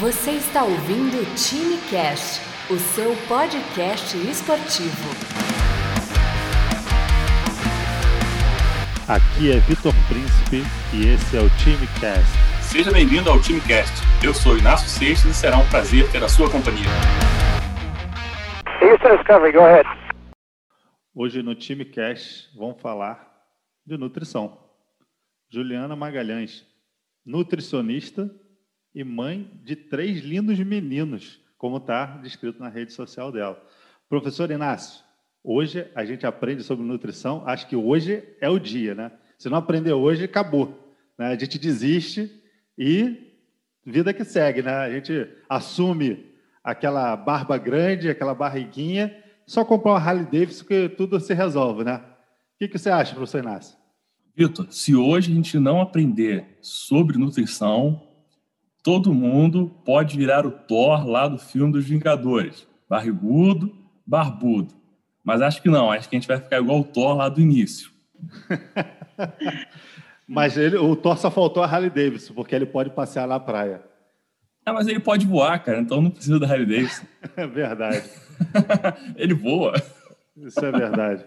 [0.00, 2.40] Você está ouvindo o Time Cast,
[2.72, 5.10] o seu podcast esportivo.
[9.08, 10.62] Aqui é Vitor Príncipe
[10.94, 12.30] e esse é o Time Cast.
[12.62, 13.92] Seja bem-vindo ao Time Cast.
[14.24, 16.86] Eu sou Inácio Seixas e será um prazer ter a sua companhia.
[18.80, 19.88] Houston Discovery, go ahead.
[21.12, 23.28] Hoje no Time Cast vamos falar
[23.84, 24.60] de nutrição.
[25.50, 26.64] Juliana Magalhães,
[27.26, 28.30] nutricionista
[28.98, 33.64] e mãe de três lindos meninos, como está descrito na rede social dela.
[34.08, 35.04] Professor Inácio,
[35.44, 39.12] hoje a gente aprende sobre nutrição, acho que hoje é o dia, né?
[39.38, 40.96] Se não aprender hoje, acabou.
[41.16, 41.28] Né?
[41.28, 42.42] A gente desiste
[42.76, 43.36] e
[43.86, 44.72] vida que segue, né?
[44.72, 46.26] A gente assume
[46.64, 51.98] aquela barba grande, aquela barriguinha, só comprar uma Harley Davidson que tudo se resolve, né?
[51.98, 53.78] O que, que você acha, professor Inácio?
[54.34, 58.07] Vitor, se hoje a gente não aprender sobre nutrição,
[58.82, 62.66] todo mundo pode virar o Thor lá do filme dos Vingadores.
[62.88, 63.74] Barrigudo,
[64.06, 64.74] barbudo.
[65.22, 67.40] Mas acho que não, acho que a gente vai ficar igual o Thor lá do
[67.40, 67.90] início.
[70.26, 73.82] mas ele, o Thor só faltou a Harley Davidson, porque ele pode passear na praia.
[74.64, 77.06] Ah, mas ele pode voar, cara, então não precisa da Harley Davidson.
[77.36, 78.10] é verdade.
[79.16, 79.74] ele voa.
[80.36, 81.24] Isso é verdade.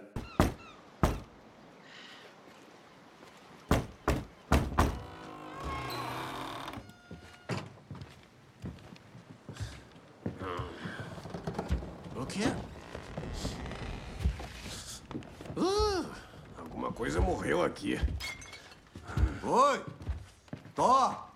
[17.72, 17.98] Aqui.
[19.44, 19.82] Oi!
[20.76, 21.32] Thor!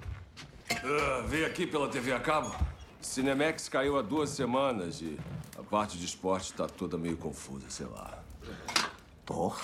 [0.83, 2.53] Uh, veio aqui pela TV a cabo?
[3.01, 5.17] Cinemex caiu há duas semanas e
[5.57, 8.19] a parte de esporte está toda meio confusa, sei lá.
[9.25, 9.57] Thor?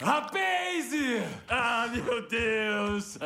[0.00, 1.22] Rapaze!
[1.48, 3.18] Ah, meu Deus!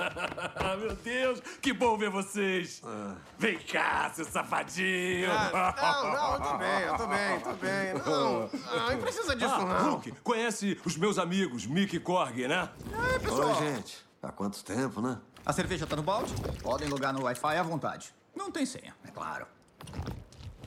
[0.81, 1.41] meu Deus!
[1.61, 2.81] Que bom ver vocês!
[2.85, 3.15] Ah.
[3.39, 5.31] Vem cá, seu safadinho!
[5.31, 7.93] Ah, não, não, eu tô bem, eu tô bem, tô bem.
[8.13, 9.91] Não, não, não precisa disso, ah, não.
[9.93, 12.69] Hulk, conhece os meus amigos, Mick e Korg, né?
[13.15, 13.49] É, pessoal.
[13.49, 14.05] Oi, gente.
[14.23, 15.19] Há quanto tempo, né?
[15.45, 16.33] A cerveja tá no balde?
[16.63, 18.15] Podem logar no Wi-Fi à vontade.
[18.35, 19.47] Não tem senha, é claro.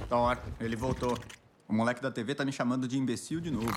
[0.07, 1.17] Thor, ele voltou.
[1.67, 3.67] O moleque da TV tá me chamando de imbecil de novo.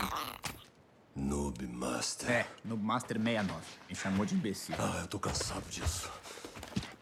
[1.19, 2.31] Noob Master.
[2.31, 3.61] É, Noob Master 69.
[3.89, 4.75] Me chamou de imbecil.
[4.79, 6.09] Ah, eu tô cansado disso.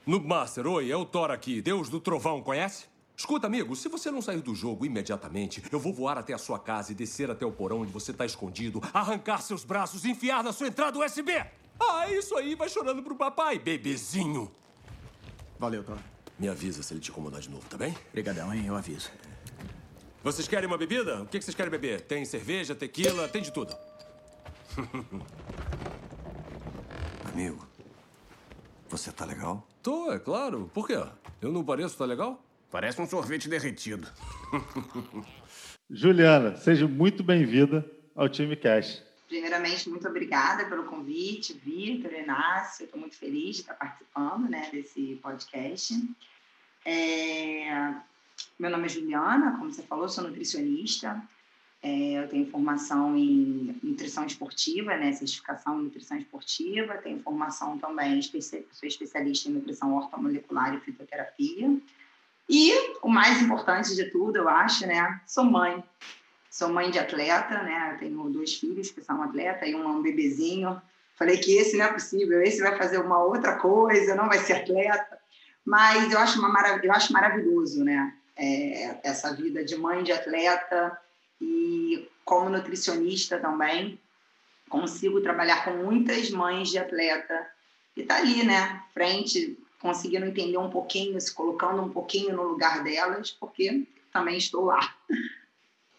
[0.07, 2.87] Noob Master, oi, é o Thor aqui, Deus do Trovão, conhece?
[3.15, 6.59] Escuta, amigo, se você não sair do jogo imediatamente, eu vou voar até a sua
[6.59, 10.43] casa e descer até o porão onde você tá escondido, arrancar seus braços e enfiar
[10.43, 11.33] na sua entrada USB.
[11.79, 14.51] Ah, é isso aí, vai chorando pro papai, bebezinho.
[15.59, 15.99] Valeu, Thor.
[16.39, 17.95] Me avisa se ele te incomodar de novo, tá bem?
[18.09, 18.65] Obrigadão, hein?
[18.67, 19.11] Eu aviso.
[20.23, 21.23] Vocês querem uma bebida?
[21.23, 22.01] O que vocês querem beber?
[22.01, 23.77] Tem cerveja, tequila, tem de tudo.
[27.33, 27.67] Amigo,
[28.89, 29.67] você tá legal?
[29.83, 30.71] Tô, é claro.
[30.73, 31.03] Por quê?
[31.41, 32.43] Eu não pareço tá legal?
[32.71, 34.07] Parece um sorvete derretido.
[35.89, 39.03] Juliana, seja muito bem-vinda ao time Cash.
[39.29, 42.85] Primeiramente, muito obrigada pelo convite, Vitor, Inácio.
[42.85, 45.95] Estou muito feliz de estar participando né, desse podcast.
[46.85, 47.95] É...
[48.59, 51.23] Meu nome é Juliana, como você falou, sou nutricionista.
[51.87, 58.21] É, eu tenho formação em nutrição esportiva, né, certificação em nutrição esportiva, tenho formação também,
[58.23, 61.79] sou especialista em nutrição ortomolecular e fitoterapia.
[62.49, 65.85] E o mais importante de tudo, eu acho, né, sou mãe.
[66.51, 70.03] Sou mãe de atleta, né, eu tenho dois filhos que são atletas e um, um
[70.03, 70.83] bebezinho.
[71.15, 74.55] Falei que esse não é possível, esse vai fazer uma outra coisa, não vai ser
[74.55, 75.19] atleta.
[75.65, 80.11] Mas eu acho, uma marav eu acho maravilhoso, né, é, essa vida de mãe de
[80.11, 81.01] atleta,
[81.41, 83.99] e como nutricionista também
[84.69, 87.47] consigo trabalhar com muitas mães de atleta
[87.97, 92.83] e tá ali, né, frente, conseguindo entender um pouquinho, se colocando um pouquinho no lugar
[92.83, 94.95] delas, porque também estou lá.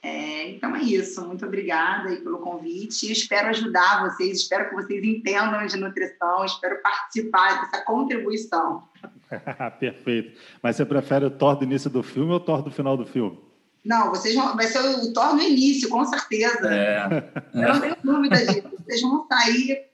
[0.04, 3.12] É, então é isso, muito obrigada aí pelo convite.
[3.12, 8.88] Espero ajudar vocês, espero que vocês entendam de nutrição, espero participar dessa contribuição.
[9.80, 10.40] Perfeito.
[10.62, 13.06] Mas você prefere o Thor do início do filme ou o Thor do final do
[13.06, 13.47] filme?
[13.88, 16.70] Não, vocês vão, vai ser o Thor no início, com certeza.
[16.70, 17.32] É.
[17.54, 18.70] Eu não tenho dúvida disso.
[18.84, 19.86] Vocês vão sair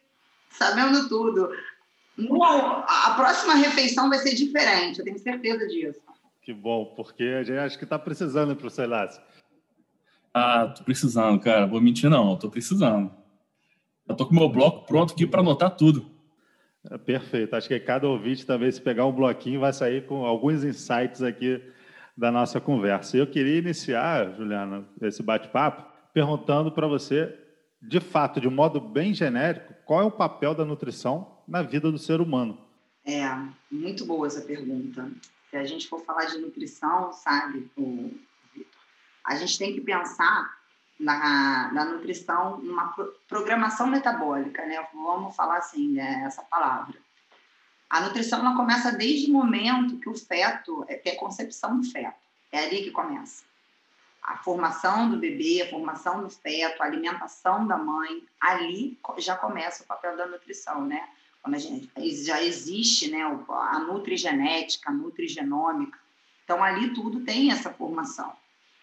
[0.50, 1.52] sabendo tudo.
[2.88, 6.02] a próxima refeição vai ser diferente, eu tenho certeza disso.
[6.42, 9.22] Que bom, porque a gente acho que está precisando, professor Lácio.
[10.34, 11.68] Ah, tô precisando, cara.
[11.68, 12.36] Vou mentir, não.
[12.36, 13.12] Tô precisando.
[14.10, 16.10] Eu tô com meu bloco pronto aqui para anotar tudo.
[16.90, 17.56] É, perfeito.
[17.56, 21.62] Acho que cada ouvinte também, se pegar um bloquinho, vai sair com alguns insights aqui
[22.16, 23.18] da nossa conversa.
[23.18, 27.40] Eu queria iniciar, Juliana, esse bate-papo perguntando para você
[27.82, 31.98] de fato, de modo bem genérico, qual é o papel da nutrição na vida do
[31.98, 32.58] ser humano?
[33.06, 33.28] É,
[33.70, 35.12] muito boa essa pergunta.
[35.50, 37.70] Se a gente for falar de nutrição, sabe,
[39.26, 40.50] a gente tem que pensar
[40.98, 42.96] na, na nutrição, numa
[43.28, 44.88] programação metabólica, né?
[44.94, 46.96] Vamos falar assim, né, essa palavra.
[47.94, 51.80] A nutrição ela começa desde o momento que o feto, é, que é a concepção
[51.80, 52.18] do feto.
[52.52, 53.44] É ali que começa.
[54.24, 59.84] A formação do bebê, a formação do feto, a alimentação da mãe, ali já começa
[59.84, 61.08] o papel da nutrição, né?
[61.44, 61.88] Quando a gente,
[62.26, 66.00] já existe né, a nutrigenética, a nutrigenômica.
[66.46, 68.34] Então, ali tudo tem essa formação.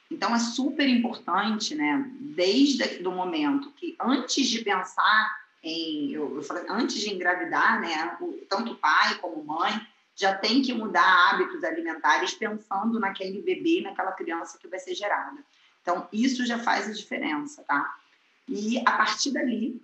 [0.09, 6.43] Então, é super importante, né, desde o momento que, antes de pensar em, eu, eu
[6.43, 8.17] falei, antes de engravidar, né,
[8.49, 9.87] tanto pai como mãe
[10.17, 15.43] já tem que mudar hábitos alimentares pensando naquele bebê, naquela criança que vai ser gerada.
[15.81, 17.97] Então, isso já faz a diferença, tá?
[18.47, 19.81] E a partir dali,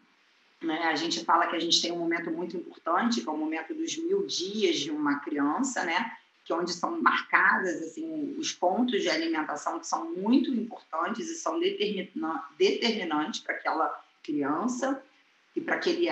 [0.62, 3.36] né, a gente fala que a gente tem um momento muito importante, que é o
[3.36, 6.16] momento dos mil dias de uma criança, né?
[6.44, 11.34] Que é onde são marcadas assim os pontos de alimentação que são muito importantes e
[11.36, 15.02] são determinantes para aquela criança
[15.56, 16.08] e para aquele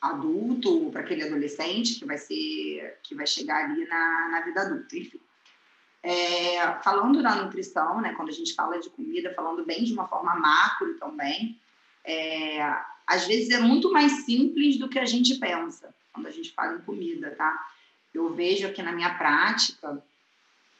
[0.00, 4.98] adulto, para aquele adolescente que vai ser que vai chegar ali na, na vida adulta,
[4.98, 5.20] enfim.
[6.02, 10.08] É, falando da nutrição, né, quando a gente fala de comida, falando bem de uma
[10.08, 11.60] forma macro também,
[12.04, 12.60] é,
[13.06, 16.76] às vezes é muito mais simples do que a gente pensa quando a gente fala
[16.76, 17.68] em comida, tá?
[18.12, 20.02] Eu vejo aqui na minha prática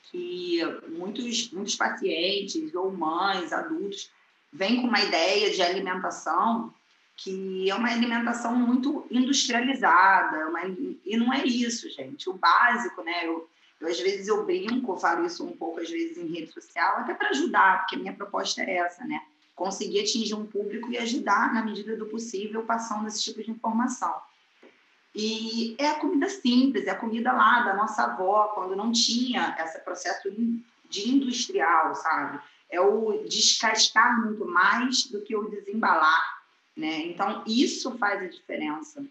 [0.04, 4.10] que muitos, muitos pacientes ou mães, adultos,
[4.52, 6.74] vêm com uma ideia de alimentação
[7.22, 10.60] que é uma alimentação muito industrializada, uma,
[11.04, 12.30] e não é isso, gente.
[12.30, 13.26] O básico, né?
[13.26, 13.46] Eu,
[13.78, 17.12] eu, às vezes eu brinco, falo isso um pouco às vezes em rede social, até
[17.12, 19.20] para ajudar, porque a minha proposta é essa, né?
[19.54, 24.14] Conseguir atingir um público e ajudar na medida do possível passando esse tipo de informação.
[25.14, 29.54] E é a comida simples, é a comida lá da nossa avó, quando não tinha
[29.62, 30.30] esse processo
[30.88, 32.40] de industrial, sabe?
[32.70, 36.39] É o descascar muito mais do que o desembalar
[36.80, 37.06] né?
[37.06, 39.04] Então, isso faz a diferença.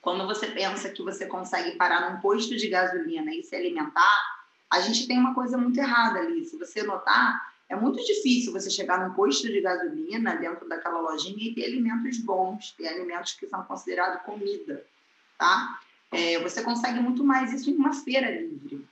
[0.00, 4.18] Quando você pensa que você consegue parar num posto de gasolina e se alimentar,
[4.70, 6.44] a gente tem uma coisa muito errada ali.
[6.44, 11.50] Se você notar, é muito difícil você chegar num posto de gasolina dentro daquela lojinha
[11.50, 14.84] e ter alimentos bons, ter alimentos que são considerados comida,
[15.38, 15.78] tá?
[16.10, 18.86] É, você consegue muito mais isso em uma feira livre.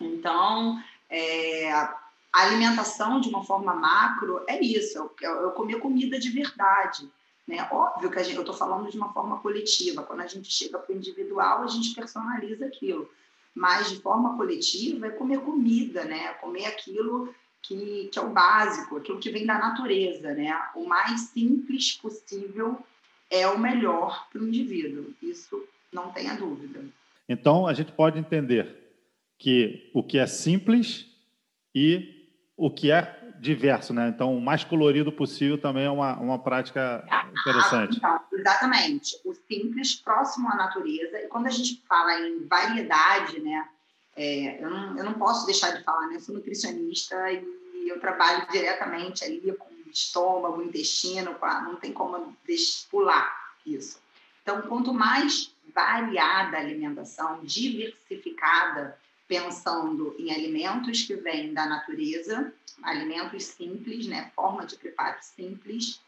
[0.00, 1.98] Então, é, a
[2.32, 7.08] alimentação de uma forma macro é isso, eu, eu comer comida de verdade.
[7.46, 7.66] Né?
[7.70, 10.02] Óbvio que gente, eu estou falando de uma forma coletiva.
[10.02, 13.10] Quando a gente chega para o individual, a gente personaliza aquilo.
[13.54, 16.32] Mas de forma coletiva é comer comida, né?
[16.34, 20.52] Comer aquilo que, que é o básico, aquilo que vem da natureza, né?
[20.74, 22.78] O mais simples possível
[23.30, 25.12] é o melhor para o indivíduo.
[25.20, 25.62] Isso
[25.92, 26.84] não tenha dúvida.
[27.28, 28.94] Então a gente pode entender
[29.38, 31.06] que o que é simples
[31.74, 34.08] e o que é diverso, né?
[34.08, 37.04] Então, o mais colorido possível também é uma, uma prática
[37.40, 37.96] interessante.
[37.96, 39.16] então, exatamente.
[39.24, 41.18] O simples, próximo à natureza.
[41.18, 43.68] E quando a gente fala em variedade, né?
[44.14, 46.16] É, eu, não, eu não posso deixar de falar, né?
[46.16, 52.34] Eu sou nutricionista e eu trabalho diretamente ali com estômago, intestino, não tem como
[52.90, 54.00] pular isso.
[54.42, 58.96] Então, quanto mais variada a alimentação, diversificada,
[59.32, 64.30] pensando em alimentos que vêm da natureza, alimentos simples, né?
[64.36, 66.02] Forma de preparo simples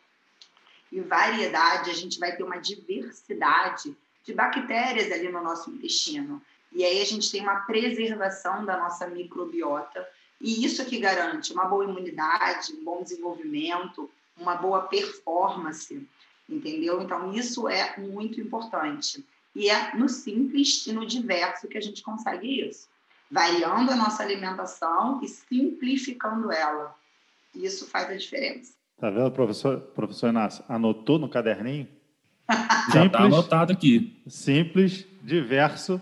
[0.92, 6.42] e variedade, a gente vai ter uma diversidade de bactérias ali no nosso intestino.
[6.70, 10.06] E aí a gente tem uma preservação da nossa microbiota
[10.38, 16.06] e isso que garante uma boa imunidade, um bom desenvolvimento, uma boa performance,
[16.46, 17.00] entendeu?
[17.00, 19.24] Então isso é muito importante.
[19.54, 22.92] E é no simples e no diverso que a gente consegue isso
[23.34, 26.94] variando a nossa alimentação e simplificando ela.
[27.52, 28.74] Isso faz a diferença.
[28.96, 30.64] Tá vendo, professor, professor Inácio?
[30.68, 31.88] Anotou no caderninho?
[32.94, 34.22] Já está anotado aqui.
[34.28, 36.00] Simples, diverso.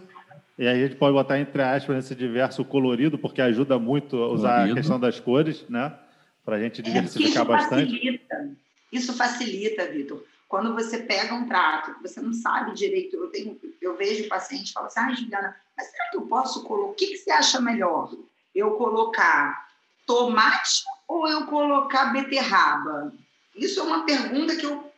[0.58, 4.28] E aí a gente pode botar entre aspas nesse diverso colorido, porque ajuda muito a
[4.28, 4.72] usar colorido.
[4.72, 5.98] a questão das cores, né?
[6.44, 7.92] Para a gente é, diversificar é, isso bastante.
[7.92, 8.50] Facilita.
[8.92, 10.22] Isso facilita, Vitor.
[10.46, 14.68] Quando você pega um prato que você não sabe direito, eu, tenho, eu vejo paciente
[14.68, 16.90] e falo assim, ah, Juliana, mas será que eu posso colocar?
[16.90, 18.12] O que, que você acha melhor?
[18.54, 19.68] Eu colocar
[20.06, 23.12] tomate ou eu colocar beterraba?
[23.54, 24.92] Isso é uma pergunta que eu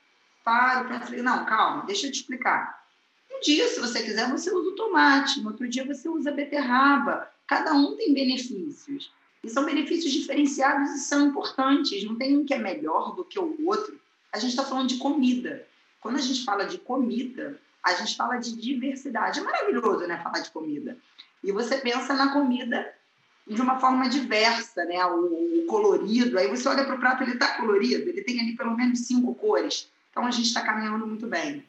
[0.44, 2.82] paro para falar, não, calma, deixa eu te explicar.
[3.32, 7.28] Um dia, se você quiser, você usa o tomate, no outro dia você usa beterraba.
[7.46, 9.10] Cada um tem benefícios.
[9.42, 12.04] E são benefícios diferenciados e são importantes.
[12.04, 14.00] Não tem um que é melhor do que o outro.
[14.32, 15.66] a gente está falando de comida.
[16.00, 19.40] Quando a gente fala de comida, a gente fala de diversidade.
[19.40, 20.96] É maravilhoso, né, falar de comida.
[21.42, 22.90] E você pensa na comida
[23.46, 25.04] de uma forma diversa, né?
[25.04, 26.38] O, o colorido.
[26.38, 29.34] Aí você olha para o prato, ele está colorido, ele tem ali pelo menos cinco
[29.34, 29.88] cores.
[30.10, 31.62] Então a gente está caminhando muito bem.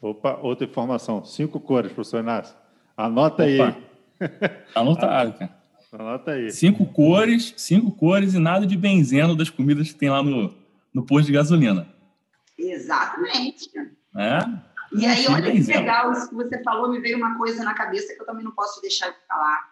[0.00, 2.54] Opa, outra informação: cinco cores, professor Inácio.
[2.96, 3.48] Anota Opa.
[3.48, 3.88] aí.
[4.74, 5.58] Anotado, cara.
[5.92, 6.50] Anota aí.
[6.52, 10.54] Cinco cores, cinco cores e nada de benzeno das comidas que tem lá no,
[10.94, 11.88] no posto de gasolina.
[12.56, 13.70] Exatamente.
[14.16, 14.67] É?
[14.92, 18.14] E aí, olha que legal isso que você falou, me veio uma coisa na cabeça
[18.14, 19.70] que eu também não posso deixar de falar.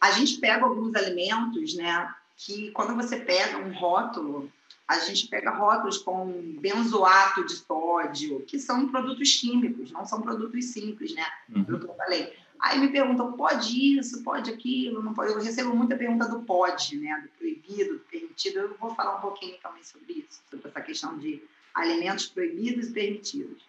[0.00, 4.50] A gente pega alguns alimentos, né, que quando você pega um rótulo,
[4.86, 10.66] a gente pega rótulos com benzoato de sódio, que são produtos químicos, não são produtos
[10.66, 11.26] simples, né?
[11.48, 11.64] Uhum.
[11.64, 12.36] Pelo que eu falei.
[12.60, 15.32] Aí me perguntam, pode isso, pode aquilo, não pode.
[15.32, 17.20] Eu recebo muita pergunta do pode, né?
[17.22, 18.58] Do proibido, do permitido.
[18.60, 21.42] Eu vou falar um pouquinho também sobre isso, sobre essa questão de
[21.74, 23.62] alimentos proibidos e permitidos,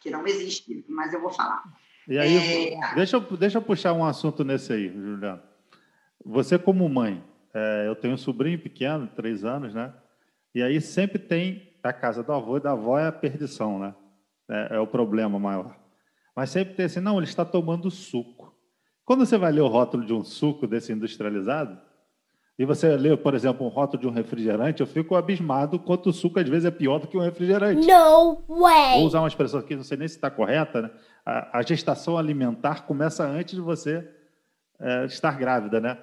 [0.00, 1.62] que não existe, mas eu vou falar.
[2.06, 2.94] E aí, É.
[2.94, 5.42] deixa, eu, deixa eu puxar um assunto nesse aí, Juliano.
[6.24, 7.22] Você, como mãe,
[7.54, 9.92] é, eu tenho um sobrinho pequeno, três anos, né?
[10.54, 13.94] E aí sempre tem a casa do avô e da avó é a perdição, né?
[14.48, 15.76] É, é o problema maior.
[16.34, 18.54] Mas sempre tem assim, não, ele está tomando suco.
[19.04, 21.78] Quando você vai ler o rótulo de um suco desse industrializado,
[22.58, 26.12] e você lê, por exemplo, um rótulo de um refrigerante, eu fico abismado quanto o
[26.12, 27.86] suco às vezes é pior do que um refrigerante.
[27.86, 29.04] No Vou way!
[29.04, 30.90] usar uma expressão aqui, não sei nem se está correta, né?
[31.24, 34.04] A, a gestação alimentar começa antes de você
[34.80, 35.98] é, estar grávida, né?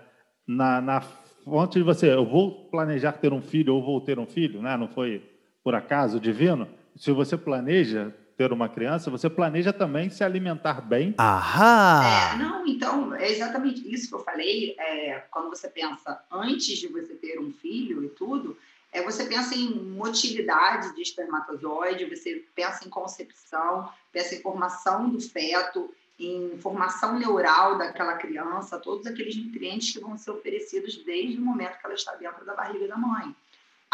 [0.48, 4.26] Na, na fonte de você, eu vou planejar ter um filho ou vou ter um
[4.26, 4.78] filho, né?
[4.78, 5.22] Não foi
[5.62, 6.70] por acaso divino.
[6.96, 11.14] Se você planeja ter uma criança, você planeja também se alimentar bem.
[11.18, 12.34] Ahá!
[12.34, 14.76] É, não, então, é exatamente isso que eu falei.
[14.78, 18.58] é, quando você pensa antes de você ter um filho e tudo,
[18.92, 25.20] é, você pensa em motilidade de espermatozoide, você pensa em concepção, pensa em formação do
[25.20, 31.42] feto, em formação neural daquela criança, todos aqueles nutrientes que vão ser oferecidos desde o
[31.42, 33.36] momento que ela está dentro da barriga da mãe.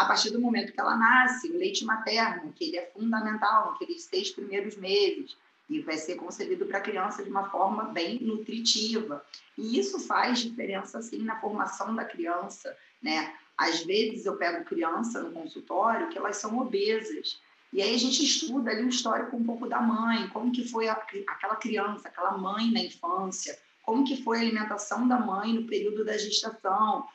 [0.02, 4.02] A partir do momento que ela nasce, o leite materno, que ele é fundamental naqueles
[4.02, 5.36] seis primeiros meses,
[5.70, 9.24] e vai ser concebido para a criança de uma forma bem nutritiva.
[9.56, 13.32] E isso faz diferença, sim, na formação da criança, né?
[13.56, 17.40] Às vezes eu pego criança no consultório que elas são obesas,
[17.72, 20.88] e aí a gente estuda ali o histórico um pouco da mãe, como que foi
[20.88, 20.94] a,
[21.28, 26.04] aquela criança, aquela mãe na infância, como que foi a alimentação da mãe no período
[26.04, 27.06] da gestação.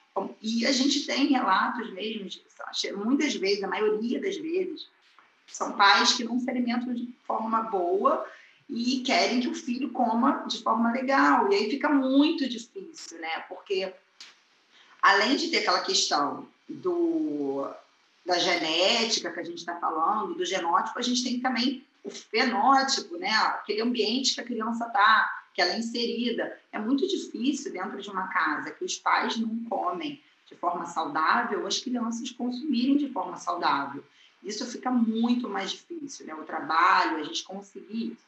[0.42, 2.30] E a gente tem relatos mesmo,
[3.04, 4.88] muitas vezes, a maioria das vezes,
[5.48, 8.26] são pais que não se alimentam de forma boa
[8.70, 11.52] e querem que o filho coma de forma legal.
[11.52, 13.40] E aí fica muito difícil, né?
[13.48, 13.94] Porque
[15.02, 17.70] além de ter aquela questão do,
[18.26, 23.18] da genética que a gente está falando, do genótipo, a gente tem também o fenótipo,
[23.18, 23.30] né?
[23.30, 26.56] Aquele ambiente que a criança está, que ela é inserida.
[26.72, 31.66] É muito difícil dentro de uma casa que os pais não comem de forma saudável,
[31.66, 34.04] as crianças consumirem de forma saudável.
[34.44, 36.36] Isso fica muito mais difícil, né?
[36.36, 38.28] O trabalho, a gente conseguir isso.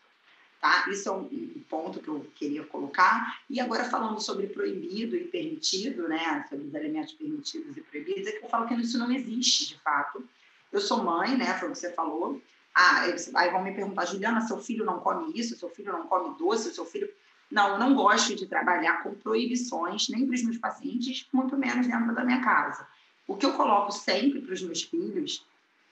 [0.59, 0.89] Tá?
[0.89, 3.39] Isso é um ponto que eu queria colocar.
[3.48, 6.43] E agora, falando sobre proibido e permitido, né?
[6.50, 9.79] sobre os alimentos permitidos e proibidos, é que eu falo que isso não existe, de
[9.81, 10.27] fato.
[10.71, 11.53] Eu sou mãe, né?
[11.59, 12.41] foi o que você falou.
[12.73, 16.38] Ah, aí vão me perguntar, Juliana, seu filho não come isso, seu filho não come
[16.38, 17.09] doce, seu filho...
[17.51, 21.88] Não, eu não gosto de trabalhar com proibições, nem para os meus pacientes, muito menos
[21.88, 22.88] dentro da minha casa.
[23.27, 25.43] O que eu coloco sempre para os meus filhos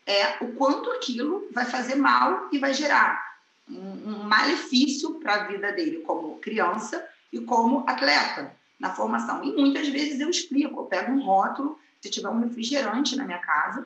[0.06, 3.28] é o quanto aquilo vai fazer mal e vai gerar
[3.70, 9.44] um, malefício para a vida dele como criança e como atleta na formação.
[9.44, 13.40] E muitas vezes eu explico, eu pego um rótulo, se tiver um refrigerante na minha
[13.40, 13.86] casa,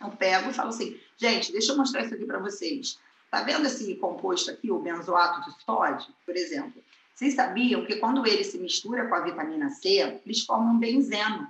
[0.00, 2.98] eu pego e falo assim, gente, deixa eu mostrar isso aqui para vocês.
[3.30, 6.82] Tá vendo esse composto aqui, o benzoato de sódio, por exemplo?
[7.14, 11.46] Vocês sabiam que quando ele se mistura com a vitamina C, eles formam um benzeno.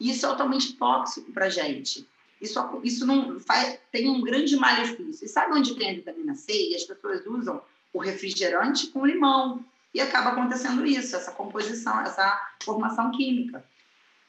[0.00, 2.08] Isso é altamente tóxico para a gente.
[2.40, 5.24] Isso, isso não faz, tem um grande malefício.
[5.24, 6.70] E sabe onde tem a vitamina C?
[6.70, 7.62] E as pessoas usam
[7.92, 9.64] o refrigerante com limão.
[9.92, 13.64] E acaba acontecendo isso, essa composição, essa formação química.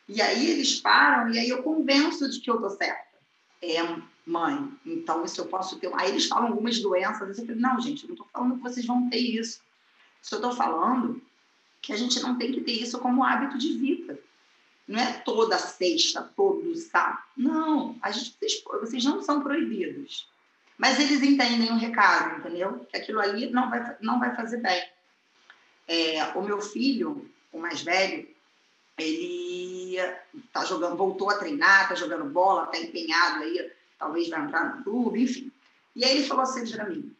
[0.07, 3.14] E aí eles param, e aí eu convenço de que eu estou certa.
[3.61, 3.81] É,
[4.25, 5.91] mãe, então isso eu posso ter.
[5.95, 7.37] Aí eles falam algumas doenças.
[7.37, 9.61] Eu falo, não, gente, eu não estou falando que vocês vão ter isso.
[10.21, 11.21] Só estou falando
[11.81, 14.19] que a gente não tem que ter isso como hábito de vida.
[14.87, 17.23] Não é toda sexta, todo sábado.
[17.35, 18.35] Não, a gente,
[18.81, 20.27] vocês, não são proibidos.
[20.77, 22.85] Mas eles entendem o recado, entendeu?
[22.89, 24.83] Que aquilo ali não vai, não vai fazer bem.
[25.87, 28.27] É, o meu filho, o mais velho,
[28.97, 29.74] ele
[30.51, 34.83] tá jogando, voltou a treinar, tá jogando bola, tá empenhado aí talvez vai entrar no
[34.83, 35.51] clube, enfim.
[35.95, 37.15] E aí ele falou assim para mim,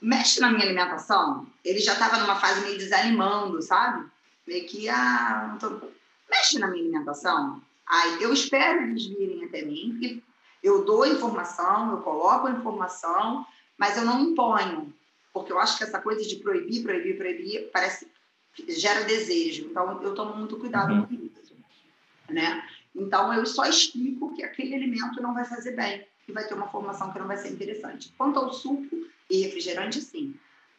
[0.00, 1.46] mexe na minha alimentação.
[1.64, 4.06] Ele já estava numa fase meio desanimando, sabe?
[4.46, 5.80] Meio que, ah, tô...
[6.30, 7.62] mexe na minha alimentação.
[7.86, 10.22] Aí eu espero eles virem até mim, porque
[10.62, 14.92] eu dou informação, eu coloco a informação, mas eu não imponho,
[15.32, 18.06] porque eu acho que essa coisa de proibir, proibir, proibir, parece
[18.68, 19.66] gera desejo.
[19.66, 21.06] Então eu tomo muito cuidado uhum.
[21.06, 21.54] com isso,
[22.28, 22.66] né?
[22.94, 26.68] Então eu só explico que aquele alimento não vai fazer bem e vai ter uma
[26.68, 28.12] formação que não vai ser interessante.
[28.16, 30.34] Quanto ao suco e refrigerante, sim.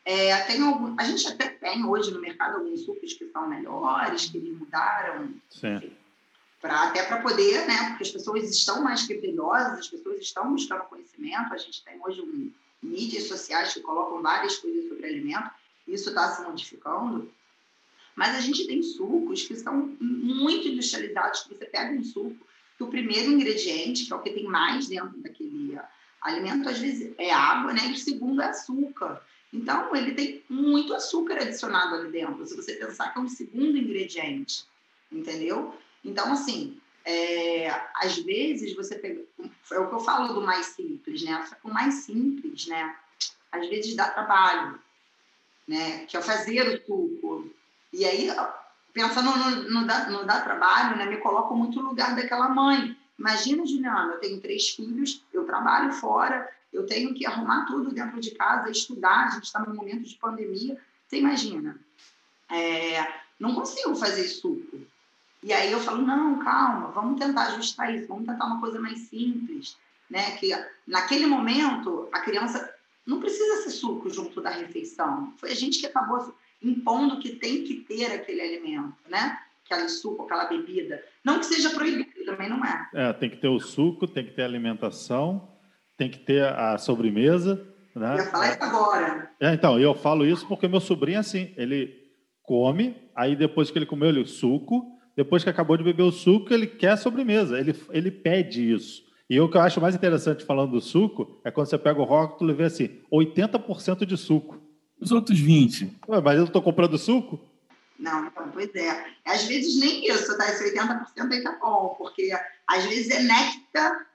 [0.06, 4.26] É, tem algum, a gente até tem hoje no mercado alguns sucos que são melhores,
[4.26, 5.34] que eles mudaram.
[5.50, 5.92] Sim
[6.62, 7.90] pra, até para poder, né?
[7.90, 11.54] Porque as pessoas estão mais criteriosas, as pessoas estão buscando conhecimento.
[11.54, 15.50] A gente tem hoje um, mídias sociais que colocam várias coisas sobre alimento,
[15.88, 17.32] isso está se modificando.
[18.20, 22.36] Mas a gente tem sucos que são muito industrializados, que você pega um suco
[22.76, 25.80] que o primeiro ingrediente, que é o que tem mais dentro daquele
[26.22, 27.88] alimento, às vezes é água, né?
[27.88, 29.26] E o segundo é açúcar.
[29.54, 33.78] Então, ele tem muito açúcar adicionado ali dentro, se você pensar que é um segundo
[33.78, 34.66] ingrediente,
[35.10, 35.74] entendeu?
[36.04, 39.24] Então, assim, é, às vezes você pega.
[39.72, 41.50] É o que eu falo do mais simples, né?
[41.64, 42.98] O mais simples, né?
[43.50, 44.78] Às vezes dá trabalho,
[45.66, 46.06] né?
[46.06, 47.59] Que é fazer o suco.
[47.92, 48.30] E aí,
[48.94, 51.06] pensando no, no, dá, no trabalho, né?
[51.06, 52.98] Me coloco muito no lugar daquela mãe.
[53.18, 58.20] Imagina, Juliana, eu tenho três filhos, eu trabalho fora, eu tenho que arrumar tudo dentro
[58.20, 60.80] de casa, estudar, a gente está num momento de pandemia.
[61.08, 61.78] Você imagina?
[62.50, 63.06] É,
[63.40, 64.80] não consigo fazer suco.
[65.42, 69.00] E aí eu falo, não, calma, vamos tentar ajustar isso, vamos tentar uma coisa mais
[69.00, 69.78] simples,
[70.10, 70.38] né?
[70.38, 70.52] Que
[70.86, 72.74] naquele momento a criança
[73.06, 75.34] não precisa ser suco junto da refeição.
[75.38, 79.38] Foi a gente que acabou impondo que tem que ter aquele alimento, né?
[79.66, 81.04] Aquele suco, aquela bebida.
[81.24, 82.90] Não que seja proibido, também não é.
[82.94, 85.50] É, tem que ter o suco, tem que ter a alimentação,
[85.96, 88.14] tem que ter a sobremesa, né?
[88.14, 89.32] Eu ia falar isso agora.
[89.40, 91.94] É, então, eu falo isso porque meu sobrinho é assim, ele
[92.44, 96.54] come, aí depois que ele comeu ele suco, depois que acabou de beber o suco,
[96.54, 99.04] ele quer a sobremesa, ele, ele pede isso.
[99.30, 102.06] E o que eu acho mais interessante falando do suco é quando você pega o
[102.06, 104.60] rótulo e vê assim, 80% de suco.
[105.00, 105.92] Os outros 20%.
[106.08, 107.40] Ué, mas eu estou comprando suco?
[107.98, 109.06] Não, então, pois é.
[109.26, 110.50] Às vezes nem isso, tá?
[110.50, 112.32] Esse 80% aí tá bom, porque
[112.68, 114.08] às vezes é néctar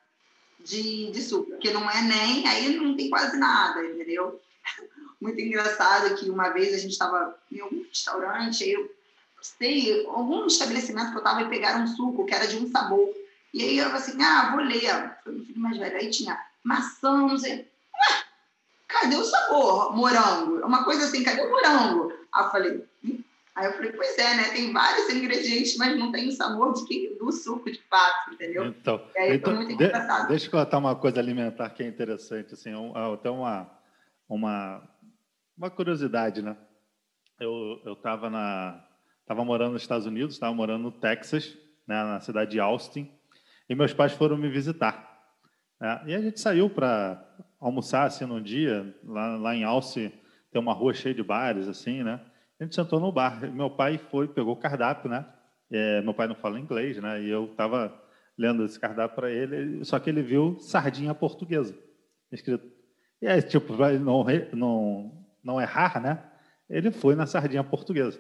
[0.65, 4.41] de, de suco, porque não é nem, aí não tem quase nada, entendeu?
[5.21, 8.91] Muito engraçado que uma vez a gente estava em algum restaurante, aí eu
[9.43, 13.09] sei, algum estabelecimento que eu estava e pegaram um suco que era de um sabor.
[13.53, 15.17] E aí eu falei assim, ah, vou ler.
[15.23, 15.97] Foi meu filho mais velho.
[15.97, 17.69] Aí tinha maçã, não sei.
[18.89, 19.95] Cadê o sabor?
[19.97, 20.65] Morango.
[20.67, 22.13] Uma coisa assim, cadê o morango?
[22.33, 23.23] Aí eu falei, hum?
[23.55, 24.45] Aí eu falei, pois é, né?
[24.51, 28.67] Tem vários ingredientes, mas não tem o sabor de que, do suco de fato, entendeu?
[28.67, 30.29] Então, e aí então, foi muito de, engraçado.
[30.29, 33.71] Deixa eu contar uma coisa alimentar que é interessante, assim, um, até uma,
[34.29, 34.83] uma,
[35.57, 36.57] uma curiosidade, né?
[37.39, 38.85] Eu estava na,
[39.25, 43.11] Estava morando nos Estados Unidos, estava morando no Texas, né, na cidade de Austin,
[43.67, 45.14] e meus pais foram me visitar.
[45.85, 46.01] Né?
[46.07, 47.23] E a gente saiu para
[47.61, 50.11] almoçar assim num dia, lá, lá em Austin
[50.51, 52.21] tem uma rua cheia de bares, assim, né?
[52.59, 53.41] A gente sentou no bar.
[53.53, 55.27] Meu pai foi, pegou o cardápio, né?
[55.71, 57.21] É, meu pai não fala inglês, né?
[57.23, 57.93] E eu estava
[58.39, 61.77] lendo esse cardápio para ele, só que ele viu sardinha portuguesa
[62.33, 62.67] escrito.
[63.21, 66.23] E aí, tipo, não, não, não errar, né?
[66.71, 68.19] Ele foi na sardinha portuguesa.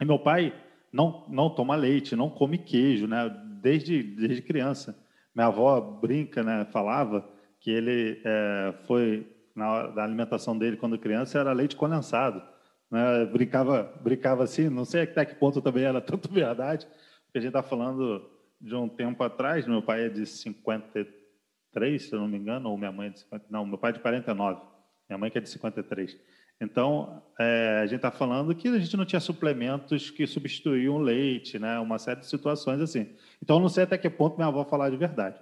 [0.00, 0.54] E meu pai
[0.92, 3.28] não, não toma leite, não come queijo, né?
[3.60, 5.03] Desde, desde criança.
[5.34, 6.64] Minha avó brinca, né?
[6.66, 7.28] Falava
[7.60, 12.42] que ele é, foi na alimentação dele quando criança era leite condensado.
[12.90, 13.24] Né?
[13.26, 16.86] Brincava, brincava assim, não sei até que ponto também era tanto verdade,
[17.24, 19.66] porque a gente está falando de um tempo atrás.
[19.66, 23.20] Meu pai é de 53, se eu não me engano, ou minha mãe é de
[23.20, 24.60] 50, não, meu pai é de 49,
[25.08, 26.16] minha mãe que é de 53.
[26.64, 31.58] Então, é, a gente está falando que a gente não tinha suplementos que substituíam leite,
[31.58, 31.78] né?
[31.78, 33.14] uma série de situações assim.
[33.42, 35.38] Então, não sei até que ponto minha avó falar de verdade.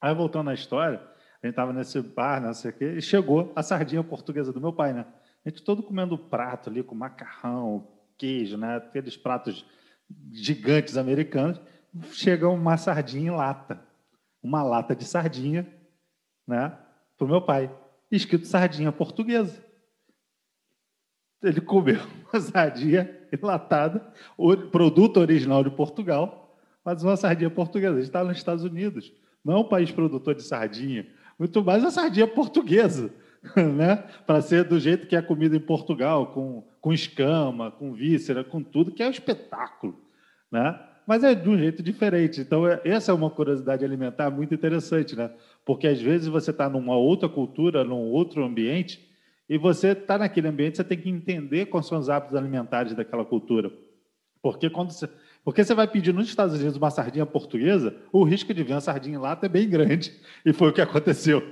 [0.00, 0.98] Aí, voltando à história,
[1.42, 4.60] a gente estava nesse bar, não sei o quê, e chegou a sardinha portuguesa do
[4.60, 5.06] meu pai, né?
[5.44, 8.76] A gente todo comendo prato ali com macarrão, queijo, né?
[8.76, 9.64] Aqueles pratos
[10.30, 11.60] gigantes americanos.
[12.12, 13.82] Chega uma sardinha em lata,
[14.42, 15.66] uma lata de sardinha,
[16.46, 16.76] né?
[17.16, 17.70] Para o meu pai,
[18.10, 19.69] escrito sardinha portuguesa
[21.42, 22.00] ele comeu
[22.32, 24.12] uma sardinha enlatada,
[24.70, 27.96] produto original de Portugal, mas uma sardinha portuguesa.
[27.96, 29.12] Gente está nos Estados Unidos,
[29.44, 31.06] não é um país produtor de sardinha,
[31.38, 33.10] muito mais a sardinha portuguesa,
[33.56, 33.96] né?
[34.26, 38.62] para ser do jeito que é comida em Portugal, com, com escama, com víscera, com
[38.62, 39.98] tudo, que é um espetáculo.
[40.50, 40.78] Né?
[41.10, 42.40] mas é de um jeito diferente.
[42.40, 45.28] Então, é, essa é uma curiosidade alimentar muito interessante, né?
[45.66, 49.09] Porque às vezes você está numa outra cultura, num outro ambiente,
[49.50, 53.24] e você está naquele ambiente, você tem que entender quais são os hábitos alimentares daquela
[53.24, 53.76] cultura.
[54.40, 55.10] Porque quando você,
[55.44, 58.80] porque você vai pedir nos Estados Unidos uma sardinha portuguesa, o risco de vir uma
[58.80, 60.16] sardinha em lata é bem grande.
[60.46, 61.42] E foi o que aconteceu.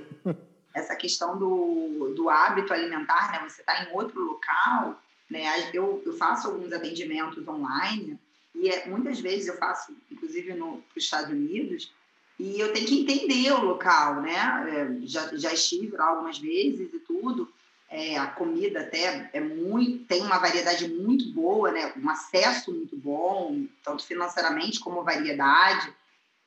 [0.73, 3.49] Essa questão do, do hábito alimentar, né?
[3.49, 4.97] Você está em outro local,
[5.29, 5.69] né?
[5.73, 8.17] Eu, eu faço alguns atendimentos online
[8.55, 11.91] e é, muitas vezes eu faço, inclusive no, para os Estados Unidos,
[12.39, 14.37] e eu tenho que entender o local, né?
[14.69, 17.51] É, já, já estive lá algumas vezes e tudo.
[17.91, 21.91] É, a comida até é muito, tem uma variedade muito boa, né?
[21.97, 25.91] Um acesso muito bom, tanto financeiramente como variedade.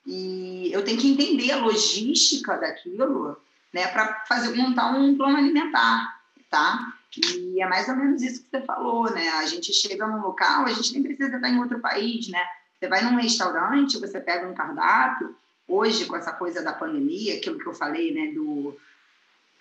[0.05, 3.37] E eu tenho que entender a logística daquilo,
[3.73, 3.87] né?
[3.87, 6.93] Para fazer montar um plano alimentar, tá?
[7.17, 9.27] E é mais ou menos isso que você falou, né?
[9.29, 12.41] A gente chega num local, a gente nem precisa estar em outro país, né?
[12.79, 15.35] Você vai num restaurante, você pega um cardápio.
[15.67, 18.31] Hoje, com essa coisa da pandemia, aquilo que eu falei, né?
[18.33, 18.77] Do,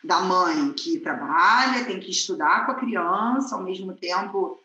[0.03, 4.61] da mãe que trabalha, tem que estudar com a criança, ao mesmo tempo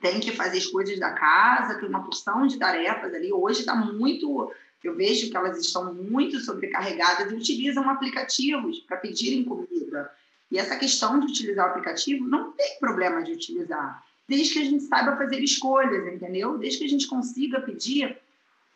[0.00, 3.32] tem que fazer as coisas da casa, tem uma porção de tarefas ali.
[3.32, 4.52] Hoje está muito.
[4.82, 10.10] Eu vejo que elas estão muito sobrecarregadas e utilizam aplicativos para pedirem comida.
[10.50, 14.64] E essa questão de utilizar o aplicativo não tem problema de utilizar, desde que a
[14.64, 16.58] gente saiba fazer escolhas, entendeu?
[16.58, 18.18] Desde que a gente consiga pedir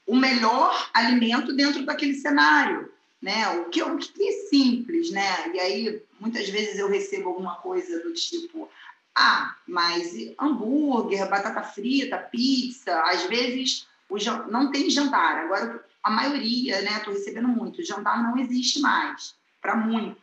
[0.06, 3.48] o melhor alimento dentro daquele cenário, né?
[3.60, 5.52] O que, o que é simples, né?
[5.54, 8.68] E aí muitas vezes eu recebo alguma coisa do tipo,
[9.14, 14.16] ah, mas hambúrguer, batata frita, pizza, às vezes o,
[14.50, 15.38] não tem jantar.
[15.38, 16.98] Agora a maioria, né?
[16.98, 17.84] Estou recebendo muito.
[17.84, 20.22] Jantar não existe mais para muitos.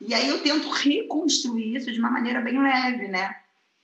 [0.00, 3.36] E aí eu tento reconstruir isso de uma maneira bem leve, né?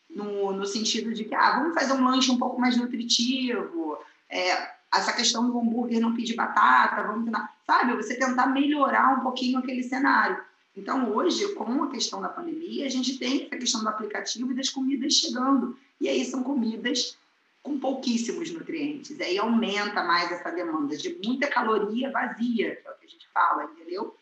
[0.08, 3.96] No, no sentido de que, ah, vamos fazer um lanche um pouco mais nutritivo,
[4.28, 7.94] é, essa questão do hambúrguer não pedir batata, vamos tentar, sabe?
[7.96, 10.42] Você tentar melhorar um pouquinho aquele cenário.
[10.76, 14.54] Então, hoje, com a questão da pandemia, a gente tem a questão do aplicativo e
[14.54, 15.76] das comidas chegando.
[16.00, 17.16] E aí são comidas
[17.62, 19.20] com pouquíssimos nutrientes.
[19.20, 23.28] Aí aumenta mais essa demanda de muita caloria vazia, que é o que a gente
[23.32, 24.16] fala, entendeu?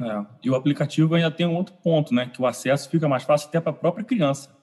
[0.00, 0.26] É.
[0.42, 2.30] E o aplicativo ainda tem um outro ponto, né?
[2.32, 4.54] Que o acesso fica mais fácil até para a própria criança.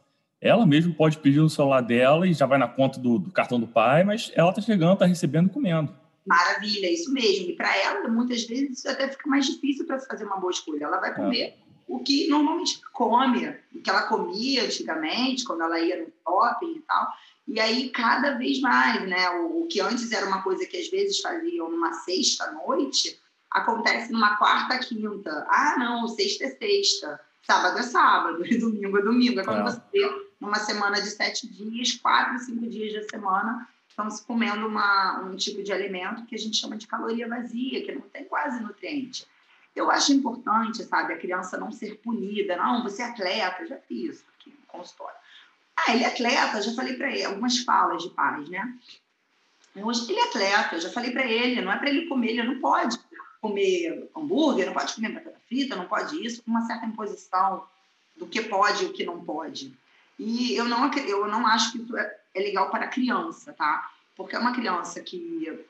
[0.41, 3.60] Ela mesmo pode pedir no celular dela e já vai na conta do, do cartão
[3.60, 5.95] do pai, mas ela está chegando, está recebendo e comendo.
[6.25, 7.51] Maravilha, isso mesmo.
[7.51, 10.86] E para ela, muitas vezes, isso até fica mais difícil para fazer uma boa escolha.
[10.86, 11.58] Ela vai comer é.
[11.88, 16.82] o que normalmente come, o que ela comia antigamente, quando ela ia no shopping e
[16.82, 17.08] tal.
[17.47, 19.30] E aí, cada vez mais, né?
[19.41, 23.19] O, o que antes era uma coisa que às vezes faziam numa sexta-noite,
[23.51, 25.45] acontece numa quarta, quinta.
[25.49, 29.39] Ah, não, sexta é sexta, sábado é sábado, e domingo é domingo.
[29.39, 29.71] É quando é.
[29.71, 35.36] você numa semana de sete dias, quatro, cinco dias da semana, estamos comendo uma, um
[35.36, 39.27] tipo de alimento que a gente chama de caloria vazia, que não tem quase nutriente.
[39.75, 42.58] Eu acho importante, sabe, a criança não ser punida.
[42.58, 45.15] Não, você é atleta, já fiz isso aqui no consultório.
[45.77, 48.77] Ah, ele é atleta, já falei para ele, algumas falas de pais, né?
[49.75, 52.60] Hoje, ele é atleta, já falei para ele, não é para ele comer, ele não
[52.60, 52.99] pode
[53.39, 57.65] comer hambúrguer, não pode comer batata frita, não pode isso, uma certa imposição
[58.17, 59.73] do que pode e o que não pode.
[60.23, 63.89] E eu não, eu não acho que isso é, é legal para criança, tá?
[64.15, 65.65] Porque é uma criança que.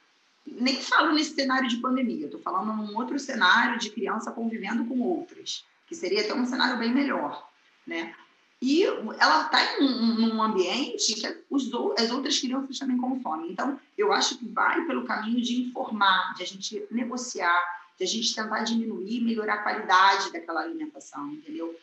[0.46, 5.00] Nem falo nesse cenário de pandemia, estou falando num outro cenário de criança convivendo com
[5.00, 7.48] outras, que seria até um cenário bem melhor,
[7.88, 8.14] né?
[8.62, 13.52] E ela está em um, num ambiente que os, as outras crianças também consomem.
[13.52, 17.60] Então, eu acho que vai pelo caminho de informar, de a gente negociar,
[17.98, 21.74] de a gente tentar diminuir melhorar a qualidade daquela alimentação, entendeu?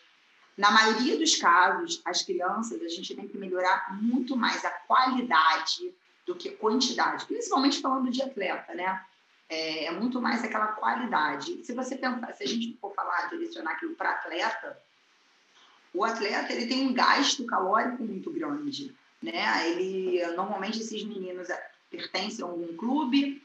[0.58, 5.94] Na maioria dos casos, as crianças, a gente tem que melhorar muito mais a qualidade
[6.26, 9.00] do que quantidade, principalmente falando de atleta, né?
[9.48, 11.64] É, é muito mais aquela qualidade.
[11.64, 14.76] Se você pensar, se a gente for falar, direcionar aquilo para atleta,
[15.94, 18.92] o atleta ele tem um gasto calórico muito grande,
[19.22, 19.70] né?
[19.70, 21.46] Ele normalmente esses meninos
[21.88, 23.40] pertencem a algum clube.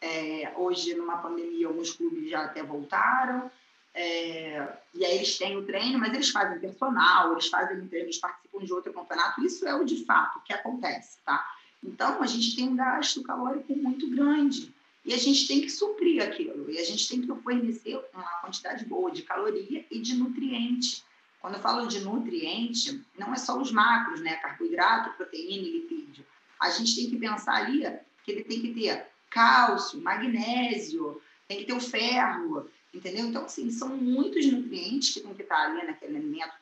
[0.00, 3.50] É, hoje numa pandemia alguns clubes já até voltaram.
[3.94, 8.18] É, e aí eles têm o treino, mas eles fazem personal, eles fazem treino, eles
[8.18, 9.44] participam de outro campeonato.
[9.44, 11.46] Isso é o de fato que acontece, tá?
[11.82, 14.72] Então a gente tem um gasto calórico muito grande
[15.04, 18.84] e a gente tem que suprir aquilo e a gente tem que fornecer uma quantidade
[18.84, 21.04] boa de caloria e de nutrientes
[21.42, 24.36] quando eu falo de nutriente, não é só os macros, né?
[24.36, 26.24] Carboidrato, proteína e lipídio.
[26.58, 27.82] A gente tem que pensar ali
[28.24, 33.26] que ele tem que ter cálcio, magnésio, tem que ter o ferro, entendeu?
[33.26, 36.52] Então, assim, são muitos nutrientes que tem que estar ali naquele alimento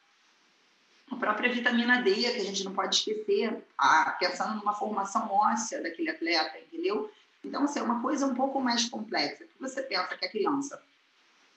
[1.10, 5.82] A própria vitamina D, que a gente não pode esquecer, a, pensando numa formação óssea
[5.82, 7.10] daquele atleta, entendeu?
[7.44, 9.44] Então, assim, é uma coisa um pouco mais complexa.
[9.44, 10.80] Que você pensa que a criança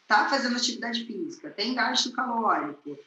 [0.02, 2.98] está fazendo atividade física, tem gasto calórico,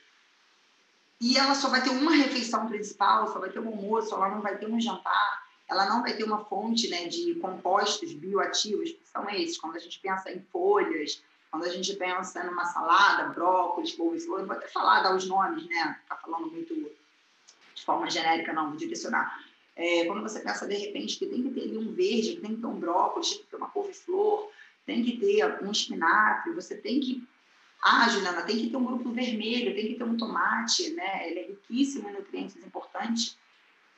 [1.21, 4.41] e ela só vai ter uma refeição principal, só vai ter um almoço, ela não
[4.41, 9.01] vai ter um jantar, ela não vai ter uma fonte né, de compostos bioativos, que
[9.05, 13.93] são esses, quando a gente pensa em folhas, quando a gente pensa numa salada, brócolis,
[13.93, 15.99] couve-flor, vou até falar, dar os nomes, né?
[16.09, 19.43] Tá falando muito de forma genérica, não, vou direcionar.
[19.75, 22.55] É, quando você pensa, de repente, que tem que ter ali um verde, que tem
[22.55, 24.51] que ter um brócolis, tem que ter uma couve-flor,
[24.85, 27.27] tem que ter um espinafre, você tem que
[27.83, 31.31] ah, Juliana, tem que ter um grupo vermelho, tem que ter um tomate, né?
[31.31, 33.39] Ele é riquíssimo em nutrientes importantes.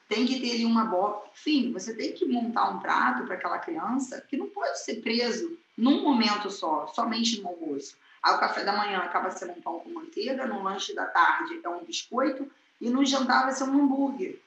[0.09, 1.25] Tem que ter uma bola.
[1.33, 5.59] Enfim, você tem que montar um prato para aquela criança que não pode ser preso
[5.79, 7.97] num momento só, somente no almoço.
[8.21, 11.61] Aí o café da manhã acaba sendo um pão com manteiga, no lanche da tarde
[11.63, 14.41] é um biscoito e no jantar vai ser um hambúrguer.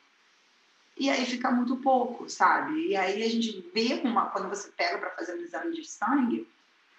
[0.97, 2.89] E aí fica muito pouco, sabe?
[2.89, 6.47] E aí a gente vê uma, quando você pega para fazer um exame de sangue,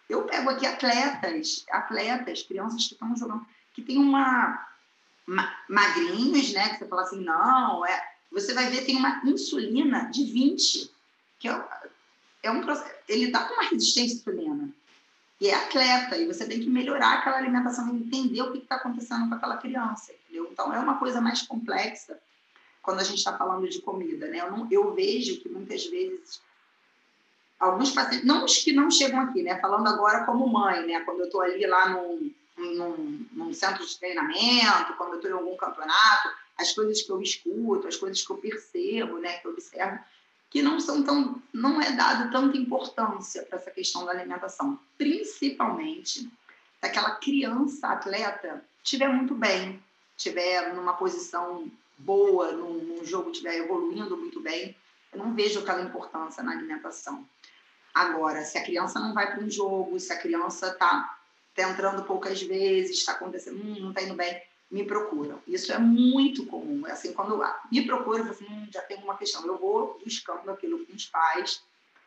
[0.09, 4.67] eu pego aqui atletas, atletas, crianças que estão jogando, que tem uma
[5.69, 6.71] magrinhos, né?
[6.71, 8.13] Que você fala assim, não, é.
[8.33, 10.91] Você vai ver tem uma insulina de 20,
[11.39, 11.65] que é,
[12.43, 12.63] é um
[13.09, 14.69] ele está com uma resistência insulina.
[15.41, 19.29] E é atleta, e você tem que melhorar aquela alimentação entender o que está acontecendo
[19.29, 20.49] com aquela criança, entendeu?
[20.53, 22.17] Então é uma coisa mais complexa
[22.81, 24.41] quando a gente está falando de comida, né?
[24.41, 26.41] Eu, não, eu vejo que muitas vezes
[27.59, 29.59] alguns pacientes, não os que não chegam aqui, né?
[29.61, 31.01] Falando agora como mãe, né?
[31.01, 35.35] Quando eu estou ali lá num, num, num, centro de treinamento, quando eu estou em
[35.35, 36.29] algum campeonato,
[36.59, 39.39] as coisas que eu escuto, as coisas que eu percebo, né?
[39.39, 39.99] Que eu observo,
[40.53, 46.21] que não são tão, não é dado tanta importância para essa questão da alimentação, principalmente
[46.21, 46.31] se
[46.83, 49.83] aquela criança atleta estiver muito bem,
[50.15, 54.77] estiver numa posição boa, num, num jogo estiver evoluindo muito bem,
[55.11, 57.27] eu não vejo aquela importância na alimentação.
[57.95, 61.19] Agora, se a criança não vai para um jogo, se a criança está
[61.55, 65.39] tá entrando poucas vezes, está acontecendo, hum, não está indo bem, me procuram.
[65.47, 66.87] Isso é muito comum.
[66.87, 67.39] É assim, quando
[67.71, 69.47] me procuram, eu assim, hum, já tem uma questão.
[69.47, 71.63] Eu vou buscando aquilo com os pais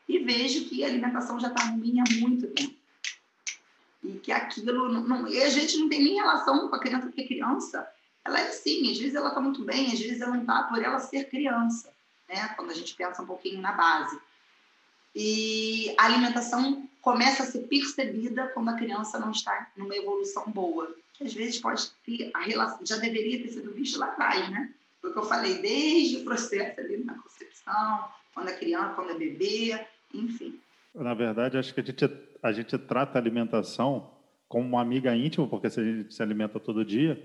[0.10, 2.75] e vejo que a alimentação já está ruim há muito tempo.
[4.04, 4.91] E que aquilo.
[4.91, 7.88] Não, não, e a gente não tem nem relação com a criança, porque criança,
[8.25, 10.82] ela é assim, às vezes ela está muito bem, às vezes ela não está por
[10.82, 11.93] ela ser criança,
[12.28, 12.47] né?
[12.56, 14.19] Quando a gente pensa um pouquinho na base.
[15.15, 20.93] E a alimentação começa a ser percebida quando a criança não está numa evolução boa.
[21.17, 24.73] Que às vezes pode ter a relação, já deveria ter sido visto lá atrás, né?
[25.01, 29.12] Foi o que eu falei, desde o processo ali na concepção, quando é criança, quando
[29.12, 29.80] é bebê,
[30.13, 30.60] enfim.
[30.93, 32.10] Na verdade, acho que a gente,
[32.41, 34.12] a gente trata a alimentação
[34.47, 37.21] como uma amiga íntima, porque a gente se alimenta todo dia,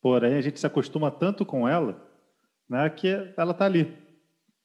[0.00, 2.06] porém a gente se acostuma tanto com ela,
[2.68, 3.96] né, que ela está ali,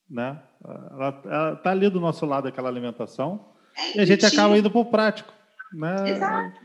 [0.10, 0.42] né?
[0.64, 4.80] Ela está ali do nosso lado aquela alimentação é e a gente acaba indo para
[4.80, 5.34] o prático,
[5.74, 6.10] né?
[6.10, 6.60] Exato.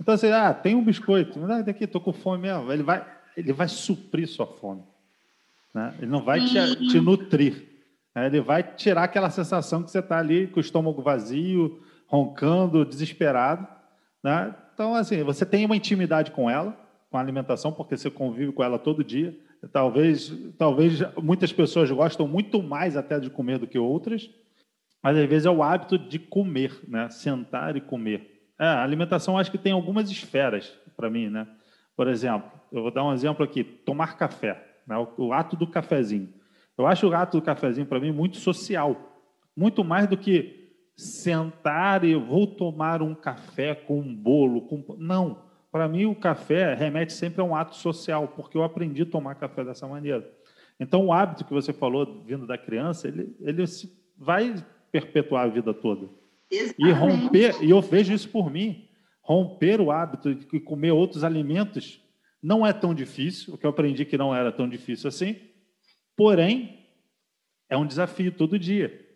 [0.00, 2.72] Então assim, ah, tem um biscoito, ah, daqui, tô com fome mesmo.
[2.72, 3.04] Ele vai,
[3.36, 4.82] ele vai suprir sua fome,
[5.74, 5.94] né?
[5.98, 7.68] Ele não vai te, te nutrir,
[8.14, 8.26] né?
[8.26, 13.68] ele vai tirar aquela sensação que você está ali com o estômago vazio, roncando, desesperado,
[14.24, 14.54] né?
[14.72, 16.74] Então assim, você tem uma intimidade com ela,
[17.10, 19.36] com a alimentação, porque você convive com ela todo dia.
[19.70, 24.30] Talvez, talvez muitas pessoas gostam muito mais até de comer do que outras,
[25.02, 27.10] mas às vezes é o hábito de comer, né?
[27.10, 28.39] Sentar e comer.
[28.60, 31.48] É, alimentação acho que tem algumas esferas para mim, né?
[31.96, 34.96] Por exemplo, eu vou dar um exemplo aqui: tomar café, né?
[34.98, 36.28] o, o ato do cafezinho.
[36.76, 38.96] Eu acho o ato do cafezinho para mim muito social,
[39.56, 45.50] muito mais do que sentar e vou tomar um café com um bolo, com não
[45.70, 49.36] para mim, o café remete sempre a um ato social, porque eu aprendi a tomar
[49.36, 50.28] café dessa maneira.
[50.80, 53.64] Então, o hábito que você falou vindo da criança, ele, ele
[54.16, 54.54] vai
[54.90, 56.08] perpetuar a vida toda.
[56.50, 56.88] Exatamente.
[56.88, 58.88] E romper, e eu vejo isso por mim,
[59.22, 62.02] romper o hábito de comer outros alimentos
[62.42, 65.36] não é tão difícil, o que eu aprendi que não era tão difícil assim,
[66.16, 66.86] porém,
[67.68, 69.06] é um desafio todo dia.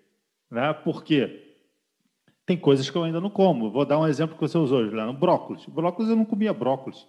[0.50, 0.72] Né?
[0.72, 1.56] Por quê?
[2.46, 3.70] Tem coisas que eu ainda não como.
[3.70, 5.14] Vou dar um exemplo que você usou, Juliano.
[5.14, 5.64] Brócolis.
[5.66, 7.08] Brócolis eu não comia brócolis.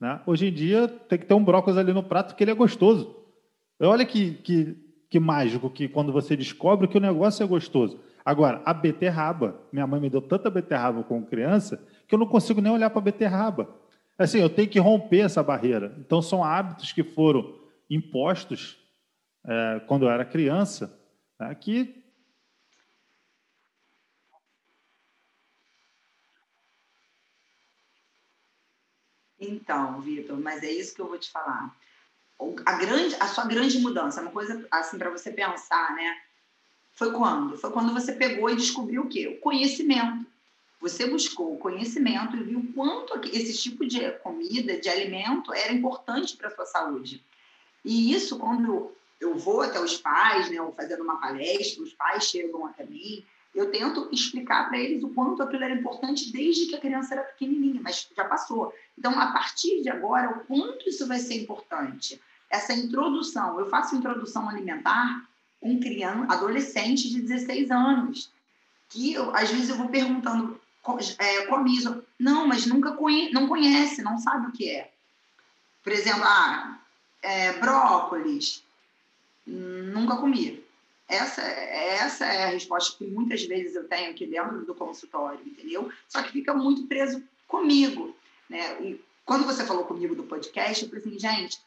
[0.00, 0.20] Né?
[0.26, 3.16] Hoje em dia tem que ter um brócolis ali no prato porque ele é gostoso.
[3.80, 4.76] Olha que, que,
[5.10, 8.00] que mágico que quando você descobre que o negócio é gostoso.
[8.28, 9.58] Agora, a beterraba.
[9.72, 12.98] Minha mãe me deu tanta beterraba como criança que eu não consigo nem olhar para
[12.98, 13.74] a beterraba.
[14.18, 15.96] Assim, eu tenho que romper essa barreira.
[15.98, 18.76] Então, são hábitos que foram impostos
[19.46, 20.94] é, quando eu era criança,
[21.40, 22.04] né, que
[29.40, 31.74] Então, Vitor, mas é isso que eu vou te falar.
[32.66, 36.27] a grande, a sua grande mudança, uma coisa assim para você pensar, né?
[36.98, 37.56] Foi quando?
[37.56, 39.28] Foi quando você pegou e descobriu o quê?
[39.28, 40.26] O conhecimento.
[40.80, 46.36] Você buscou o conhecimento e viu quanto esse tipo de comida, de alimento, era importante
[46.36, 47.24] para a sua saúde.
[47.84, 52.24] E isso, quando eu vou até os pais, né, ou fazendo uma palestra, os pais
[52.24, 56.74] chegam até mim, eu tento explicar para eles o quanto aquilo era importante desde que
[56.74, 58.74] a criança era pequenininha, mas já passou.
[58.98, 62.20] Então, a partir de agora, o quanto isso vai ser importante?
[62.50, 65.28] Essa introdução, eu faço introdução alimentar
[65.60, 68.30] com criança, adolescente de 16 anos,
[68.88, 70.60] que eu, às vezes eu vou perguntando,
[71.18, 72.02] é, come isso?
[72.18, 74.90] Não, mas nunca conhe, não conhece, não sabe o que é.
[75.82, 76.78] Por exemplo, ah,
[77.22, 78.62] é, brócolis,
[79.46, 80.62] nunca comi.
[81.08, 85.90] Essa, essa é a resposta que muitas vezes eu tenho aqui dentro do consultório, entendeu?
[86.06, 88.14] Só que fica muito preso comigo,
[88.48, 88.82] né?
[88.82, 91.58] E quando você falou comigo do podcast, eu falei assim, gente,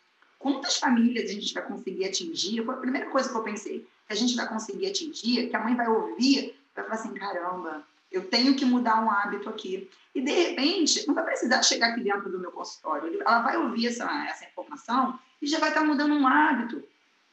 [0.41, 2.65] quantas famílias a gente vai conseguir atingir?
[2.65, 5.63] Foi a primeira coisa que eu pensei, que a gente vai conseguir atingir, que a
[5.63, 9.89] mãe vai ouvir, vai falar assim, caramba, eu tenho que mudar um hábito aqui.
[10.13, 13.21] E, de repente, não vai precisar chegar aqui dentro do meu consultório.
[13.21, 16.83] Ela vai ouvir essa, essa informação e já vai estar mudando um hábito.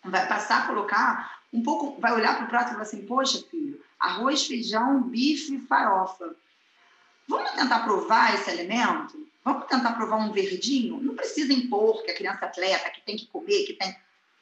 [0.05, 3.42] Vai passar a colocar um pouco, vai olhar para o prato e falar assim: Poxa,
[3.51, 6.37] filho, arroz, feijão, bife, farofa.
[7.29, 9.29] Vamos tentar provar esse alimento?
[9.45, 11.01] Vamos tentar provar um verdinho?
[11.01, 13.95] Não precisa impor que a criança é atleta, que tem que comer, que tem.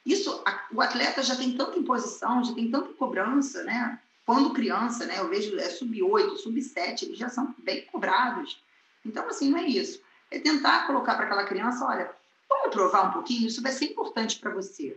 [0.05, 4.01] Isso, a, o atleta já tem tanta imposição, já tem tanta cobrança, né?
[4.25, 5.19] Quando criança, né?
[5.19, 8.63] Eu vejo é sub-8, sub-7, eles já são bem cobrados.
[9.05, 10.01] Então, assim, não é isso.
[10.31, 12.11] É tentar colocar para aquela criança: olha,
[12.49, 14.97] vamos provar um pouquinho, isso vai ser importante para você.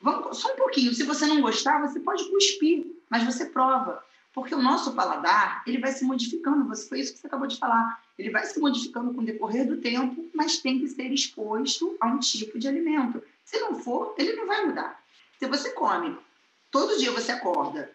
[0.00, 0.92] Vamos, só um pouquinho.
[0.92, 4.04] Se você não gostar, você pode cuspir, mas você prova.
[4.36, 6.68] Porque o nosso paladar, ele vai se modificando.
[6.68, 8.02] Você, foi isso que você acabou de falar.
[8.18, 12.06] Ele vai se modificando com o decorrer do tempo, mas tem que ser exposto a
[12.06, 13.22] um tipo de alimento.
[13.44, 15.02] Se não for, ele não vai mudar.
[15.38, 16.16] Se você come,
[16.70, 17.90] todo dia você acorda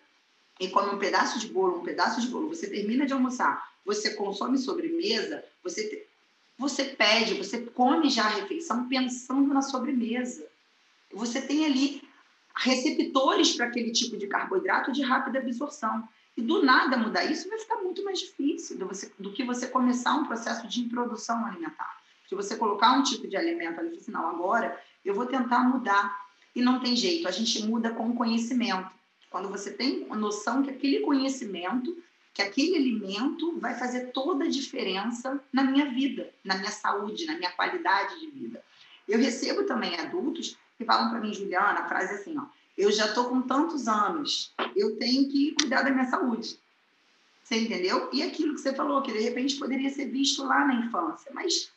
[0.60, 4.16] e come um pedaço de bolo, um pedaço de bolo, você termina de almoçar, você
[4.16, 6.08] consome sobremesa, você,
[6.58, 10.52] você pede, você come já a refeição pensando na sobremesa
[11.14, 12.02] você tem ali
[12.56, 16.08] receptores para aquele tipo de carboidrato de rápida absorção.
[16.38, 19.68] E do nada mudar isso vai ficar muito mais difícil do, você, do que você
[19.68, 22.02] começar um processo de introdução alimentar.
[22.28, 26.20] Se você colocar um tipo de alimento ali, assim, não, agora eu vou tentar mudar.
[26.56, 28.90] E não tem jeito, a gente muda com conhecimento.
[29.30, 31.98] Quando você tem noção que aquele conhecimento,
[32.34, 37.38] que aquele alimento vai fazer toda a diferença na minha vida, na minha saúde, na
[37.38, 38.64] minha qualidade de vida.
[39.08, 42.46] Eu recebo também adultos que falam para mim, Juliana, a frase é assim, ó,
[42.78, 46.60] eu já estou com tantos anos, eu tenho que cuidar da minha saúde.
[47.44, 48.10] Você entendeu?
[48.14, 51.70] E aquilo que você falou, que de repente poderia ser visto lá na infância, mas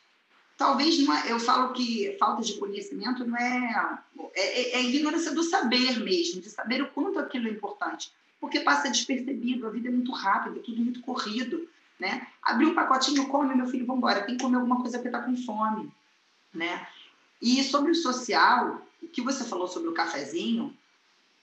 [0.57, 3.98] talvez não é, eu falo que falta de conhecimento não é,
[4.35, 8.61] é, é, é ignorância do saber mesmo, de saber o quanto aquilo é importante, porque
[8.61, 12.26] passa despercebido, a vida é muito rápida, tudo muito corrido, né?
[12.42, 15.22] Abrir um pacotinho, come, meu filho, vamos embora, tem que comer alguma coisa porque está
[15.22, 15.90] com fome,
[16.52, 16.87] né?
[17.40, 20.84] E sobre o social, o que você falou sobre o cafezinho, é,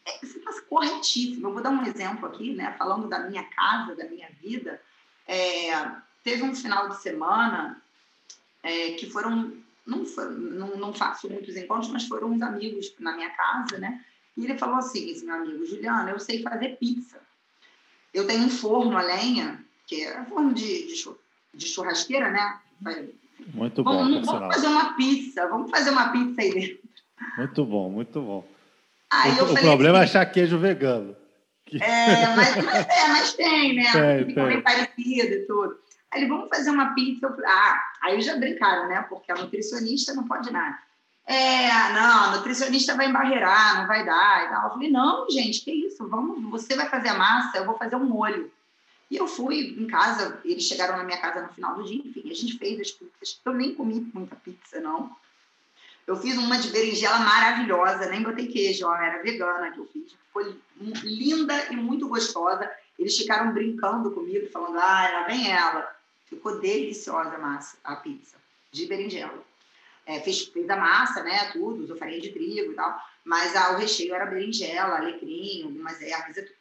[0.06, 1.48] está corretíssimo.
[1.48, 2.74] Eu vou dar um exemplo aqui, né?
[2.78, 4.82] Falando da minha casa, da minha vida.
[5.28, 5.72] É,
[6.24, 7.82] teve um final de semana
[8.64, 9.54] é, que foram
[9.86, 14.04] não, não, não, faço muitos encontros, mas foram uns amigos na minha casa, né?
[14.38, 17.20] E ele falou assim, esse meu amigo, Juliana, eu sei fazer pizza.
[18.14, 20.88] Eu tenho um forno a lenha, que é forno de,
[21.54, 22.60] de, churrasqueira, né?
[23.54, 23.92] Muito bom.
[23.92, 26.80] Vamos, vamos fazer uma pizza, vamos fazer uma pizza aí dentro.
[27.38, 28.51] Muito bom, muito bom.
[29.12, 31.16] Aí o, o problema assim, é achar queijo vegano.
[31.80, 33.92] É, mas, mas, é, mas tem, né?
[34.26, 35.78] Tem, bem parecido e tudo.
[36.12, 37.26] Aí ele, vamos fazer uma pizza.
[37.26, 39.06] Eu falei, ah, aí já brincaram, né?
[39.10, 40.78] Porque a nutricionista não pode nada.
[41.26, 44.64] É, não, a nutricionista vai embarrear, não vai dar e tal.
[44.64, 46.08] Eu falei, não, gente, que isso?
[46.08, 48.52] Vamos, você vai fazer a massa, eu vou fazer um molho.
[49.10, 52.24] E eu fui em casa, eles chegaram na minha casa no final do dia, enfim,
[52.26, 53.40] a gente fez as pizzas.
[53.46, 55.12] Eu nem comi muita pizza, não.
[56.08, 60.16] Eu fiz uma de berinjela maravilhosa, nem botei queijo, ó, era vegana que eu fiz.
[60.34, 60.60] Foi
[61.04, 62.70] linda e muito gostosa.
[62.98, 65.96] Eles ficaram brincando comigo, falando, ah, lá vem ela.
[66.26, 68.38] Ficou deliciosa a massa, a pizza,
[68.72, 69.44] de berinjela.
[70.06, 73.74] É, fez, fez a massa, né, tudo, usou farinha de trigo e tal, mas ah,
[73.74, 76.56] o recheio era berinjela, alecrim, algumas ervas e tudo.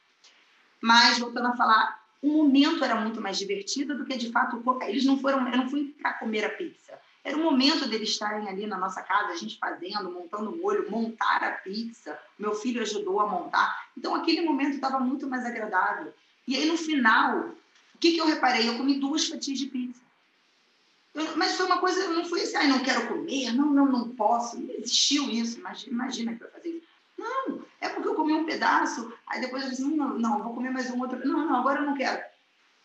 [0.83, 5.05] Mas, voltando a falar, o momento era muito mais divertido do que de fato eles
[5.05, 8.67] não foram eu não fui para comer a pizza era o momento deles estarem ali
[8.67, 13.27] na nossa casa a gente fazendo montando molho montar a pizza meu filho ajudou a
[13.27, 16.13] montar então aquele momento estava muito mais agradável
[16.47, 17.51] e aí no final
[17.95, 20.01] o que que eu reparei eu comi duas fatias de pizza
[21.15, 24.09] Eu, mas foi uma coisa, não foi assim, ah, não quero comer, não, não, não
[24.11, 24.61] posso.
[24.61, 26.87] Não existiu isso, imagina, imagina que eu fazer isso.
[27.19, 30.71] Não, é porque eu comi um pedaço, aí depois eu disse, não, não, vou comer
[30.71, 31.19] mais um outro.
[31.27, 32.23] Não, não, agora eu não quero.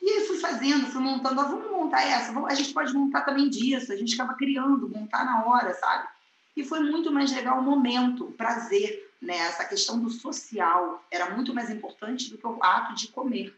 [0.02, 3.50] E aí fui fazendo, fui montando, ah, vamos montar essa, a gente pode montar também
[3.50, 6.08] disso, a gente acaba criando, montar na hora, sabe?
[6.56, 9.38] E foi muito mais legal o momento, o prazer, né?
[9.38, 13.54] Essa questão do social era muito mais importante do que o ato de comer.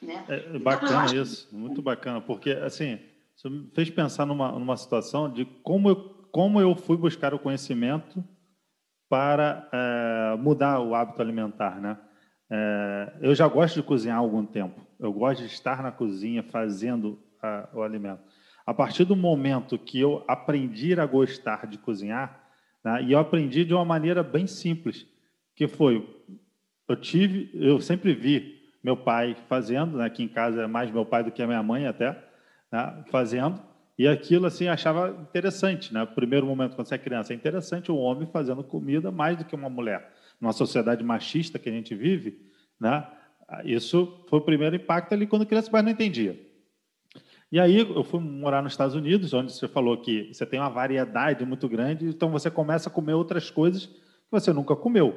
[0.00, 0.24] Né?
[0.28, 3.00] É, é bacana então, isso, muito bacana, porque assim,
[3.34, 5.96] você me fez pensar numa, numa situação de como eu,
[6.30, 8.22] como eu fui buscar o conhecimento
[9.08, 11.98] para é, mudar o hábito alimentar, né?
[12.50, 14.80] É, eu já gosto de cozinhar há algum tempo.
[14.98, 18.20] Eu gosto de estar na cozinha fazendo a, o alimento.
[18.64, 22.40] A partir do momento que eu aprendi a gostar de cozinhar,
[22.84, 25.06] né, e eu aprendi de uma maneira bem simples,
[25.54, 26.08] que foi,
[26.88, 31.04] eu tive, eu sempre vi meu pai fazendo, né, aqui em casa é mais meu
[31.04, 32.16] pai do que a minha mãe até,
[32.72, 33.60] né, fazendo,
[33.98, 36.04] e aquilo assim achava interessante, né?
[36.04, 39.54] Primeiro momento quando você é criança, é interessante um homem fazendo comida mais do que
[39.54, 40.12] uma mulher.
[40.40, 42.38] Numa sociedade machista que a gente vive,
[42.80, 43.06] né?
[43.64, 46.38] Isso foi o primeiro impacto ali quando criança, mas não entendia.
[47.50, 50.68] E aí eu fui morar nos Estados Unidos, onde você falou que você tem uma
[50.68, 55.14] variedade muito grande, então você começa a comer outras coisas que você nunca comeu,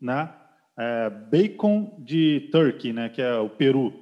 [0.00, 0.32] né?
[0.76, 3.08] É, bacon de turkey, né?
[3.08, 3.92] Que é o peru.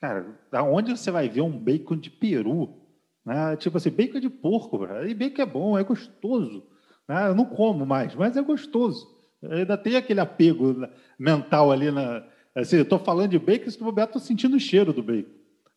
[0.00, 2.78] Cara, da onde você vai ver um bacon de peru?
[3.24, 3.56] Né?
[3.56, 6.66] Tipo assim, bacon de porco, e bacon é bom, é gostoso.
[7.08, 7.28] Né?
[7.28, 9.17] Eu não como mais, mas é gostoso.
[9.42, 12.24] Ainda tem aquele apego mental ali na.
[12.54, 15.30] Assim, estou falando de bacon, se eu estou sentindo o cheiro do bacon,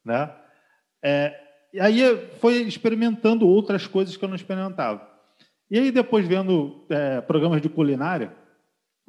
[0.04, 0.34] né?
[1.04, 1.40] É,
[1.74, 2.02] e aí
[2.40, 5.10] foi experimentando outras coisas que eu não experimentava.
[5.70, 8.36] E aí depois vendo é, programas de culinária,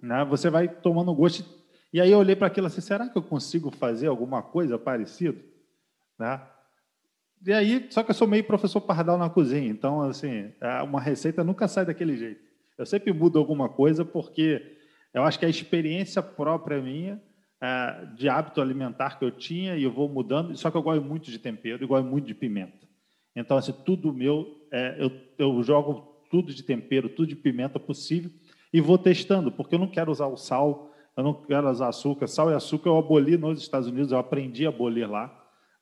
[0.00, 1.44] né, você vai tomando gosto.
[1.92, 5.38] E aí eu olhei para aquilo assim, será que eu consigo fazer alguma coisa parecida?
[6.18, 6.40] Né?
[7.44, 11.00] E aí, só que eu sou meio professor pardal na cozinha, então assim, é, uma
[11.00, 12.51] receita nunca sai daquele jeito.
[12.83, 14.76] Eu sempre mudo alguma coisa porque
[15.14, 17.22] eu acho que a experiência própria minha
[17.61, 20.57] é, de hábito alimentar que eu tinha e eu vou mudando.
[20.57, 22.89] Só que eu gosto muito de tempero e gosto muito de pimenta.
[23.37, 28.33] Então, assim, tudo meu, é, eu, eu jogo tudo de tempero, tudo de pimenta possível
[28.72, 32.26] e vou testando, porque eu não quero usar o sal, eu não quero usar açúcar.
[32.26, 35.33] Sal e açúcar eu aboli nos Estados Unidos, eu aprendi a abolir lá.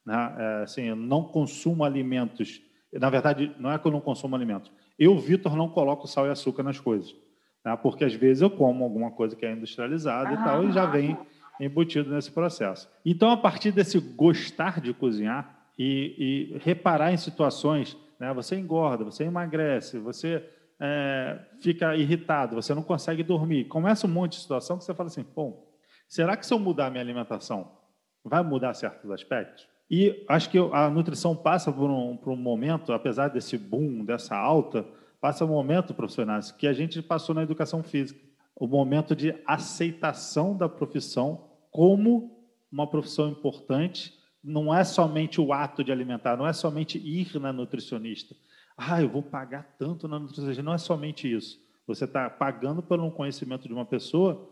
[0.05, 0.36] Né?
[0.38, 2.61] É, assim, eu não consumo alimentos.
[2.92, 4.70] Na verdade, não é que eu não consumo alimentos.
[5.01, 7.16] Eu, Vitor, não coloco sal e açúcar nas coisas.
[7.64, 7.74] Né?
[7.82, 10.84] Porque às vezes eu como alguma coisa que é industrializada ah, e tal, e já
[10.84, 11.16] vem
[11.59, 12.86] embutido nesse processo.
[13.05, 19.05] Então, a partir desse gostar de cozinhar e, e reparar em situações, né, você engorda,
[19.05, 20.44] você emagrece, você
[20.78, 23.64] é, fica irritado, você não consegue dormir.
[23.64, 25.66] Começa um monte de situação que você fala assim: bom,
[26.09, 27.72] será que se eu mudar minha alimentação,
[28.22, 29.66] vai mudar certos aspectos?
[29.91, 34.36] E acho que a nutrição passa por um, por um momento, apesar desse boom, dessa
[34.36, 34.86] alta,
[35.20, 38.20] passa um momento, profissionais, que a gente passou na educação física.
[38.55, 44.18] O momento de aceitação da profissão como uma profissão importante.
[44.43, 48.34] Não é somente o ato de alimentar, não é somente ir na nutricionista.
[48.76, 50.62] Ah, eu vou pagar tanto na nutricionista.
[50.62, 51.59] Não é somente isso.
[51.86, 54.49] Você está pagando por um conhecimento de uma pessoa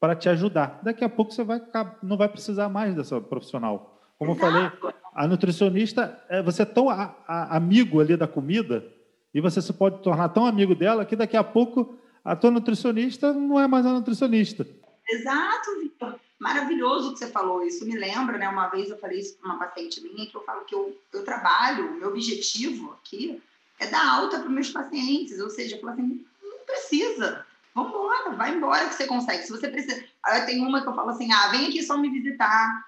[0.00, 0.80] para te ajudar.
[0.82, 1.60] Daqui a pouco você vai
[2.02, 3.95] não vai precisar mais dessa profissional.
[4.18, 4.70] Como eu falei,
[5.14, 8.86] a nutricionista, é, você é tão a, a, amigo ali da comida
[9.34, 13.32] e você se pode tornar tão amigo dela que daqui a pouco a tua nutricionista
[13.32, 14.66] não é mais a nutricionista.
[15.08, 17.64] Exato, Vitor maravilhoso que você falou.
[17.64, 18.48] Isso me lembra, né?
[18.48, 21.24] Uma vez eu falei isso para uma paciente minha, que eu falo que eu, eu
[21.24, 23.42] trabalho, meu objetivo aqui
[23.78, 25.40] é dar alta para meus pacientes.
[25.40, 27.44] Ou seja, eu falo assim, não precisa.
[27.74, 29.42] Vamos embora, vai embora que você consegue.
[29.42, 30.02] Se você precisa.
[30.22, 32.86] Aí tem uma que eu falo assim: ah, vem aqui só me visitar.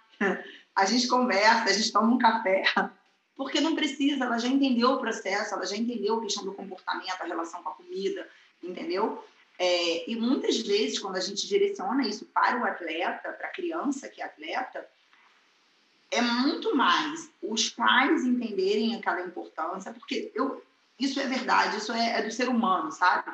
[0.79, 2.63] A gente conversa, a gente toma um café.
[3.35, 7.21] Porque não precisa, ela já entendeu o processo, ela já entendeu a questão do comportamento,
[7.21, 8.29] a relação com a comida,
[8.63, 9.25] entendeu?
[9.59, 14.09] É, e muitas vezes, quando a gente direciona isso para o atleta, para a criança
[14.09, 14.89] que é atleta,
[16.13, 20.65] é muito mais os pais entenderem aquela importância, porque eu,
[20.99, 23.33] isso é verdade, isso é, é do ser humano, sabe?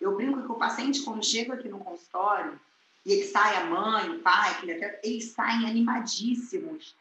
[0.00, 2.58] Eu brinco que o paciente, quando chega aqui no consultório,
[3.06, 4.54] e ele sai, a mãe, o pai,
[5.02, 6.94] eles saem animadíssimos.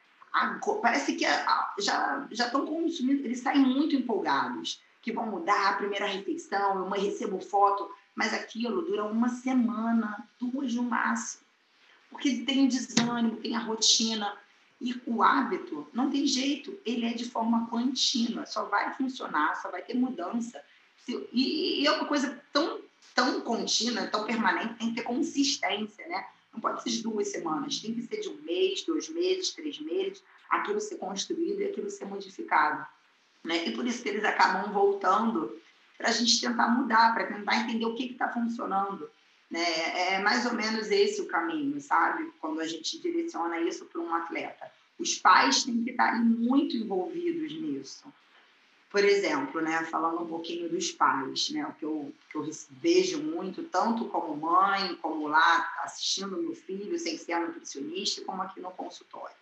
[0.82, 6.06] Parece que já, já estão consumindo, eles saem muito empolgados, que vão mudar a primeira
[6.06, 11.44] refeição, eu recebo foto mas aquilo dura uma semana, duas no máximo.
[12.10, 14.36] Porque tem o desânimo, tem a rotina.
[14.80, 19.72] E o hábito não tem jeito, ele é de forma contínua, só vai funcionar, só
[19.72, 20.62] vai ter mudança.
[21.32, 22.82] E é uma coisa tão,
[23.14, 26.26] tão contínua, tão permanente, tem que ter consistência, né?
[26.54, 29.80] Não pode ser de duas semanas, tem que ser de um mês, dois meses, três
[29.80, 32.86] meses, aquilo ser construído e aquilo ser modificado.
[33.44, 33.68] Né?
[33.68, 35.60] E por isso que eles acabam voltando
[35.98, 39.10] para a gente tentar mudar, para tentar entender o que está funcionando.
[39.52, 40.14] Né?
[40.14, 42.32] É mais ou menos esse o caminho, sabe?
[42.40, 44.72] Quando a gente direciona isso para um atleta.
[44.98, 48.06] Os pais têm que estar muito envolvidos nisso.
[48.90, 53.22] Por exemplo, né, falando um pouquinho dos pais, né, o que eu, que eu vejo
[53.22, 58.72] muito, tanto como mãe, como lá assistindo meu filho, sem ser nutricionista, como aqui no
[58.72, 59.36] consultório.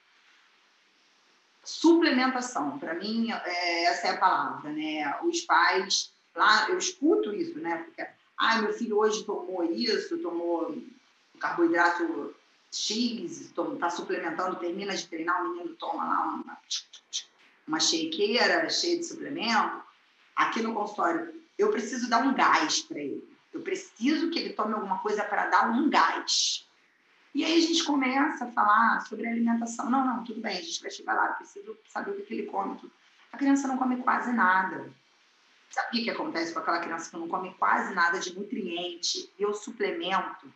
[1.63, 5.17] Suplementação, para mim, é, essa é a palavra, né?
[5.23, 7.77] Os pais, lá, eu escuto isso, né?
[7.77, 8.05] Porque,
[8.37, 10.75] ah, meu filho hoje tomou isso, tomou
[11.39, 12.35] carboidrato
[12.71, 16.57] X, está suplementando, termina de treinar, o menino toma lá uma,
[17.68, 19.82] uma shakeira cheia de suplemento.
[20.36, 23.24] Aqui no consultório, eu preciso dar um gás para ele.
[23.53, 26.68] Eu preciso que ele tome alguma coisa para dar um gás.
[27.36, 29.89] E aí a gente começa a falar sobre alimentação.
[29.89, 32.45] Não, não, tudo bem, a gente vai chegar lá, eu preciso saber o que ele
[32.47, 32.80] come.
[33.32, 34.91] A criança não come quase nada.
[35.70, 39.32] Sabe o que, que acontece com aquela criança que não come quase nada de nutriente?
[39.39, 40.51] E eu suplemento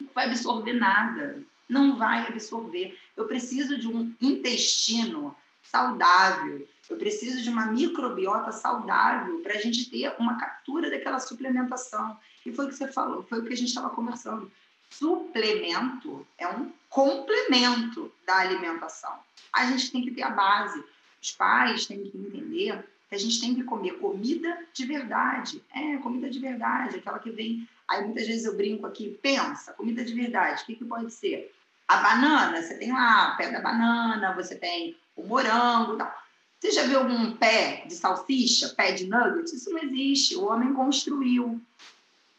[0.00, 1.42] não vai absorver nada.
[1.68, 2.98] Não vai absorver.
[3.16, 5.36] Eu preciso de um intestino
[5.70, 6.66] saudável.
[6.88, 12.18] Eu preciso de uma microbiota saudável para a gente ter uma captura daquela suplementação.
[12.44, 14.50] E foi o que você falou, foi o que a gente estava conversando.
[14.90, 19.14] Suplemento é um complemento da alimentação.
[19.52, 20.82] A gente tem que ter a base.
[21.22, 25.62] Os pais têm que entender que a gente tem que comer comida de verdade.
[25.72, 30.04] É, comida de verdade, aquela que vem Aí muitas vezes eu brinco aqui, pensa, comida
[30.04, 31.52] de verdade, o que, que pode ser?
[31.88, 36.12] A banana, você tem lá pé da banana, você tem o morango tal.
[36.58, 39.52] Você já viu algum pé de salsicha, pé de nuggets?
[39.52, 40.36] Isso não existe.
[40.36, 41.60] O homem construiu,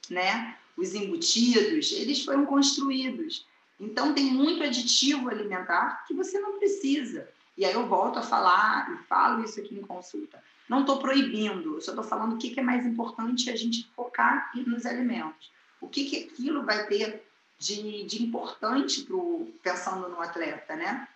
[0.10, 0.58] né?
[0.78, 3.46] Os embutidos, eles foram construídos.
[3.80, 7.28] Então, tem muito aditivo alimentar que você não precisa.
[7.58, 10.42] E aí eu volto a falar e falo isso aqui em consulta.
[10.70, 13.90] Não estou proibindo, eu só estou falando o que, que é mais importante a gente
[13.96, 15.52] focar nos alimentos.
[15.82, 17.24] O que, que aquilo vai ter
[17.58, 21.08] de, de importante pro, pensando no atleta, né?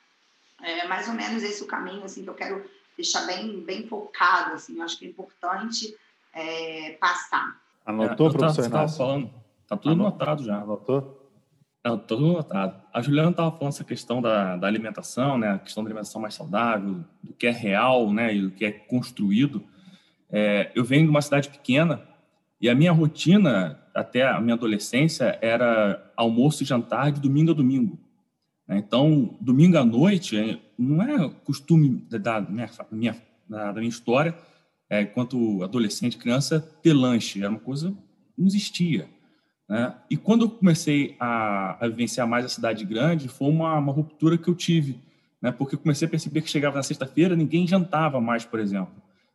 [0.61, 2.63] É mais ou menos esse o caminho assim, que eu quero
[2.95, 4.53] deixar bem, bem focado.
[4.53, 5.95] Assim, eu acho que é importante
[6.33, 7.59] é, passar.
[7.85, 8.97] Anotou, é, professor Inácio?
[8.97, 9.33] Falando,
[9.67, 10.07] tá tudo Anotou?
[10.07, 10.61] anotado já.
[10.61, 11.21] Anotou?
[11.83, 12.81] Tá tudo anotado.
[12.91, 15.51] A Juliana estava falando essa questão da, da, alimentação, né?
[15.51, 18.33] A questão da alimentação mais saudável, do que é real, né?
[18.33, 19.63] E do que é construído.
[20.31, 22.01] É, eu venho de uma cidade pequena
[22.59, 27.53] e a minha rotina até a minha adolescência era almoço e jantar de domingo a
[27.53, 27.99] domingo.
[28.67, 28.77] Né?
[28.77, 32.41] Então, domingo à noite é, não é costume da
[32.91, 33.15] minha,
[33.47, 34.35] da minha história,
[34.89, 37.39] é, enquanto adolescente, criança, ter lanche.
[37.41, 37.95] Era uma coisa
[38.37, 39.07] não existia.
[39.67, 39.95] Né?
[40.09, 44.37] E quando eu comecei a, a, vivenciar mais a cidade grande, foi uma, uma ruptura
[44.37, 44.99] que eu tive,
[45.41, 45.51] né?
[45.51, 48.93] porque eu comecei a perceber que chegava na sexta-feira, ninguém jantava mais, por exemplo.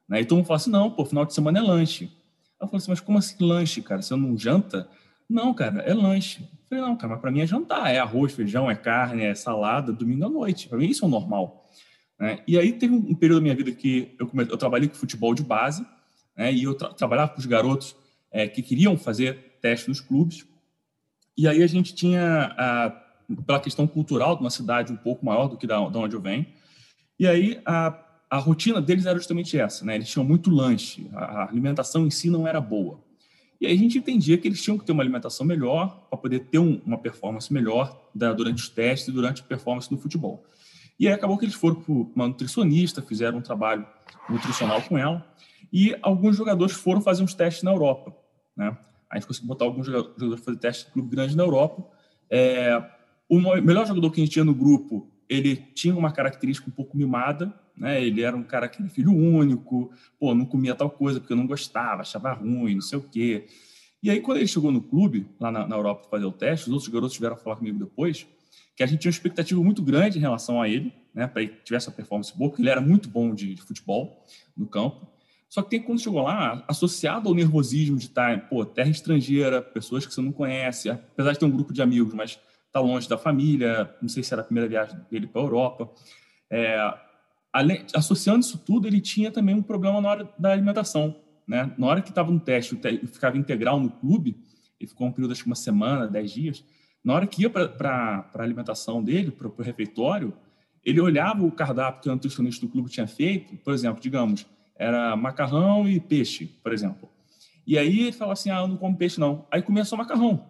[0.08, 0.20] Né?
[0.20, 2.10] Então eu falo assim: não, pô, final de semana é lanche.
[2.60, 4.02] Eu falei assim: mas como assim lanche, cara?
[4.02, 4.88] Você não janta?
[5.28, 6.48] Não, cara, é lanche.
[6.70, 9.92] Falei: não, cara, mas para mim é jantar: é arroz, feijão, é carne, é salada,
[9.92, 10.68] domingo à noite.
[10.68, 11.68] Para mim isso é o normal.
[12.18, 12.38] Né?
[12.46, 15.42] E aí teve um período da minha vida que eu, eu trabalhei com futebol de
[15.42, 15.84] base,
[16.36, 16.52] né?
[16.52, 17.96] e eu tra trabalhava com os garotos
[18.30, 20.46] é, que queriam fazer teste nos clubes.
[21.36, 22.90] E aí a gente tinha, a,
[23.46, 26.20] pela questão cultural de uma cidade um pouco maior do que da, da onde eu
[26.20, 26.46] venho,
[27.18, 27.98] e aí a,
[28.30, 29.94] a rotina deles era justamente essa, né?
[29.94, 33.02] Eles tinham muito lanche, a alimentação em si não era boa.
[33.60, 36.40] E aí a gente entendia que eles tinham que ter uma alimentação melhor para poder
[36.46, 40.42] ter um, uma performance melhor da, durante os testes e durante a performance no futebol.
[40.98, 43.86] E aí acabou que eles foram para uma nutricionista, fizeram um trabalho
[44.28, 45.26] nutricional com ela,
[45.72, 48.14] e alguns jogadores foram fazer uns testes na Europa,
[48.56, 48.76] né?
[49.10, 51.84] a gente conseguiu botar alguns jogadores fazer teste de clube grande na Europa.
[52.30, 52.80] É,
[53.28, 56.96] o melhor jogador que a gente tinha no grupo, ele tinha uma característica um pouco
[56.96, 58.04] mimada, né?
[58.04, 61.46] Ele era um cara que era filho único, pô, não comia tal coisa porque não
[61.46, 63.46] gostava, achava ruim, não sei o quê.
[64.02, 66.66] E aí, quando ele chegou no clube, lá na, na Europa, para fazer o teste,
[66.66, 68.26] os outros garotos tiveram a falar comigo depois,
[68.76, 71.26] que a gente tinha uma expectativa muito grande em relação a ele, né?
[71.26, 74.24] Para ele tivesse essa performance boa, porque ele era muito bom de, de futebol
[74.56, 75.08] no campo.
[75.48, 80.06] Só que tem quando chegou lá, associado ao nervosismo de estar, pô, terra estrangeira, pessoas
[80.06, 83.18] que você não conhece, apesar de ter um grupo de amigos, mas está longe da
[83.18, 85.90] família, não sei se era a primeira viagem dele para a Europa.
[86.48, 86.94] É,
[87.52, 91.16] além, associando isso tudo, ele tinha também um problema na hora da alimentação.
[91.46, 91.72] Né?
[91.76, 94.36] Na hora que estava no teste, ele ficava integral no clube,
[94.78, 96.64] ele ficou um período, acho que uma semana, dez dias.
[97.02, 100.32] Na hora que ia para a alimentação dele, para o refeitório,
[100.84, 104.46] ele olhava o cardápio que o nutricionista do clube tinha feito, por exemplo, digamos,
[104.76, 107.08] era macarrão e peixe, por exemplo.
[107.66, 109.46] E aí ele falava assim: ah, eu não como peixe não.
[109.50, 110.48] Aí comia só macarrão.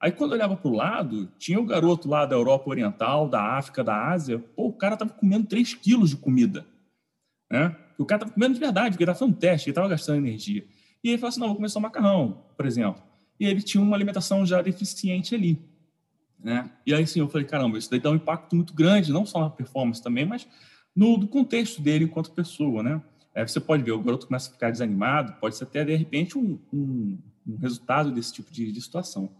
[0.00, 3.56] Aí quando eu olhava para o lado, tinha o garoto lá da Europa Oriental, da
[3.56, 4.38] África, da Ásia.
[4.38, 6.66] Pô, o cara tava comendo 3 quilos de comida.
[7.50, 7.74] Né?
[7.98, 10.18] O cara estava comendo de verdade, porque ele estava fazendo um teste, ele estava gastando
[10.18, 10.64] energia.
[11.02, 13.02] E ele falou assim: não, vou comer só macarrão, por exemplo.
[13.38, 15.58] E ele tinha uma alimentação já deficiente ali.
[16.42, 16.70] Né?
[16.84, 19.40] E aí sim, eu falei: caramba, isso daí dá um impacto muito grande, não só
[19.40, 20.46] na performance também, mas
[20.94, 22.82] no, no contexto dele enquanto pessoa.
[22.82, 23.00] Né?
[23.34, 26.38] Aí você pode ver, o garoto começa a ficar desanimado, pode ser até, de repente,
[26.38, 29.30] um, um, um resultado desse tipo de, de situação.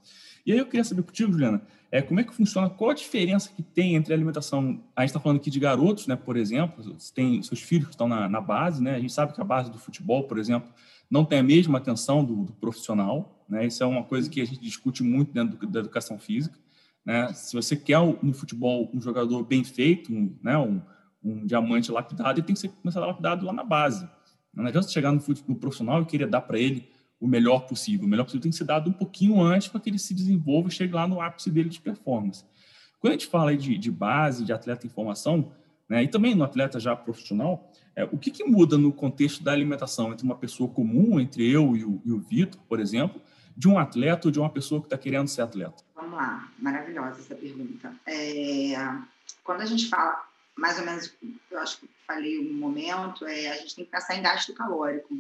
[0.46, 3.50] E aí eu queria saber contigo, Juliana, é, como é que funciona, qual a diferença
[3.54, 6.84] que tem entre a alimentação, a gente está falando aqui de garotos, né, por exemplo,
[7.12, 9.72] tem seus filhos que estão na, na, base, né, a gente sabe que a base
[9.72, 10.72] do futebol, por exemplo,
[11.10, 14.44] não tem a mesma atenção do, do profissional, né, isso é uma coisa que a
[14.44, 16.56] gente discute muito dentro do, da educação física,
[17.04, 20.80] né, se você quer no futebol um jogador bem feito, um, né, um,
[21.24, 24.08] um diamante lapidado, ele tem que ser começar lapidado lá na base,
[24.54, 26.88] não adianta chegar no, no profissional e querer dar para ele
[27.20, 28.06] o melhor possível.
[28.06, 30.68] O melhor possível tem que ser dado um pouquinho antes para que ele se desenvolva
[30.68, 32.44] e chegue lá no ápice dele de performance.
[33.00, 35.52] Quando a gente fala de, de base, de atleta em formação,
[35.88, 39.52] né, e também no atleta já profissional, é, o que, que, muda no contexto da
[39.52, 43.20] alimentação entre uma pessoa comum, entre eu e o, e o Vitor, por exemplo,
[43.56, 45.82] de um atleta ou de uma pessoa que está querendo ser atleta?
[45.94, 47.94] Vamos lá, maravilhosa essa pergunta.
[48.06, 48.74] É,
[49.42, 51.14] quando a gente fala, mais ou menos,
[51.50, 55.16] eu acho que falei um momento, é, a gente tem que pensar em gasto calórico.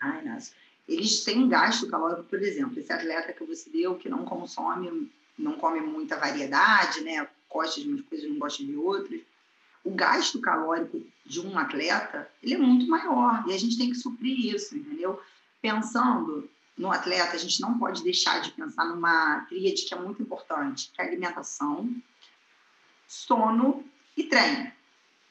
[0.00, 0.52] Ai, nossa
[0.88, 5.54] eles têm gasto calórico, por exemplo, esse atleta que você deu, que não consome, não
[5.54, 7.26] come muita variedade, né?
[7.48, 9.20] Gosta de umas coisas, não gosta de outras.
[9.82, 13.96] O gasto calórico de um atleta, ele é muito maior e a gente tem que
[13.96, 15.20] suprir isso, entendeu?
[15.60, 20.22] Pensando no atleta, a gente não pode deixar de pensar numa tríade que é muito
[20.22, 21.88] importante, que é alimentação,
[23.06, 23.84] sono
[24.16, 24.72] e treino.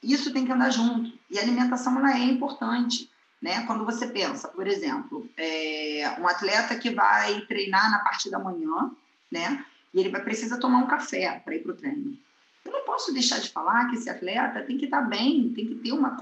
[0.02, 1.18] Isso tem que andar junto.
[1.30, 3.10] E a alimentação ela é importante.
[3.44, 3.66] Né?
[3.68, 8.90] Quando você pensa, por exemplo, é, um atleta que vai treinar na parte da manhã,
[9.30, 9.66] né?
[9.94, 12.18] E ele vai precisa tomar um café para ir para o treino.
[12.64, 15.68] Eu não posso deixar de falar que esse atleta tem que estar tá bem, tem
[15.68, 16.18] que ter uma,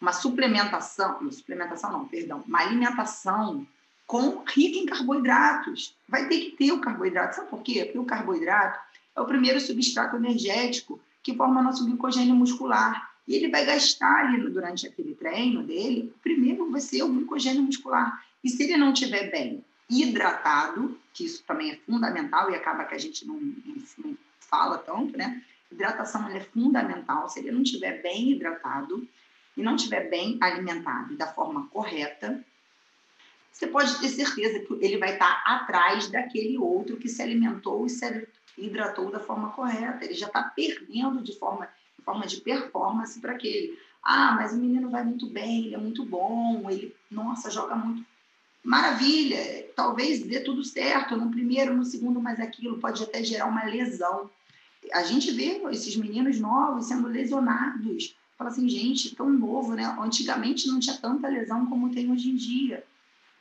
[0.00, 3.66] uma suplementação, uma suplementação não, perdão, uma alimentação
[4.06, 5.94] com rica em carboidratos.
[6.08, 7.36] Vai ter que ter o carboidrato.
[7.36, 7.84] Sabe por quê?
[7.84, 8.80] Porque o carboidrato
[9.14, 13.09] é o primeiro substrato energético que forma nosso glicogênio muscular.
[13.30, 18.26] E ele vai gastar ali durante aquele treino dele, primeiro vai ser o glicogênio muscular.
[18.42, 22.94] E se ele não estiver bem hidratado, que isso também é fundamental e acaba que
[22.96, 25.44] a gente não, não fala tanto, né?
[25.70, 27.28] Hidratação é fundamental.
[27.28, 29.06] Se ele não estiver bem hidratado
[29.56, 32.44] e não estiver bem alimentado da forma correta,
[33.52, 37.90] você pode ter certeza que ele vai estar atrás daquele outro que se alimentou e
[37.90, 38.26] se
[38.58, 40.04] hidratou da forma correta.
[40.04, 41.68] Ele já está perdendo de forma
[42.00, 43.78] forma de performance para aquele.
[44.02, 48.04] Ah, mas o menino vai muito bem, ele é muito bom, ele, nossa, joga muito.
[48.62, 53.64] Maravilha, talvez dê tudo certo no primeiro, no segundo, mas aquilo pode até gerar uma
[53.64, 54.30] lesão.
[54.92, 58.14] A gente vê esses meninos novos sendo lesionados.
[58.36, 59.84] Fala assim, gente, tão novo, né?
[60.00, 62.84] Antigamente não tinha tanta lesão como tem hoje em dia.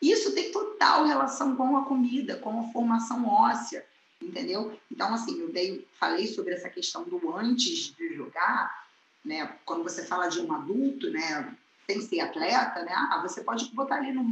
[0.01, 3.85] Isso tem total relação com a comida, com a formação óssea
[4.21, 4.77] entendeu?
[4.91, 8.87] Então, assim, eu dei, falei sobre essa questão do antes de jogar,
[9.23, 9.57] né?
[9.65, 11.55] Quando você fala de um adulto, né?
[11.89, 12.93] Sem ser atleta, né?
[12.93, 14.23] Ah, você pode botar ali no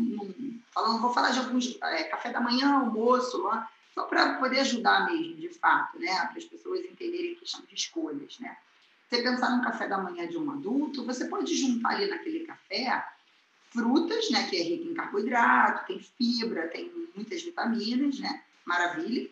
[0.73, 5.07] falando, vou falar de alguns é, café da manhã, almoço, lá, só para poder ajudar
[5.07, 6.13] mesmo, de fato, né?
[6.27, 8.55] Para as pessoas entenderem a questão de escolhas, né?
[9.09, 13.07] Você pensar no café da manhã de um adulto, você pode juntar ali naquele café
[13.71, 14.47] frutas, né?
[14.49, 18.43] Que é rico em carboidrato, tem fibra, tem muitas vitaminas, né?
[18.65, 19.29] Maravilha.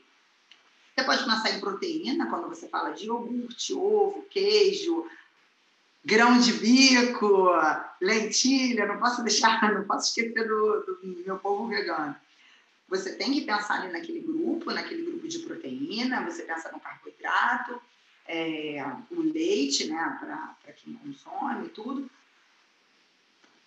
[0.95, 5.05] Você pode pensar em proteína, quando você fala de iogurte, ovo, queijo,
[6.05, 7.49] grão de bico,
[8.01, 12.15] lentilha, não posso deixar, não posso esquecer do, do meu povo vegano.
[12.87, 17.81] Você tem que pensar ali naquele grupo, naquele grupo de proteína, você pensa no carboidrato,
[18.25, 22.09] é, o leite, né, para quem consome, tudo,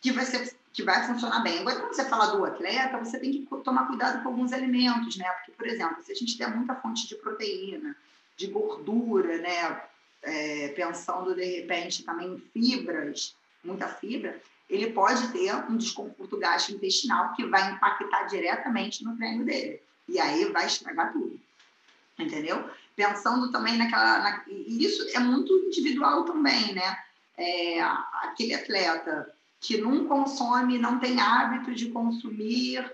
[0.00, 1.58] que vai ser que vai funcionar bem.
[1.58, 5.28] Agora, quando você fala do atleta, você tem que tomar cuidado com alguns alimentos, né?
[5.30, 7.96] Porque, por exemplo, se a gente der muita fonte de proteína,
[8.36, 9.82] de gordura, né?
[10.20, 17.32] É, pensando de repente também em fibras, muita fibra, ele pode ter um desconforto gastrointestinal
[17.34, 19.80] que vai impactar diretamente no treino dele.
[20.08, 21.40] E aí vai estragar tudo.
[22.18, 22.68] Entendeu?
[22.96, 24.18] Pensando também naquela.
[24.18, 26.98] Na, e isso é muito individual também, né?
[27.36, 32.90] É, aquele atleta que não consome, não tem hábito de consumir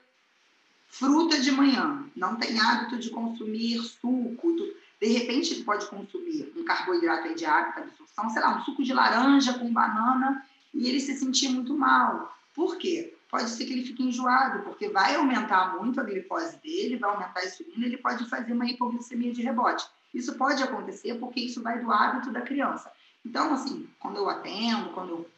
[0.89, 4.55] fruta de manhã, não tem hábito de consumir suco,
[5.01, 8.95] de repente ele pode consumir um carboidrato de hábito absorção, sei lá, um suco de
[8.95, 12.35] laranja com banana e ele se sentir muito mal.
[12.55, 13.15] Por quê?
[13.29, 17.41] Pode ser que ele fique enjoado, porque vai aumentar muito a glicose dele, vai aumentar
[17.41, 19.85] a insulina, ele pode fazer uma hipoglicemia de rebote.
[20.15, 22.91] Isso pode acontecer porque isso vai do hábito da criança.
[23.27, 25.31] Então, assim, quando eu atendo, quando eu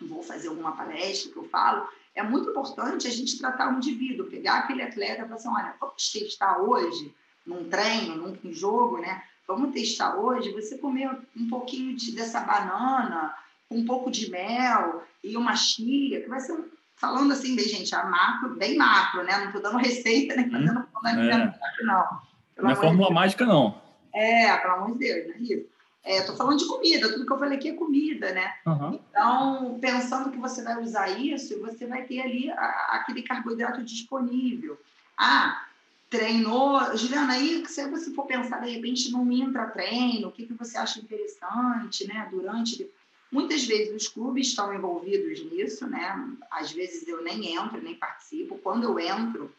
[0.00, 4.26] vou fazer alguma palestra que eu falo, é muito importante a gente tratar o indivíduo,
[4.26, 7.14] pegar aquele atleta e falar assim, olha, vamos testar hoje,
[7.46, 9.22] num treino, num jogo, né?
[9.46, 13.34] Vamos testar hoje, você comer um pouquinho de, dessa banana,
[13.70, 16.64] um pouco de mel e uma chia, que vai ser um,
[16.96, 19.36] falando assim, bem, gente, a macro, bem macro, né?
[19.38, 21.52] Não estou dando receita, nem fazendo hum, é.
[21.82, 22.24] não.
[22.54, 23.82] Pelo não é fórmula de mágica, não.
[24.14, 25.73] É, pelo amor de Deus, não é isso.
[26.04, 28.52] Estou é, falando de comida, tudo que eu falei aqui é comida, né?
[28.66, 29.00] Uhum.
[29.10, 34.78] Então, pensando que você vai usar isso, você vai ter ali a, aquele carboidrato disponível.
[35.16, 35.66] Ah,
[36.10, 36.94] treinou.
[36.94, 41.00] Juliana, aí se você for pensar, de repente, num intra-treino, o que, que você acha
[41.00, 42.28] interessante, né?
[42.30, 42.86] Durante.
[43.32, 46.28] Muitas vezes os clubes estão envolvidos nisso, né?
[46.50, 48.58] Às vezes eu nem entro, nem participo.
[48.58, 49.50] Quando eu entro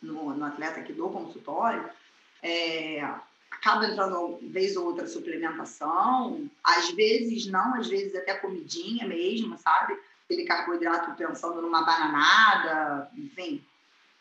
[0.00, 1.88] no, no atleta que dou consultório,
[2.42, 3.08] é,
[3.50, 9.98] acaba entrando vez ou outra suplementação, às vezes não, às vezes até comidinha mesmo, sabe?
[10.24, 13.64] Aquele carboidrato pensando numa bananada, enfim,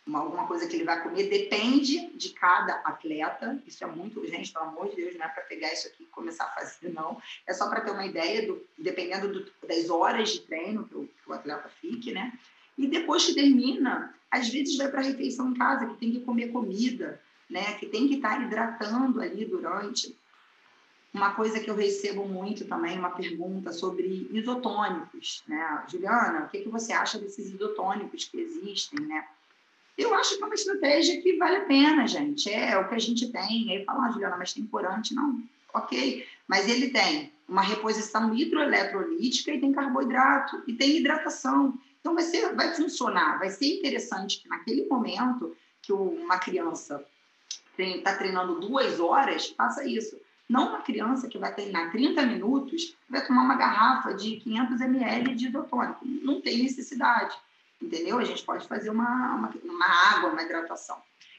[0.05, 3.61] uma, alguma coisa que ele vai comer, depende de cada atleta.
[3.65, 6.07] Isso é muito, gente, pelo amor de Deus, não é para pegar isso aqui e
[6.07, 7.19] começar a fazer, não.
[7.47, 11.07] É só para ter uma ideia, do, dependendo do, das horas de treino que o,
[11.07, 12.33] que o atleta fique, né?
[12.77, 16.19] E depois que termina, às vezes vai para a refeição em casa, que tem que
[16.19, 17.19] comer comida
[17.49, 20.15] né, que tem que estar hidratando ali durante.
[21.13, 25.85] Uma coisa que eu recebo muito também, uma pergunta sobre isotônicos, né?
[25.87, 29.25] Juliana, o que, que você acha desses isotônicos que existem, né?
[29.97, 32.49] Eu acho que é uma estratégia que vale a pena, gente.
[32.49, 33.71] É, é o que a gente tem.
[33.71, 35.13] Aí fala, ah, Juliana, mas tem corante?
[35.15, 35.41] Não.
[35.73, 36.27] Ok.
[36.47, 41.79] Mas ele tem uma reposição hidroeletrolítica e tem carboidrato e tem hidratação.
[42.01, 47.05] Então vai, ser, vai funcionar, vai ser interessante que naquele momento que uma criança
[47.77, 50.19] está treinando duas horas, faça isso.
[50.47, 55.35] Não uma criança que vai treinar 30 minutos vai tomar uma garrafa de 500 ml
[55.35, 56.05] de isotônico.
[56.05, 57.35] Não tem necessidade,
[57.81, 58.19] entendeu?
[58.19, 60.97] A gente pode fazer uma, uma, uma água, uma hidratação.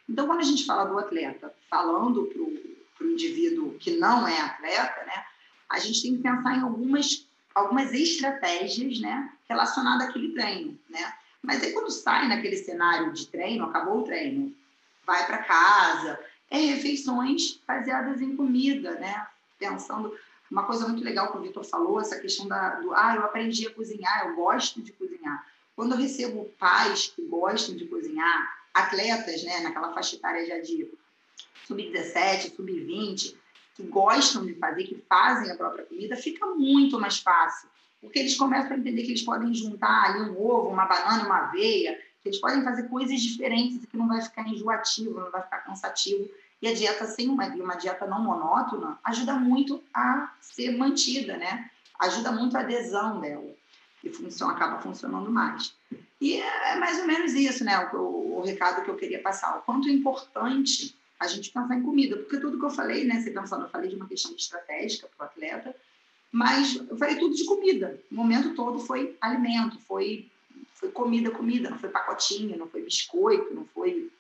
[0.09, 5.05] Então, quando a gente fala do atleta falando para o indivíduo que não é atleta,
[5.05, 5.25] né,
[5.69, 10.79] a gente tem que pensar em algumas, algumas estratégias né, relacionadas àquele treino.
[10.89, 11.13] Né?
[11.43, 14.55] Mas aí, quando sai naquele cenário de treino, acabou o treino,
[15.05, 16.19] vai para casa,
[16.51, 19.27] é refeições baseadas em comida, né?
[19.59, 20.17] Pensando
[20.51, 23.67] uma coisa muito legal que o Vitor falou, essa questão da, do ah, eu aprendi
[23.67, 25.45] a cozinhar, eu gosto de cozinhar.
[25.75, 30.89] Quando eu recebo pais que gostam de cozinhar, atletas, né, naquela faixa etária já de
[31.67, 33.35] sub-17, sub-20,
[33.75, 37.69] que gostam de fazer, que fazem a própria comida, fica muito mais fácil.
[38.01, 41.49] Porque eles começam a entender que eles podem juntar ali um ovo, uma banana, uma
[41.49, 46.29] aveia, eles podem fazer coisas diferentes que não vai ficar enjoativo, não vai ficar cansativo.
[46.61, 51.71] E a dieta sem uma, uma dieta não monótona ajuda muito a ser mantida, né?
[51.99, 53.55] Ajuda muito a adesão dela
[54.03, 55.75] e funciona, acaba funcionando mais.
[56.21, 57.79] E é mais ou menos isso, né?
[57.93, 59.59] O, o, o recado que eu queria passar.
[59.59, 63.21] O quanto é importante a gente pensar em comida, porque tudo que eu falei, né?
[63.21, 65.75] Você pensando, eu falei de uma questão estratégica para o atleta,
[66.31, 68.01] mas eu falei tudo de comida.
[68.11, 70.31] O momento todo foi alimento, foi
[70.77, 74.11] foi comida, comida, não foi pacotinho, não foi biscoito, não foi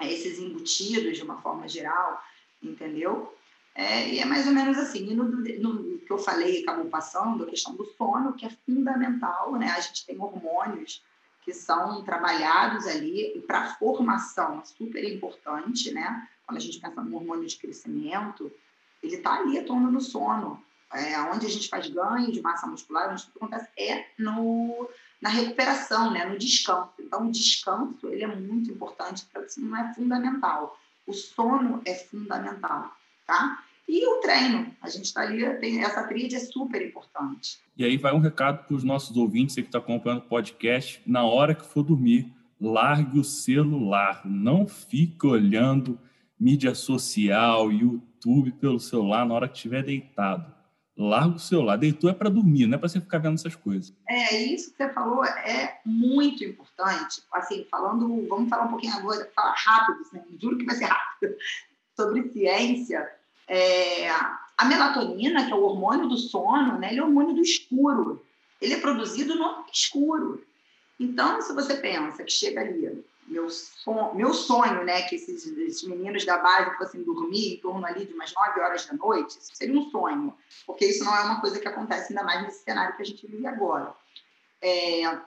[0.00, 2.22] é, esses embutidos de uma forma geral,
[2.62, 3.34] entendeu?
[3.74, 5.10] É, e é mais ou menos assim.
[5.10, 9.52] E no, no, que eu falei, acabou passando, a questão do sono, que é fundamental,
[9.56, 9.70] né?
[9.70, 11.02] A gente tem hormônios
[11.42, 16.28] que são trabalhados ali, para formação é super importante, né?
[16.46, 18.50] Quando a gente pensa no hormônio de crescimento,
[19.02, 20.62] ele está ali atuando no sono.
[20.92, 24.88] É, onde a gente faz ganho de massa muscular, onde tudo acontece é no,
[25.22, 26.90] na recuperação, né, no descanso.
[26.98, 29.24] Então, o descanso ele é muito importante,
[29.56, 30.76] não é fundamental.
[31.06, 32.92] O sono é fundamental,
[33.24, 33.62] tá?
[33.88, 37.58] E o treino, a gente está ali, tem, essa tríade é super importante.
[37.76, 41.24] E aí vai um recado para os nossos ouvintes, que está acompanhando o podcast, na
[41.24, 45.98] hora que for dormir, largue o celular, não fique olhando
[46.38, 50.61] mídia social, YouTube pelo celular na hora que estiver deitado
[50.96, 51.76] larga o celular.
[51.76, 53.94] Deitou é para dormir, não é para você ficar vendo essas coisas.
[54.08, 57.22] É, isso que você falou é muito importante.
[57.32, 61.36] Assim, falando, vamos falar um pouquinho agora, falar rápido, assim, juro que vai ser rápido,
[61.96, 63.08] sobre ciência.
[63.48, 67.42] É, a melatonina, que é o hormônio do sono, né, ele é o hormônio do
[67.42, 68.24] escuro.
[68.60, 70.44] Ele é produzido no escuro.
[70.98, 75.82] Então, se você pensa que chega ali meu, son, meu sonho, né, que esses, esses,
[75.84, 79.50] meninos da base fossem dormir em torno ali de umas 9 horas da noite, isso
[79.54, 82.96] seria um sonho, porque isso não é uma coisa que acontece ainda mais nesse cenário
[82.96, 83.94] que a gente vive agora.
[84.60, 85.18] É,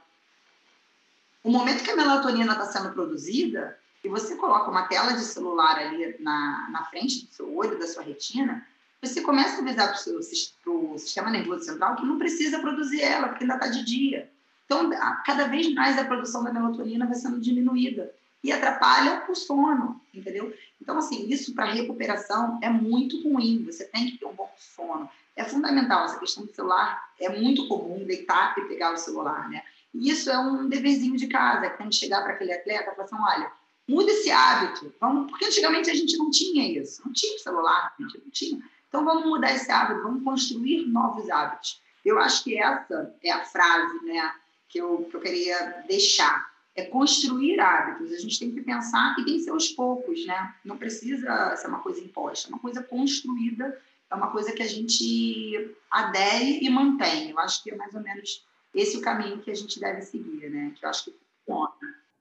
[1.44, 5.78] o momento que a melatonina está sendo produzida, e você coloca uma tela de celular
[5.80, 8.66] ali na, na frente do seu olho, da sua retina,
[9.02, 13.44] você começa a avisar para o sistema nervoso central que não precisa produzir ela, porque
[13.44, 14.32] ainda está de dia.
[14.66, 14.90] Então,
[15.26, 18.12] cada vez mais a produção da melatonina vai sendo diminuída
[18.44, 20.54] e atrapalha o sono, entendeu?
[20.82, 23.64] Então, assim, isso para recuperação é muito ruim.
[23.66, 25.10] Você tem que ter um bom sono.
[25.36, 26.06] É fundamental.
[26.06, 29.64] Essa questão do celular é muito comum, deitar e pegar o celular, né?
[29.94, 32.96] E isso é um deverzinho de casa, que tem que chegar para aquele atleta e
[32.96, 33.52] falar assim, olha,
[33.88, 34.94] muda esse hábito.
[35.00, 35.30] Vamos...
[35.30, 37.02] Porque antigamente a gente não tinha isso.
[37.06, 38.64] Não tinha celular, a gente não tinha.
[38.88, 41.82] Então, vamos mudar esse hábito, vamos construir novos hábitos.
[42.04, 44.34] Eu acho que essa é a frase, né?
[44.68, 46.54] Que eu, que eu queria deixar.
[46.76, 48.12] É construir hábitos.
[48.12, 50.54] A gente tem que pensar e tem que ser aos poucos, né?
[50.66, 53.80] Não precisa ser uma coisa imposta, é uma coisa construída,
[54.12, 57.30] é uma coisa que a gente adere e mantém.
[57.30, 60.50] Eu acho que é mais ou menos esse o caminho que a gente deve seguir,
[60.50, 60.74] né?
[60.76, 61.14] Que eu acho que
[61.46, 61.72] funciona.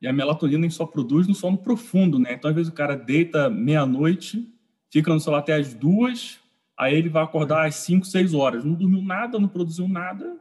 [0.01, 2.34] E a melatonina só produz no sono profundo, né?
[2.34, 4.47] Então, às vezes, o cara deita meia-noite,
[4.92, 6.38] fica no celular até as duas,
[6.78, 8.64] aí ele vai acordar às cinco, seis horas.
[8.64, 10.36] Não dormiu nada, não produziu nada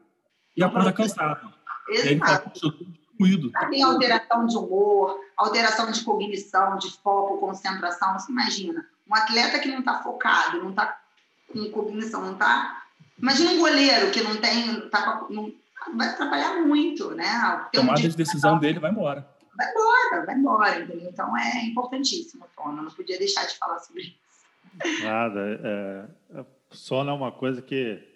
[0.56, 1.54] e não acorda cansado.
[1.90, 2.52] Exato.
[3.70, 8.14] Tem alteração de humor, alteração de cognição, de foco, concentração.
[8.18, 11.00] Você imagina, um atleta que não está focado, não está
[11.52, 12.84] com cognição, não está.
[13.18, 14.90] Imagina um goleiro que não tem.
[14.90, 15.54] Tá, não,
[15.96, 17.68] vai atrapalhar muito, né?
[17.72, 19.28] Tomada de decisão dele vai embora.
[19.56, 21.10] Vai embora, vai embora, entendeu?
[21.10, 22.82] Então é importantíssimo sono.
[22.82, 25.04] Não podia deixar de falar sobre isso.
[25.04, 25.40] Nada.
[25.64, 28.13] É, é sono é uma coisa que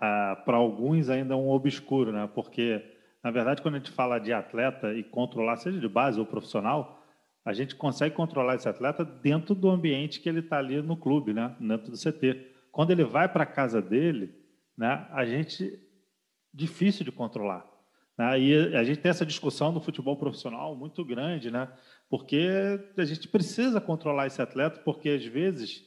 [0.00, 2.28] ah, para alguns ainda é um obscuro, né?
[2.34, 2.82] Porque
[3.22, 7.02] na verdade quando a gente fala de atleta e controlar, seja de base ou profissional,
[7.44, 11.32] a gente consegue controlar esse atleta dentro do ambiente que ele está ali no clube,
[11.32, 11.56] né?
[11.58, 12.46] Dentro do CT.
[12.70, 14.34] Quando ele vai para a casa dele,
[14.76, 15.06] né?
[15.10, 15.78] A gente
[16.52, 17.64] difícil de controlar.
[18.18, 18.40] Né?
[18.40, 21.68] E a gente tem essa discussão no futebol profissional muito grande, né?
[22.10, 25.84] Porque a gente precisa controlar esse atleta, porque às vezes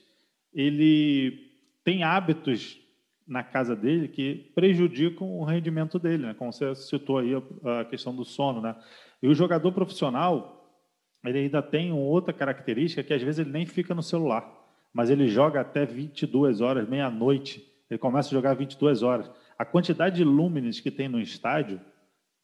[0.53, 1.51] ele
[1.84, 2.81] tem hábitos
[3.28, 6.34] na casa dele que prejudicam o rendimento dele, né?
[6.34, 8.61] como você citou aí a questão do sono.
[8.61, 8.76] Né?
[9.22, 10.80] E o jogador profissional,
[11.24, 14.49] ele ainda tem outra característica que às vezes ele nem fica no celular,
[14.93, 19.30] mas ele joga até 22 horas, meia-noite, ele começa a jogar 22 horas.
[19.57, 21.80] A quantidade de lúmenes que tem no estádio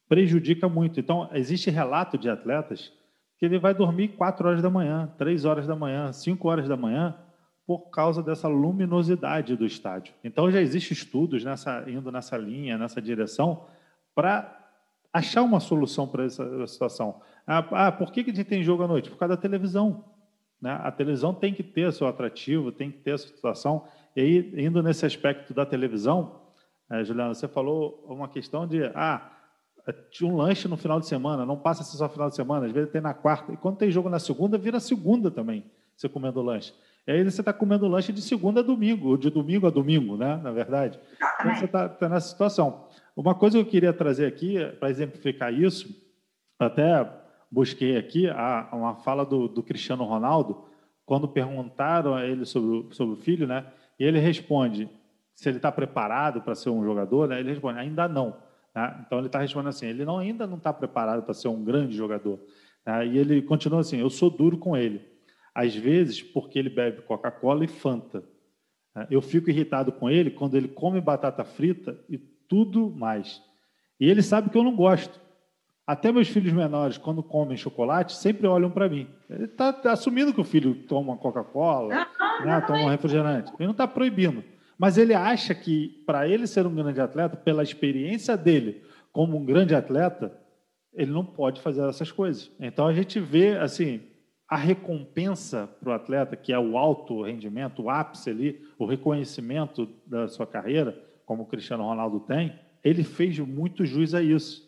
[0.07, 0.99] prejudica muito.
[0.99, 2.93] Então, existe relato de atletas
[3.38, 6.75] que ele vai dormir 4 horas da manhã, 3 horas da manhã, 5 horas da
[6.75, 7.15] manhã,
[7.68, 10.13] por causa dessa luminosidade do estádio.
[10.24, 13.65] Então já existem estudos nessa, indo nessa linha, nessa direção,
[14.15, 14.57] para
[15.11, 17.22] achar uma solução para essa situação.
[17.45, 19.09] Ah, ah, por que, que a gente tem jogo à noite?
[19.09, 20.05] Por causa da televisão.
[20.61, 20.72] Né?
[20.82, 23.86] A televisão tem que ter seu atrativo, tem que ter essa situação.
[24.15, 26.39] E aí, indo nesse aspecto da televisão,
[26.89, 29.30] eh, Juliana, você falou uma questão de ah,
[30.22, 33.01] um lanche no final de semana, não passa só final de semana, às vezes tem
[33.01, 33.51] na quarta.
[33.51, 35.65] E quando tem jogo na segunda, vira segunda também,
[35.97, 36.74] você comendo lanche.
[37.08, 40.18] E aí você está comendo lanche de segunda a domingo, ou de domingo a domingo,
[40.18, 40.36] né?
[40.43, 40.99] na verdade.
[41.39, 42.86] Então você está tá nessa situação.
[43.16, 45.88] Uma coisa que eu queria trazer aqui, para exemplificar isso,
[46.60, 47.10] até
[47.49, 50.66] busquei aqui a, uma fala do, do, Cristiano Ronaldo,
[51.05, 53.66] quando perguntaram a ele sobre, sobre o filho, né?
[53.97, 54.89] e ele responde
[55.34, 57.39] se ele está preparado para ser um jogador, né?
[57.39, 58.36] ele responde, ainda não.
[58.76, 59.03] Né?
[59.05, 61.95] Então ele está respondendo assim, ele não, ainda não está preparado para ser um grande
[61.95, 62.38] jogador.
[62.86, 63.08] Né?
[63.08, 65.16] E ele continua assim, eu sou duro com ele
[65.58, 68.24] às vezes porque ele bebe Coca-Cola e Fanta.
[68.95, 73.41] É, eu fico irritado com ele quando ele come batata frita e tudo mais.
[73.99, 75.20] E ele sabe que eu não gosto.
[75.88, 79.08] Até meus filhos menores, quando comem chocolate, sempre olham para mim.
[79.28, 82.05] Ele está assumindo que o filho toma Coca-Cola,
[82.45, 83.51] né, toma um refrigerante.
[83.58, 84.43] Ele não está proibindo.
[84.78, 89.43] Mas ele acha que, para ele ser um grande atleta, pela experiência dele como um
[89.43, 90.38] grande atleta,
[90.93, 92.51] ele não pode fazer essas coisas.
[92.60, 94.01] Então a gente vê, assim,
[94.50, 99.89] a recompensa para o atleta, que é o alto rendimento, o ápice ali, o reconhecimento
[100.06, 104.66] da sua carreira, como o Cristiano Ronaldo tem, ele fez muito jus a isso,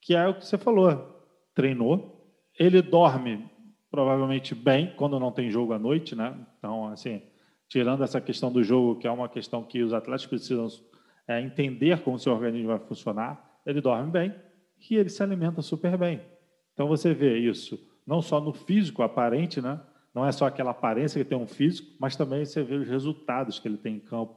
[0.00, 1.24] que é o que você falou.
[1.54, 3.48] Treinou, ele dorme
[3.88, 6.34] provavelmente bem quando não tem jogo à noite, né?
[6.58, 7.22] Então, assim,
[7.68, 10.66] tirando essa questão do jogo, que é uma questão que os atletas precisam
[11.28, 14.34] é, entender como seu organismo vai funcionar, ele dorme bem
[14.90, 16.20] e ele se alimenta super bem.
[16.72, 19.80] Então, você vê isso não só no físico aparente, né?
[20.14, 23.58] Não é só aquela aparência que tem um físico, mas também você vê os resultados
[23.58, 24.36] que ele tem em campo,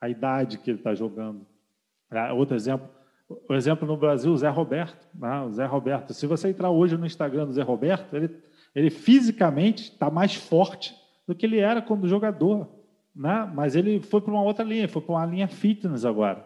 [0.00, 1.46] a idade que ele está jogando.
[2.10, 2.88] Ah, outro exemplo,
[3.48, 5.08] o exemplo no Brasil, o Zé Roberto.
[5.14, 5.40] Né?
[5.42, 6.14] O Zé Roberto.
[6.14, 8.30] Se você entrar hoje no Instagram do Zé Roberto, ele,
[8.74, 10.94] ele fisicamente está mais forte
[11.26, 12.68] do que ele era quando jogador.
[13.14, 13.50] Né?
[13.54, 16.44] Mas ele foi para uma outra linha, foi para uma linha fitness agora.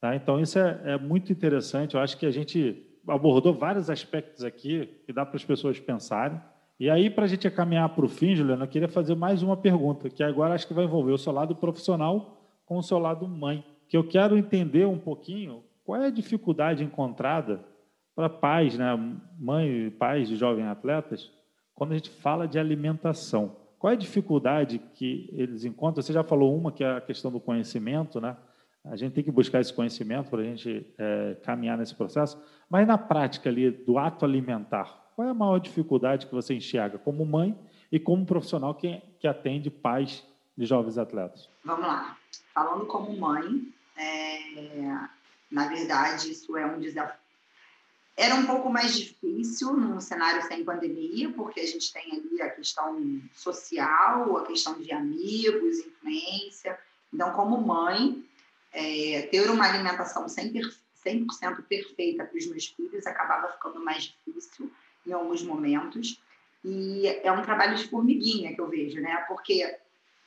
[0.00, 0.14] Tá?
[0.14, 1.94] Então, isso é, é muito interessante.
[1.94, 6.40] Eu acho que a gente abordou vários aspectos aqui que dá para as pessoas pensarem.
[6.78, 9.56] E aí, para a gente caminhar para o fim, Juliana, eu queria fazer mais uma
[9.56, 12.36] pergunta, que agora acho que vai envolver o seu lado profissional
[12.66, 13.64] com o seu lado mãe.
[13.88, 17.64] que eu quero entender um pouquinho qual é a dificuldade encontrada
[18.16, 18.98] para pais, né,
[19.38, 21.30] mães e pais de jovens atletas,
[21.72, 23.54] quando a gente fala de alimentação.
[23.78, 26.02] Qual é a dificuldade que eles encontram?
[26.02, 28.36] Você já falou uma, que é a questão do conhecimento, né?
[28.90, 32.40] A gente tem que buscar esse conhecimento para a gente é, caminhar nesse processo.
[32.68, 36.98] Mas na prática ali do ato alimentar, qual é a maior dificuldade que você enxerga
[36.98, 37.58] como mãe
[37.90, 40.24] e como profissional que, que atende pais
[40.56, 41.48] de jovens atletas?
[41.64, 42.16] Vamos lá.
[42.54, 44.98] Falando como mãe, é,
[45.50, 47.26] na verdade, isso é um desafio
[48.16, 52.48] era um pouco mais difícil num cenário sem pandemia, porque a gente tem ali a
[52.48, 56.78] questão social, a questão de amigos, influência.
[57.12, 58.24] Então, como mãe,
[58.76, 61.26] é, ter uma alimentação 100%, 100
[61.68, 64.70] perfeita para os meus filhos acabava ficando mais difícil
[65.06, 66.20] em alguns momentos.
[66.62, 69.24] E é um trabalho de formiguinha que eu vejo, né?
[69.28, 69.78] Porque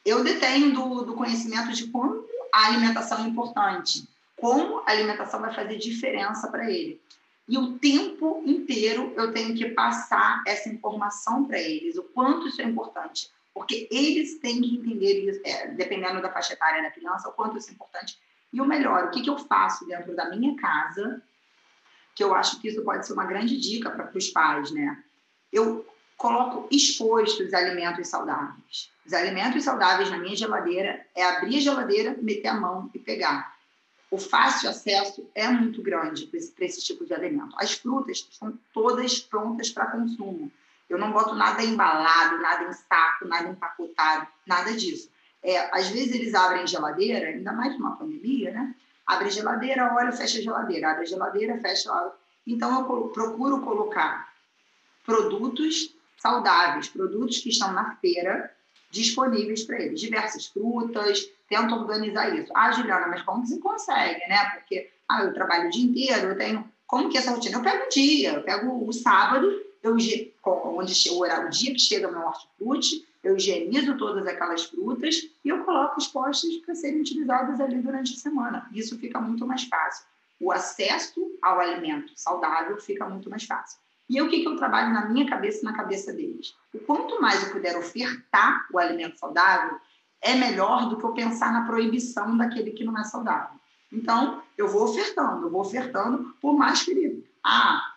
[0.06, 5.54] eu detenho do, do conhecimento de como a alimentação é importante, como a alimentação vai
[5.54, 7.00] fazer diferença para ele.
[7.47, 12.62] E o tempo inteiro eu tenho que passar essa informação para eles, o quanto isso
[12.62, 13.30] é importante.
[13.54, 17.70] Porque eles têm que entender, é, dependendo da faixa etária da criança, o quanto isso
[17.70, 18.18] é importante.
[18.52, 21.22] E o melhor, o que, que eu faço dentro da minha casa,
[22.16, 25.02] que eu acho que isso pode ser uma grande dica para os pais, né?
[25.52, 25.86] Eu
[26.18, 28.89] coloco expostos os alimentos saudáveis.
[29.06, 33.60] Os alimentos saudáveis na minha geladeira é abrir a geladeira, meter a mão e pegar
[34.12, 37.56] o fácil acesso é muito grande para esse, esse, tipo de alimento.
[37.58, 40.52] As frutas são todas prontas para consumo.
[40.89, 45.12] Eu não boto nada embalado, nada em saco, nada empacotado, nada disso.
[45.43, 48.75] É, às vezes eles abrem geladeira, ainda mais numa pandemia, né?
[49.05, 52.11] Abre geladeira, olha, fecha a geladeira, abre a geladeira, fecha a
[52.45, 54.31] Então eu procuro colocar
[55.05, 58.53] produtos saudáveis, produtos que estão na feira
[58.91, 62.51] disponíveis para eles, diversas frutas, tento organizar isso.
[62.55, 64.51] Ah, Juliana, mas como você consegue, né?
[64.51, 66.69] Porque ah, eu trabalho o dia inteiro, eu tenho.
[66.85, 67.57] Como que é essa rotina?
[67.57, 69.47] Eu pego um dia, eu pego o sábado,
[69.81, 75.49] eu, onde o, o dia que chega meu hortifruti, eu higienizo todas aquelas frutas e
[75.49, 78.70] eu coloco os postes para serem utilizados ali durante a semana.
[78.74, 80.05] Isso fica muito mais fácil.
[80.39, 83.80] O acesso ao alimento saudável fica muito mais fácil.
[84.09, 86.55] E o que, que eu trabalho na minha cabeça e na cabeça deles?
[86.74, 89.78] O quanto mais eu puder ofertar o alimento saudável,
[90.22, 93.59] é melhor do que eu pensar na proibição daquele que não é saudável.
[93.91, 97.30] Então, eu vou ofertando, eu vou ofertando, por mais que ele.
[97.43, 97.88] Ah,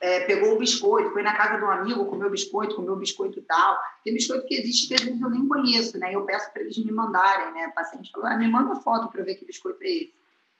[0.00, 3.78] é, pegou o biscoito, foi na casa de um amigo, comeu biscoito, comeu biscoito tal.
[4.02, 6.14] Tem biscoito que existe que às vezes eu nem conheço, né?
[6.14, 7.68] Eu peço para eles me mandarem, né?
[7.68, 10.14] O paciente falou, ah, me manda foto para ver que biscoito é esse,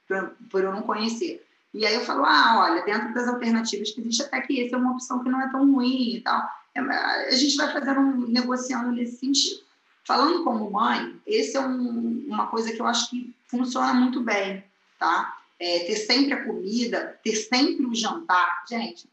[0.07, 1.45] por, por eu não conhecer.
[1.72, 4.78] E aí eu falo, ah, olha, dentro das alternativas que existe, até que esse é
[4.78, 6.47] uma opção que não é tão ruim e tal.
[6.74, 9.62] É, a gente vai fazendo, um, negociando nesse sentido.
[10.05, 14.64] Falando como mãe, esse é um, uma coisa que eu acho que funciona muito bem,
[14.99, 15.38] tá?
[15.59, 18.64] É, ter sempre a comida, ter sempre o jantar.
[18.68, 19.09] Gente,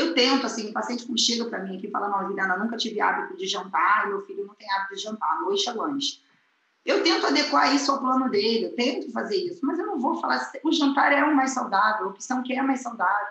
[0.00, 3.00] eu tento, assim, o paciente chega para mim aqui e fala, não, Juliana, nunca tive
[3.00, 6.20] hábito de jantar, meu filho não tem hábito de jantar, noite é lanche.
[6.84, 10.20] Eu tento adequar isso ao plano dele, eu tento fazer isso, mas eu não vou
[10.20, 13.28] falar, o jantar é o mais saudável, a opção que é mais saudável.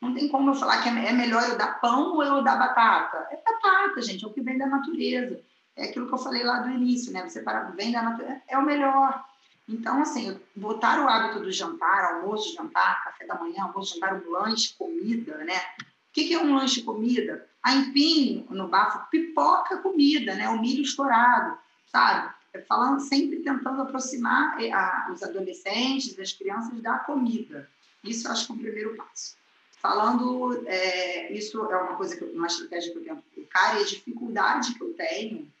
[0.00, 2.56] Não tem como eu falar que é, é melhor eu dar pão ou eu dar
[2.56, 3.28] batata.
[3.30, 5.40] É batata, gente, é o que vem da natureza
[5.78, 7.26] é aquilo que eu falei lá do início, né?
[7.26, 9.24] Você para vem da natureza, é o melhor.
[9.68, 14.30] Então, assim, botar o hábito do jantar, almoço, jantar, café da manhã, almoço, jantar, um
[14.30, 15.60] lanche, comida, né?
[16.08, 17.46] O que é um lanche comida?
[17.62, 20.48] A empinho no bafo, pipoca comida, né?
[20.48, 22.32] O milho estourado, sabe?
[22.54, 27.68] É falando sempre tentando aproximar eh, a, os adolescentes, as crianças da comida.
[28.02, 29.36] Isso eu acho que é o primeiro passo.
[29.80, 33.86] Falando, é, isso é uma coisa que uma estratégia que eu tento colocar e a
[33.86, 35.52] dificuldade que eu tenho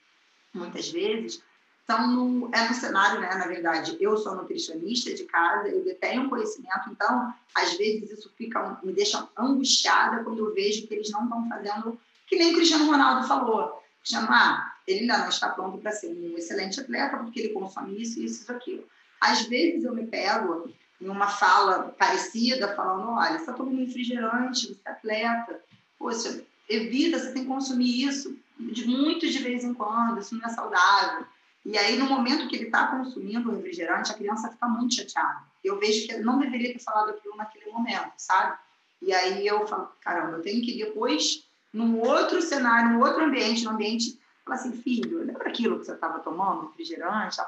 [0.52, 1.42] muitas vezes,
[1.88, 3.34] são no, é no cenário, né?
[3.34, 8.78] Na verdade, eu sou nutricionista de casa, eu detenho conhecimento, então, às vezes, isso fica,
[8.82, 12.84] me deixa angustiada quando eu vejo que eles não estão fazendo, que nem o Cristiano
[12.84, 13.82] Ronaldo falou.
[14.00, 18.02] Cristiano, ah, ele ainda não está pronto para ser um excelente atleta, porque ele consome
[18.02, 18.84] isso, isso, isso, aquilo.
[19.18, 20.70] Às vezes, eu me pego
[21.00, 25.60] em uma fala parecida, falando: olha, você está tomando refrigerante, você é atleta,
[25.98, 30.44] poxa, evita, você tem que consumir isso de muito de vez em quando, isso não
[30.44, 31.26] é saudável.
[31.64, 35.42] E aí, no momento que ele está consumindo o refrigerante, a criança fica muito chateada.
[35.62, 38.56] Eu vejo que não deveria ter falado aquilo naquele momento, sabe?
[39.02, 43.64] E aí eu falo, caramba, eu tenho que depois, num outro cenário, num outro ambiente,
[43.64, 47.38] num ambiente, falar assim, filho, lembra aquilo que você estava tomando, refrigerante?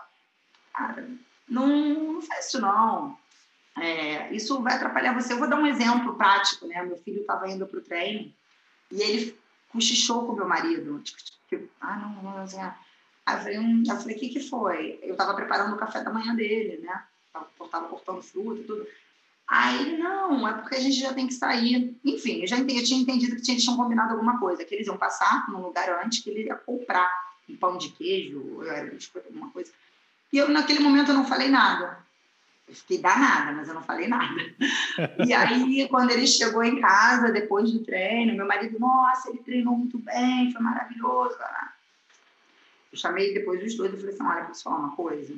[0.75, 1.09] Cara,
[1.49, 3.19] não, não faz isso não.
[3.79, 5.33] É, isso vai atrapalhar você.
[5.33, 6.83] Eu vou dar um exemplo prático, né?
[6.83, 8.33] Meu filho estava indo para o treino
[8.91, 9.39] e ele
[9.71, 11.01] cochichou com meu marido.
[11.01, 12.75] Tipo, tipo, ah, não, não, não.
[13.31, 14.99] Aí eu falei, hum, eu falei, o que, que foi?
[15.03, 17.05] Eu estava preparando o café da manhã dele, né?
[17.65, 18.87] estava cortando fruta e tudo.
[19.47, 21.97] Aí não, é porque a gente já tem que sair.
[22.05, 24.87] Enfim, eu já entendi, eu tinha entendido que eles tinham combinado alguma coisa, que eles
[24.87, 27.11] iam passar num lugar antes, que ele ia comprar
[27.49, 28.61] um pão de queijo,
[29.27, 29.73] alguma coisa.
[30.33, 31.99] E eu, naquele momento, eu não falei nada.
[32.69, 34.41] Eu fiquei danada, mas eu não falei nada.
[35.27, 39.77] E aí, quando ele chegou em casa, depois do treino, meu marido, nossa, ele treinou
[39.77, 41.37] muito bem, foi maravilhoso.
[42.93, 45.35] Eu chamei depois dos dois e falei assim, olha, posso falar uma coisa?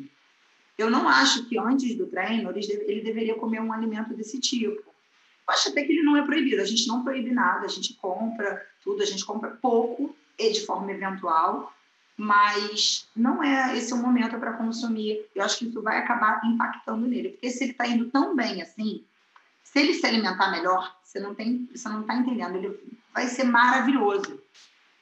[0.78, 4.82] Eu não acho que antes do treino ele deveria comer um alimento desse tipo.
[4.82, 6.62] Eu acho até que ele não é proibido.
[6.62, 10.64] A gente não proíbe nada, a gente compra tudo, a gente compra pouco e de
[10.64, 11.72] forma eventual,
[12.16, 15.26] mas não é esse o momento para consumir.
[15.34, 18.62] Eu acho que isso vai acabar impactando nele, porque se ele está indo tão bem
[18.62, 19.05] assim,
[19.62, 24.40] se ele se alimentar melhor, você não está entendendo, ele vai ser maravilhoso.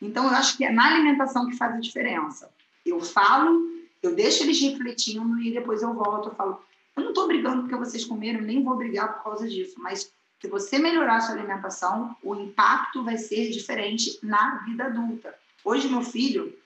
[0.00, 2.50] Então eu acho que é na alimentação que faz a diferença.
[2.84, 3.70] Eu falo
[4.02, 6.28] eu deixo eles refletindo e depois eu volto.
[6.28, 6.62] Eu falo,
[6.96, 10.48] eu não estou brigando porque vocês comeram, nem vou brigar por causa disso, mas se
[10.48, 15.34] você melhorar a sua alimentação, o impacto vai ser diferente na vida adulta.
[15.62, 16.56] Hoje, meu filho,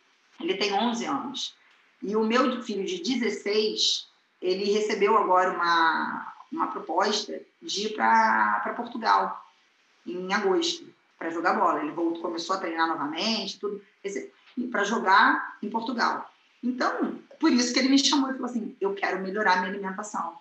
[0.41, 1.57] ele tem 11 anos.
[2.01, 4.07] E o meu filho de 16,
[4.41, 9.45] ele recebeu agora uma, uma proposta de ir para Portugal,
[10.07, 10.87] em agosto,
[11.25, 11.81] para jogar bola.
[11.81, 13.81] Ele voltou, começou a treinar novamente, tudo,
[14.71, 16.31] para jogar em Portugal.
[16.63, 20.35] Então, por isso que ele me chamou e falou assim: eu quero melhorar minha alimentação.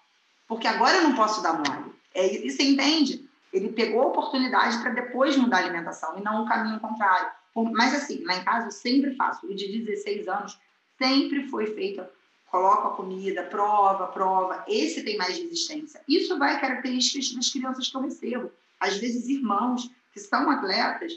[0.45, 1.93] Porque agora eu não posso dar mole.
[2.13, 3.27] É, e você entende?
[3.51, 7.31] Ele pegou a oportunidade para depois mudar a alimentação e não o caminho contrário.
[7.71, 9.45] Mas assim, lá em casa eu sempre faço.
[9.45, 10.57] O de 16 anos
[10.97, 12.03] sempre foi feito.
[12.47, 14.63] Coloco a comida, prova, prova.
[14.67, 16.01] Esse tem mais resistência.
[16.07, 18.51] Isso vai características das crianças que eu recebo.
[18.79, 21.13] Às vezes, irmãos que são atletas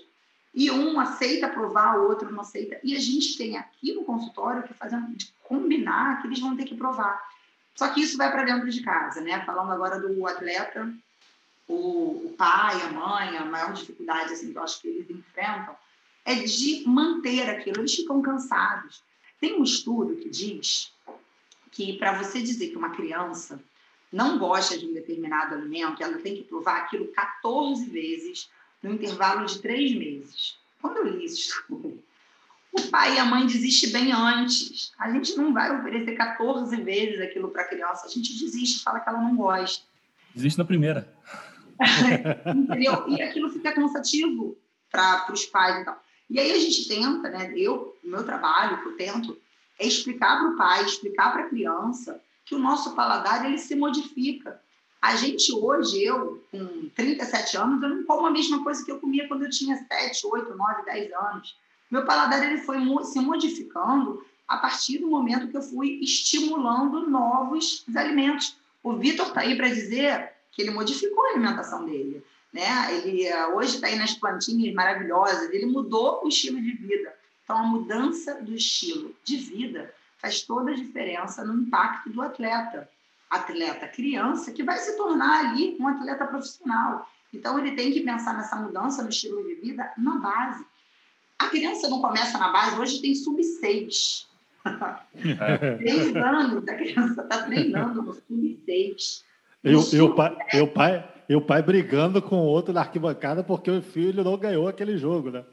[0.55, 2.81] e um aceita provar, o outro não aceita.
[2.83, 6.65] E a gente tem aqui no consultório que fazer de combinar que eles vão ter
[6.65, 7.23] que provar.
[7.75, 9.45] Só que isso vai para dentro de casa, né?
[9.45, 10.91] Falando agora do atleta,
[11.69, 15.77] o, o, pai, a mãe, a maior dificuldade assim, que eu acho que eles enfrentam
[16.25, 17.81] é de manter aquilo.
[17.81, 19.03] Eles ficam cansados.
[19.39, 20.91] Tem um estudo que diz
[21.71, 23.63] que para você dizer que uma criança
[24.11, 28.49] não gosta de um determinado alimento, ela tem que provar aquilo 14 vezes
[28.87, 30.57] no intervalo de três meses.
[30.81, 34.93] Quando eu li isso, o pai e a mãe desistem bem antes.
[34.99, 39.01] A gente não vai oferecer 14 vezes aquilo para a criança, a gente desiste, fala
[39.01, 39.85] que ela não gosta.
[40.35, 41.13] Desiste na primeira.
[42.55, 43.09] Entendeu?
[43.09, 44.57] E aquilo fica cansativo
[44.91, 46.03] para os pais e tal.
[46.29, 47.53] E aí a gente tenta, né?
[47.57, 49.39] Eu, o meu trabalho, que eu tento,
[49.79, 53.75] é explicar para o pai, explicar para a criança que o nosso paladar ele se
[53.75, 54.61] modifica.
[55.07, 58.99] A gente hoje, eu, com 37 anos, eu não como a mesma coisa que eu
[58.99, 61.57] comia quando eu tinha 7, 8, 9, 10 anos.
[61.89, 67.85] Meu paladar ele foi se modificando a partir do momento que eu fui estimulando novos
[67.95, 68.57] alimentos.
[68.83, 72.25] O Vitor está aí para dizer que ele modificou a alimentação dele.
[72.53, 72.67] Né?
[72.97, 77.15] Ele eh, hoje está aí nas plantinhas maravilhosas, ele mudou o estilo de vida.
[77.45, 82.91] Então, a mudança do estilo de vida faz toda a diferença no impacto do atleta
[83.37, 87.09] atleta criança que vai se tornar ali um atleta profissional.
[87.33, 90.65] Então, ele tem que pensar nessa mudança no estilo de vida na base.
[91.39, 94.27] A criança não começa na base, hoje tem sub-6.
[95.79, 99.23] Três anos, a criança está treinando no sub-6.
[99.63, 103.83] Eu, eu, pai, eu, pai, eu pai brigando com o outro na arquibancada porque o
[103.83, 105.45] filho não ganhou aquele jogo, né?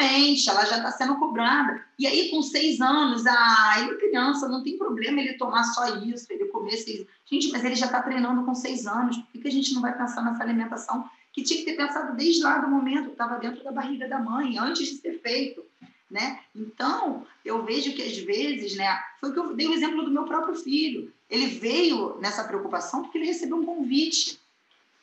[0.00, 1.84] Exatamente, ela já está sendo cobrada.
[1.98, 5.96] E aí, com seis anos, ah, ele é criança, não tem problema ele tomar só
[5.98, 7.06] isso, ele comer seis.
[7.26, 9.82] Gente, mas ele já está treinando com seis anos, por que, que a gente não
[9.82, 13.62] vai pensar nessa alimentação que tinha que ter pensado desde lá do momento estava dentro
[13.62, 15.64] da barriga da mãe, antes de ser feito?
[16.10, 16.40] Né?
[16.56, 20.24] Então, eu vejo que às vezes, né, foi que eu dei o exemplo do meu
[20.24, 21.12] próprio filho.
[21.28, 24.39] Ele veio nessa preocupação porque ele recebeu um convite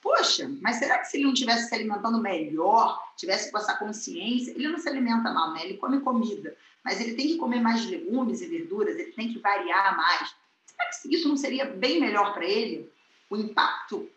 [0.08, 4.52] Poxa, mas será que se ele não tivesse se alimentando melhor, tivesse com essa consciência,
[4.52, 5.66] ele não se alimenta mal, né?
[5.66, 9.40] Ele come comida, mas ele tem que comer mais legumes e verduras, ele tem que
[9.40, 10.34] variar mais.
[10.66, 12.90] Será que isso não seria bem melhor para ele?
[13.30, 14.10] O impacto,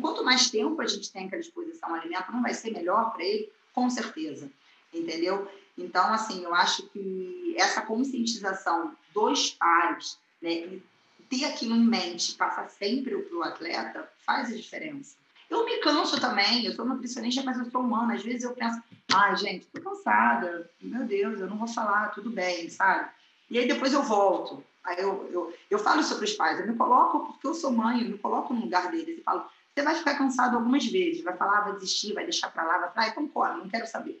[0.00, 3.22] quanto mais tempo a gente tem à disposição ao alimento, não vai ser melhor para
[3.22, 3.52] ele?
[3.74, 4.50] Com certeza,
[4.92, 5.46] entendeu?
[5.76, 10.78] Então, assim, eu acho que essa conscientização dos pais, né,
[11.30, 15.14] ter aquilo em mente, passar sempre para o atleta, faz a diferença.
[15.48, 18.14] Eu me canso também, eu sou nutricionista, mas eu sou humana.
[18.14, 18.82] Às vezes eu penso,
[19.12, 23.08] ai, gente, tô cansada, meu Deus, eu não vou falar, tudo bem, sabe?
[23.48, 24.62] E aí depois eu volto.
[24.82, 28.02] Aí eu, eu, eu falo sobre os pais, eu me coloco, porque eu sou mãe,
[28.02, 29.44] eu me coloco no lugar deles e falo,
[29.74, 32.92] você vai ficar cansado algumas vezes, vai falar, vai desistir, vai deixar para lá, vai
[32.92, 34.20] falar, então corre, não quero saber.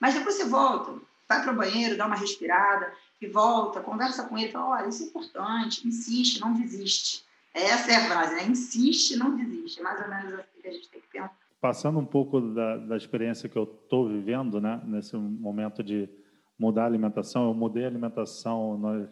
[0.00, 0.94] Mas depois você volta,
[1.28, 5.02] vai para o banheiro, dá uma respirada, e volta, conversa com ele, fala, olha, isso
[5.02, 7.24] é importante, insiste, não desiste.
[7.52, 8.46] Essa é a frase, né?
[8.46, 9.80] Insiste, não desiste.
[9.80, 11.36] É mais ou menos assim que a gente tem que pensar.
[11.60, 14.80] Passando um pouco da, da experiência que eu estou vivendo, né?
[14.84, 16.08] Nesse momento de
[16.56, 19.10] mudar a alimentação, eu mudei a alimentação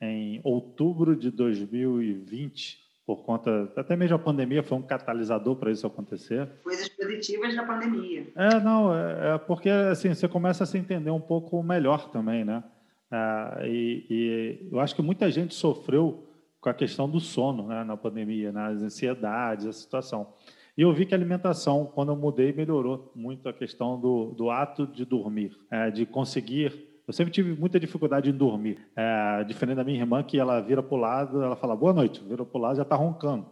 [0.00, 5.86] em outubro de 2020, por conta, até mesmo a pandemia foi um catalisador para isso
[5.86, 6.46] acontecer.
[6.62, 8.26] Coisas positivas da pandemia.
[8.36, 12.44] É, não, é, é porque assim, você começa a se entender um pouco melhor também,
[12.44, 12.62] né?
[13.10, 16.26] Ah, e, e, eu acho que muita gente sofreu
[16.60, 20.34] com a questão do sono né, na pandemia, nas ansiedades, a situação.
[20.76, 24.50] E eu vi que a alimentação, quando eu mudei, melhorou muito a questão do, do
[24.50, 26.86] ato de dormir, é, de conseguir.
[27.06, 28.78] Eu sempre tive muita dificuldade em dormir.
[28.94, 32.22] É, diferente da minha irmã, que ela vira para o lado, ela fala boa noite,
[32.22, 33.46] vira para o lado já está roncando.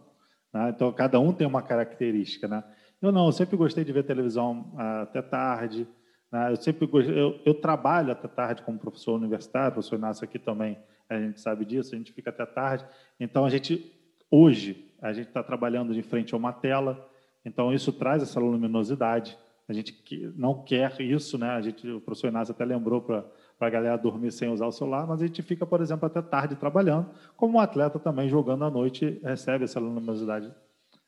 [0.53, 0.69] Né?
[0.69, 2.47] Então, cada um tem uma característica.
[2.47, 2.63] Né?
[3.01, 5.87] Eu não, eu sempre gostei de ver televisão ah, até tarde, né?
[6.31, 10.77] Eu sempre eu, eu, trabalho até tarde como professor universitário, o professor Inácio aqui também,
[11.09, 12.85] a gente sabe disso, a gente fica até tarde.
[13.17, 13.93] Então, a gente,
[14.29, 17.09] hoje, a gente está trabalhando de frente a uma tela,
[17.45, 19.37] então isso traz essa luminosidade.
[19.69, 19.95] A gente
[20.35, 21.49] não quer isso, né?
[21.51, 23.23] A gente, o professor Inácio até lembrou para
[23.59, 26.55] a galera dormir sem usar o celular, mas a gente fica, por exemplo, até tarde
[26.55, 30.53] trabalhando, como um atleta também jogando à noite recebe essa luminosidade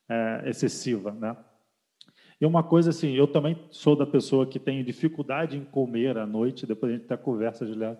[0.07, 1.35] é, excessiva, né?
[2.39, 6.25] E uma coisa assim, eu também sou da pessoa que tem dificuldade em comer à
[6.25, 7.97] noite, depois a gente conversa, Juliano,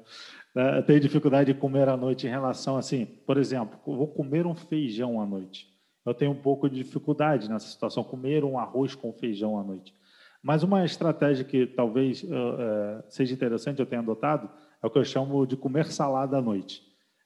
[0.55, 0.81] né?
[0.83, 5.19] tenho dificuldade de comer à noite em relação assim, por exemplo, vou comer um feijão
[5.19, 5.67] à noite.
[6.05, 9.93] Eu tenho um pouco de dificuldade nessa situação, comer um arroz com feijão à noite.
[10.41, 14.49] Mas uma estratégia que talvez uh, seja interessante, eu tenha adotado,
[14.81, 16.81] é o que eu chamo de comer salada à noite.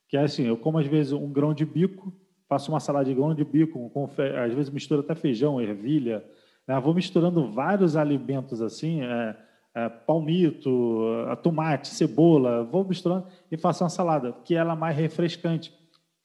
[0.07, 2.11] Que é assim, eu como às vezes um grão de bico,
[2.49, 4.10] faço uma salada de grão de bico, com,
[4.44, 6.26] às vezes misturo até feijão, ervilha,
[6.68, 6.80] né?
[6.80, 9.38] Vou misturando vários alimentos assim, é,
[9.76, 11.02] é, palmito,
[11.41, 15.73] tomate, cebola, vou misturando e faço uma salada, que ela é mais refrescante.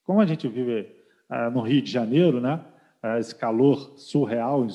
[0.05, 0.89] Como a gente vive
[1.31, 2.65] é, no Rio de Janeiro, né?
[3.02, 4.66] É, esse calor surreal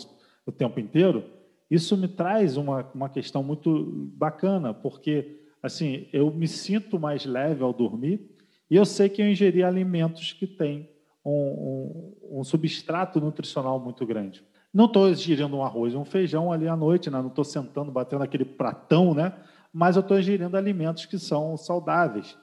[0.46, 1.24] o tempo inteiro,
[1.70, 7.64] isso me traz uma, uma questão muito bacana, porque assim eu me sinto mais leve
[7.64, 8.30] ao dormir
[8.70, 10.90] e eu sei que eu ingeri alimentos que têm
[11.26, 14.44] um, um, um substrato nutricional muito grande.
[14.74, 17.20] Não estou ingerindo um arroz e um feijão ali à noite, né?
[17.20, 19.32] não estou sentando, batendo aquele pratão, né?
[19.72, 22.36] mas eu estou ingerindo alimentos que são saudáveis.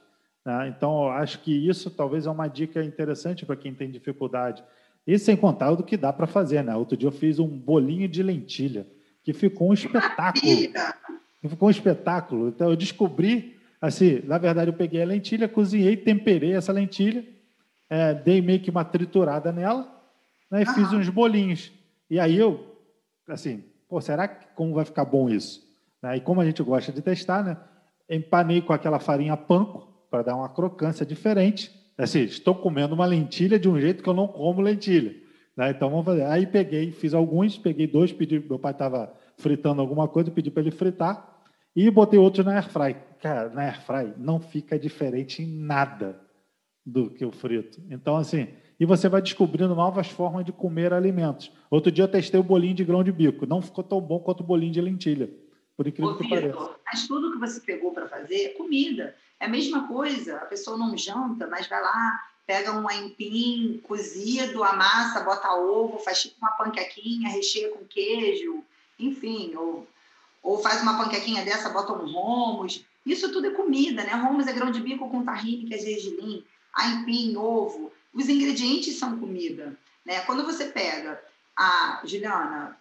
[0.45, 0.69] Né?
[0.69, 4.63] Então, eu acho que isso talvez é uma dica interessante para quem tem dificuldade.
[5.05, 6.63] E sem contar o do que dá para fazer.
[6.63, 6.73] Né?
[6.73, 8.87] Outro dia eu fiz um bolinho de lentilha,
[9.23, 10.45] que ficou um espetáculo.
[11.49, 12.47] Ficou um espetáculo.
[12.47, 17.25] Então, eu descobri, assim, na verdade, eu peguei a lentilha, cozinhei, temperei essa lentilha,
[17.89, 19.85] é, dei meio que uma triturada nela
[20.49, 21.71] né, e fiz uns bolinhos.
[22.11, 22.59] E aí eu,
[23.29, 25.65] assim, pô, será que como vai ficar bom isso?
[26.03, 26.17] Né?
[26.17, 27.57] E como a gente gosta de testar, né?
[28.09, 31.71] Empanei com aquela farinha panko para dar uma crocância diferente.
[31.97, 35.15] Assim, estou comendo uma lentilha de um jeito que eu não como lentilha.
[35.55, 35.71] Né?
[35.71, 36.25] Então vamos fazer.
[36.25, 40.63] Aí peguei, fiz alguns, peguei dois, pedi, meu pai estava fritando alguma coisa, pedi para
[40.63, 41.41] ele fritar
[41.73, 42.97] e botei outros na airfry.
[43.21, 46.19] Cara, na airfry não fica diferente em nada
[46.85, 47.81] do que o frito.
[47.89, 48.49] Então assim,
[48.81, 51.51] e você vai descobrindo novas formas de comer alimentos.
[51.69, 54.39] Outro dia eu testei o bolinho de grão de bico, não ficou tão bom quanto
[54.39, 55.29] o bolinho de lentilha,
[55.77, 56.79] por incrível Ô, que Victor, pareça.
[56.83, 59.15] Mas tudo que você pegou para fazer é comida.
[59.39, 64.63] É a mesma coisa, a pessoa não janta, mas vai lá, pega um aipim cozido,
[64.63, 68.63] amassa, bota ovo, faz tipo uma panquequinha, recheia com queijo,
[68.97, 69.87] enfim, ou,
[70.41, 72.83] ou faz uma panquequinha dessa, bota um romos.
[73.05, 74.13] Isso tudo é comida, né?
[74.15, 76.43] Romos é grão de bico com tahine, que é gergelim,
[76.73, 79.77] aipim, ovo os ingredientes são comida.
[80.05, 80.21] Né?
[80.21, 81.21] Quando você pega
[81.55, 82.79] a Juliana,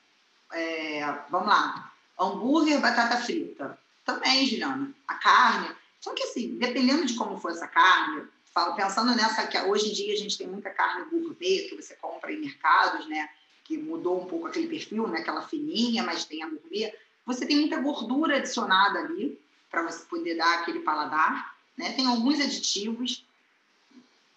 [0.53, 5.75] é, vamos lá, hambúrguer, batata frita, também, Juliana, a carne.
[6.01, 9.93] Só que assim, dependendo de como for essa carne, falo, pensando nessa que hoje em
[9.93, 13.29] dia a gente tem muita carne gourmet que você compra em mercados, né?
[13.65, 15.21] Que mudou um pouco aquele perfil, né?
[15.21, 16.93] Aquela fininha, mas tem a gourmet.
[17.27, 19.39] Você tem muita gordura adicionada ali
[19.71, 21.93] para você poder dar aquele paladar, né?
[21.93, 23.25] Tem alguns aditivos,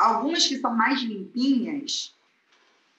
[0.03, 2.13] Algumas que são mais limpinhas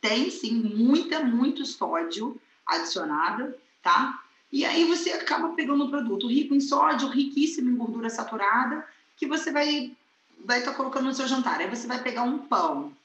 [0.00, 4.22] têm sim muita, muito sódio adicionado, tá?
[4.50, 8.86] E aí você acaba pegando um produto rico em sódio, riquíssimo em gordura saturada,
[9.18, 9.94] que você vai
[10.46, 11.60] vai estar tá colocando no seu jantar.
[11.60, 12.96] Aí você vai pegar um pão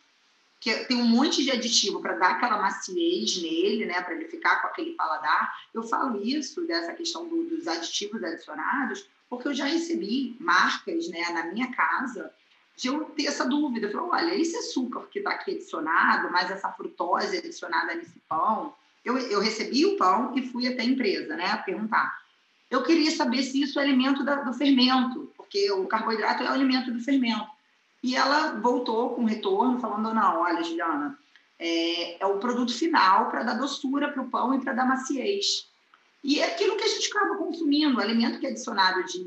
[0.62, 4.62] que tem um monte de aditivo para dar aquela maciez nele, né, para ele ficar
[4.62, 5.54] com aquele paladar.
[5.74, 11.32] Eu falo isso dessa questão do, dos aditivos adicionados, porque eu já recebi marcas, né,
[11.32, 12.34] na minha casa
[12.80, 13.88] de eu ter essa dúvida.
[13.88, 18.74] Eu falei, olha, esse açúcar que está aqui adicionado, mais essa frutose adicionada nesse pão.
[19.04, 22.18] Eu, eu recebi o pão e fui até a empresa, né, perguntar.
[22.72, 26.54] Eu queria saber se isso é alimento da, do fermento, porque o carboidrato é o
[26.54, 27.48] alimento do fermento.
[28.02, 31.18] E ela voltou com retorno, falando: não, olha, Juliana,
[31.58, 35.68] é, é o produto final para dar doçura para o pão e para dar maciez.
[36.24, 39.20] E é aquilo que a gente acaba consumindo, alimento que é adicionado de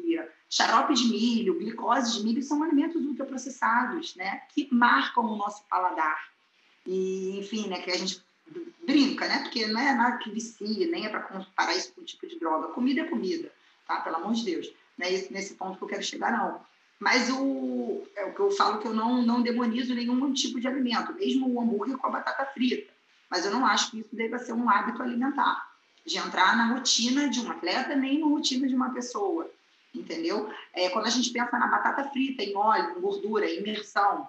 [0.52, 4.42] xarope de milho, glicose de milho, são alimentos ultraprocessados, né?
[4.54, 6.28] Que marcam o nosso paladar.
[6.86, 7.80] E, enfim, né?
[7.80, 8.22] Que a gente
[8.86, 9.38] brinca, né?
[9.38, 12.38] Porque não é nada que vicia, nem é para comparar isso com um tipo de
[12.38, 12.68] droga.
[12.68, 13.50] Comida é comida,
[13.88, 14.02] tá?
[14.02, 14.70] Pelo amor de Deus.
[14.98, 16.60] Não é nesse ponto que eu quero chegar, não.
[17.00, 20.68] Mas o, é o que eu falo que eu não, não demonizo nenhum tipo de
[20.68, 22.92] alimento, mesmo o hambúrguer com a batata frita.
[23.30, 25.66] Mas eu não acho que isso deva ser um hábito alimentar,
[26.04, 29.50] de entrar na rotina de um atleta, nem na rotina de uma pessoa,
[29.94, 30.50] entendeu?
[30.72, 34.28] É, quando a gente pensa na batata frita, em óleo, em gordura, em imersão,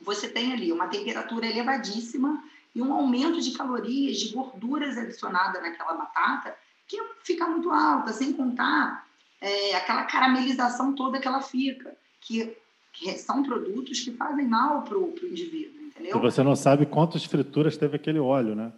[0.00, 2.42] você tem ali uma temperatura elevadíssima
[2.74, 6.54] e um aumento de calorias, de gorduras adicionadas naquela batata,
[6.86, 9.06] que fica muito alta, sem contar
[9.40, 12.56] é, aquela caramelização toda que ela fica, que,
[12.92, 16.16] que são produtos que fazem mal para o indivíduo, entendeu?
[16.16, 18.72] E você não sabe quantas frituras teve aquele óleo, né?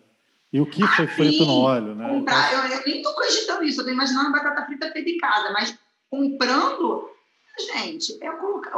[0.52, 2.08] E o que ah, foi frito no óleo, né?
[2.08, 5.52] Comprar, eu, eu, nem estou cogitando isso, eu estou imaginando batata frita feita em casa,
[5.52, 5.76] mas
[6.10, 7.10] comprando,
[7.58, 8.72] gente, é colocar,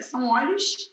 [0.00, 0.92] são óleos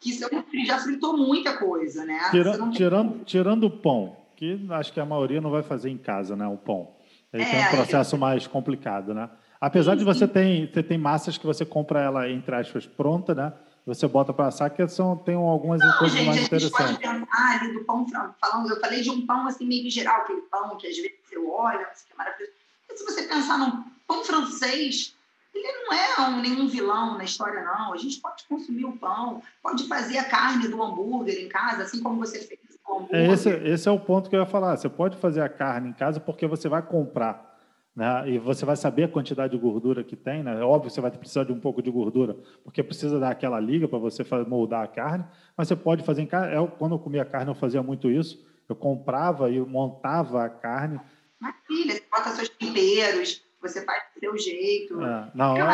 [0.00, 2.30] que você já fritou muita coisa, né?
[2.30, 6.34] Tira, tirando, tirando o pão, que acho que a maioria não vai fazer em casa,
[6.34, 6.46] né?
[6.46, 6.92] O pão.
[7.32, 8.18] Ele é, tem um processo é...
[8.18, 9.28] mais complicado, né?
[9.60, 13.34] Apesar sim, de você ter, você tem massas que você compra ela, entre aspas, pronta,
[13.34, 13.52] né?
[13.86, 16.98] Você bota para assar, que são, tem algumas não, coisas gente, mais interessantes.
[16.98, 18.06] Pode pensar ali do pão
[18.40, 21.38] falando, eu falei de um pão assim meio geral, aquele pão que às vezes você
[21.38, 22.52] olha, que é maravilhoso.
[22.88, 25.14] Mas se você pensar num pão francês,
[25.54, 27.92] ele não é um, nenhum vilão na história, não.
[27.92, 32.02] A gente pode consumir o pão, pode fazer a carne do hambúrguer em casa, assim
[32.02, 33.20] como você fez com o hambúrguer.
[33.20, 34.76] É, esse, esse é o ponto que eu ia falar.
[34.76, 37.50] Você pode fazer a carne em casa porque você vai comprar.
[37.94, 38.30] Né?
[38.30, 40.42] E você vai saber a quantidade de gordura que tem.
[40.42, 40.60] Né?
[40.60, 43.58] É óbvio que você vai precisar de um pouco de gordura, porque precisa dar aquela
[43.58, 45.24] liga para você moldar a carne.
[45.56, 46.50] Mas você pode fazer em casa.
[46.52, 48.42] Eu, quando eu comia carne, eu fazia muito isso.
[48.68, 51.00] Eu comprava e montava a carne.
[51.40, 55.02] Maravilha, você bota seus temperos, você faz do seu jeito.
[55.02, 55.66] É, não, eu,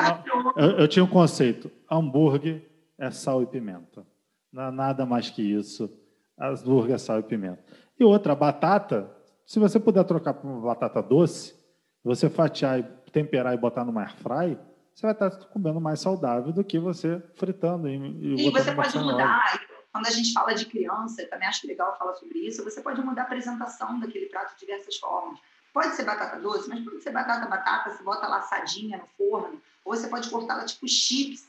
[0.57, 2.63] eu, eu, tinha um conceito: hambúrguer
[2.99, 4.07] é sal e pimenta.
[4.53, 5.91] Não é nada mais que isso.
[6.39, 7.65] Hambúrguer é sal e pimenta.
[7.99, 9.11] E outra, batata,
[9.45, 11.55] se você puder trocar por uma batata doce,
[12.03, 14.59] você fatiar e temperar e botar no air fry,
[14.95, 17.89] você vai estar comendo mais saudável do que você fritando.
[17.89, 19.61] E, e, e você pode mudar.
[19.93, 23.01] Quando a gente fala de criança, eu também acho legal falar sobre isso, você pode
[23.01, 25.39] mudar a apresentação daquele prato de diversas formas.
[25.77, 29.61] Pode ser batata doce, mas pode ser batata, batata, você bota ela assadinha no forno,
[29.85, 31.47] ou você pode cortar ela tipo chips,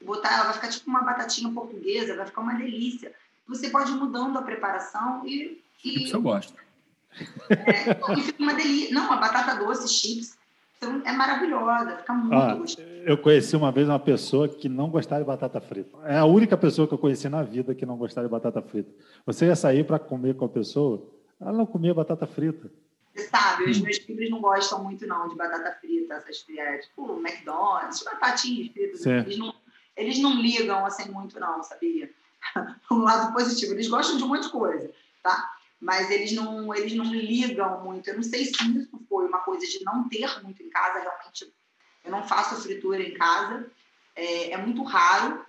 [0.00, 3.12] botar ela, vai ficar tipo uma batatinha portuguesa, vai ficar uma delícia.
[3.46, 5.62] Você pode ir mudando a preparação e...
[5.84, 6.54] e chips eu gosto.
[7.50, 8.94] É, e fica uma delícia.
[8.94, 10.38] Não, a batata doce, chips,
[10.78, 12.88] então, é maravilhosa, fica muito ah, gostosa.
[12.88, 15.94] Eu conheci uma vez uma pessoa que não gostava de batata frita.
[16.06, 18.90] É a única pessoa que eu conheci na vida que não gostava de batata frita.
[19.26, 21.06] Você ia sair para comer com a pessoa,
[21.38, 22.70] ela não comia batata frita.
[23.26, 28.02] Sabe, os meus filhos não gostam muito não de batata frita, essas é, tipo McDonald's,
[28.02, 29.04] batatinhas fritas.
[29.04, 29.54] Eles não,
[29.96, 32.10] eles não ligam assim muito não, sabia?
[32.90, 34.90] um lado positivo, eles gostam de um monte de coisa,
[35.22, 35.52] tá?
[35.80, 38.08] Mas eles não, eles não ligam muito.
[38.08, 41.52] Eu não sei se isso foi uma coisa de não ter muito em casa, realmente.
[42.04, 43.70] Eu não faço fritura em casa,
[44.16, 45.44] é, é muito raro.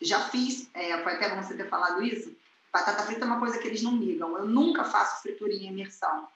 [0.00, 2.36] Já fiz, é, foi até bom você ter falado isso.
[2.72, 4.36] Batata frita é uma coisa que eles não ligam.
[4.36, 6.28] Eu nunca faço fritura em imersão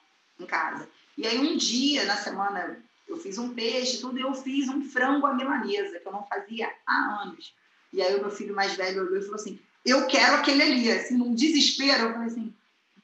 [0.43, 0.87] em casa.
[1.17, 4.81] E aí um dia na semana eu fiz um peixe, tudo, e eu fiz um
[4.81, 7.53] frango à milanesa, que eu não fazia há anos.
[7.91, 10.91] E aí o meu filho mais velho olhou e falou assim: "Eu quero aquele ali".
[10.91, 12.53] Assim, num desespero, eu falei assim: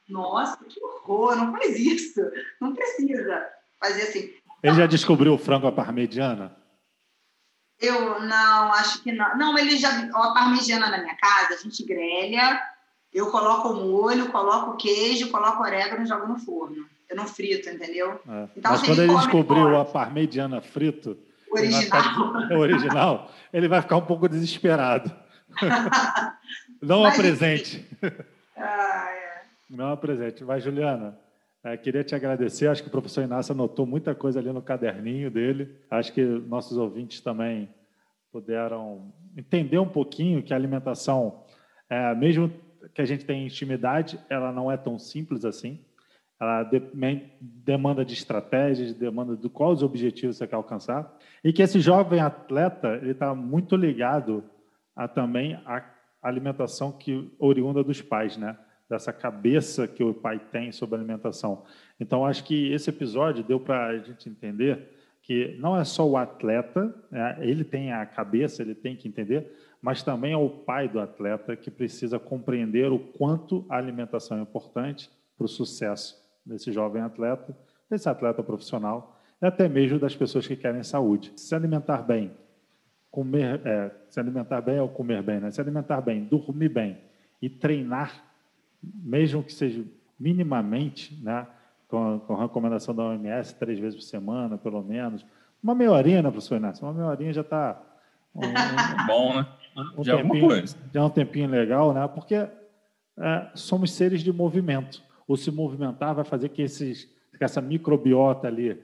[0.08, 2.20] "Nossa, que horror, não faz isso.
[2.60, 3.48] Não precisa
[3.78, 4.34] fazer assim".
[4.62, 6.56] Ele já descobriu o frango à parmegiana?
[7.78, 9.38] Eu não, acho que não.
[9.38, 9.88] Não, ele já.
[9.88, 12.60] a parmegiana na minha casa, a gente grelha,
[13.12, 17.26] eu coloco o molho, coloco o queijo, coloco orégano e jogo no forno eu não
[17.26, 18.20] frito, entendeu?
[18.28, 18.48] É.
[18.56, 21.18] Então, Mas quando ele, descobriu a parmegiana frito,
[21.50, 22.02] original.
[22.52, 25.12] o original, ele vai ficar um pouco desesperado.
[26.80, 27.84] não Mas, apresente.
[28.56, 29.42] Ah, é.
[29.68, 30.44] Não apresente.
[30.44, 31.18] Mas, Juliana,
[31.64, 32.68] é, queria te agradecer.
[32.68, 35.76] Acho que o professor Inácio anotou muita coisa ali no caderninho dele.
[35.90, 37.68] Acho que nossos ouvintes também
[38.30, 41.42] puderam entender um pouquinho que a alimentação,
[41.88, 42.52] é, mesmo
[42.94, 45.80] que a gente tenha intimidade, ela não é tão simples assim
[46.40, 46.66] ela
[47.42, 51.14] demanda de estratégias, demanda do quais os objetivos você quer alcançar,
[51.44, 54.42] e que esse jovem atleta ele está muito ligado
[54.96, 55.84] a também a
[56.22, 58.56] alimentação que oriunda dos pais, né?
[58.88, 61.62] Dessa cabeça que o pai tem sobre alimentação.
[62.00, 64.88] Então, acho que esse episódio deu para a gente entender
[65.22, 67.36] que não é só o atleta, né?
[67.40, 69.46] ele tem a cabeça, ele tem que entender,
[69.80, 74.40] mas também é o pai do atleta que precisa compreender o quanto a alimentação é
[74.40, 77.56] importante para o sucesso desse jovem atleta,
[77.88, 81.32] desse atleta profissional e até mesmo das pessoas que querem saúde.
[81.36, 82.32] Se alimentar bem,
[83.10, 85.50] comer, é, se alimentar bem é ou comer bem, né?
[85.50, 86.98] Se alimentar bem, dormir bem
[87.40, 88.24] e treinar,
[88.82, 89.84] mesmo que seja
[90.18, 91.46] minimamente, né?
[91.88, 95.26] Com, com a recomendação da OMS, três vezes por semana, pelo menos.
[95.62, 96.86] Uma meia horinha, né, professor Inácio?
[96.86, 97.82] Uma meia horinha já está...
[98.32, 99.46] Um, um, Bom, né?
[99.98, 100.76] Um, já tempinho, coisa.
[100.94, 102.06] Já é um tempinho legal, né?
[102.06, 105.02] Porque é, somos seres de movimento.
[105.30, 107.04] O se movimentar vai fazer que, esses,
[107.38, 108.76] que essa microbiota ali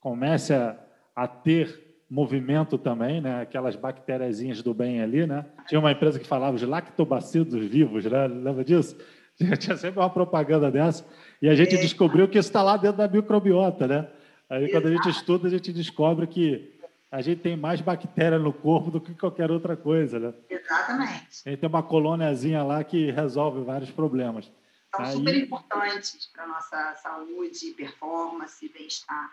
[0.00, 0.76] comece a,
[1.14, 1.80] a ter
[2.10, 3.42] movimento também, né?
[3.42, 5.46] Aquelas bactériazinhas do bem ali, né?
[5.68, 8.26] Tinha uma empresa que falava os lactobacilos vivos, né?
[8.26, 8.96] Lembra disso?
[9.60, 11.06] Tinha sempre uma propaganda dessa
[11.40, 11.80] e a gente é.
[11.80, 14.08] descobriu que isso está lá dentro da microbiota, né?
[14.50, 16.80] Aí quando a gente estuda, a gente descobre que
[17.12, 20.34] a gente tem mais bactéria no corpo do que qualquer outra coisa, né?
[20.50, 21.42] Exatamente.
[21.46, 24.50] A gente tem uma colôniazinha lá que resolve vários problemas.
[24.94, 25.12] São Aí...
[25.12, 29.30] super importantes para a nossa saúde, performance, bem-estar.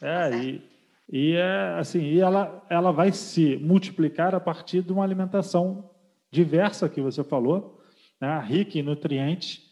[0.00, 0.62] É, e,
[1.10, 5.90] e, é, assim, e ela, ela vai se multiplicar a partir de uma alimentação
[6.30, 7.82] diversa, que você falou,
[8.20, 9.68] né, rica em nutrientes,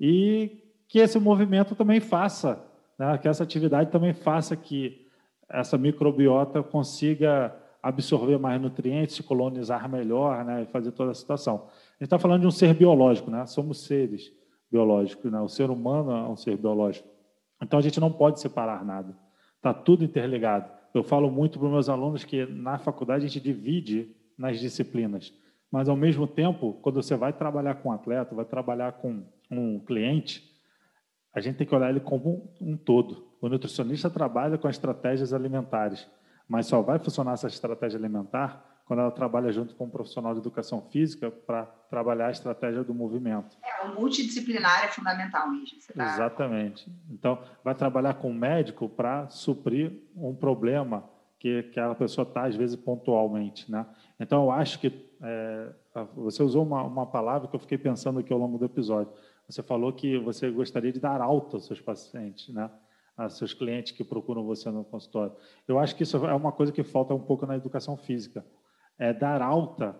[0.00, 2.62] e que esse movimento também faça,
[2.98, 5.06] né, que essa atividade também faça que
[5.48, 11.68] essa microbiota consiga absorver mais nutrientes, se colonizar melhor, né, e fazer toda a situação.
[11.68, 13.44] A gente está falando de um ser biológico, né?
[13.46, 14.32] Somos seres
[14.72, 15.38] biológicos, né?
[15.40, 17.06] O ser humano é um ser biológico.
[17.62, 19.14] Então a gente não pode separar nada.
[19.56, 20.68] Está tudo interligado.
[20.94, 25.32] Eu falo muito para meus alunos que na faculdade a gente divide nas disciplinas,
[25.70, 29.78] mas ao mesmo tempo, quando você vai trabalhar com um atleta, vai trabalhar com um
[29.78, 30.42] cliente,
[31.34, 33.26] a gente tem que olhar ele como um todo.
[33.40, 36.10] O nutricionista trabalha com estratégias alimentares,
[36.48, 40.40] mas só vai funcionar essa estratégia alimentar quando ela trabalha junto com um profissional de
[40.40, 43.56] educação física para trabalhar a estratégia do movimento.
[43.62, 45.78] É, o multidisciplinar é fundamental mesmo.
[45.94, 46.14] Tá...
[46.14, 46.90] Exatamente.
[47.10, 52.44] Então, vai trabalhar com o médico para suprir um problema que, que a pessoa está,
[52.44, 53.70] às vezes, pontualmente.
[53.70, 53.86] Né?
[54.18, 55.72] Então, eu acho que é,
[56.14, 59.12] você usou uma, uma palavra que eu fiquei pensando aqui ao longo do episódio.
[59.48, 62.70] Você falou que você gostaria de dar alta aos seus pacientes, né?
[63.16, 65.34] a seus clientes que procuram você no consultório.
[65.68, 68.44] Eu acho que isso é uma coisa que falta um pouco na educação física
[69.02, 69.96] é, dar alta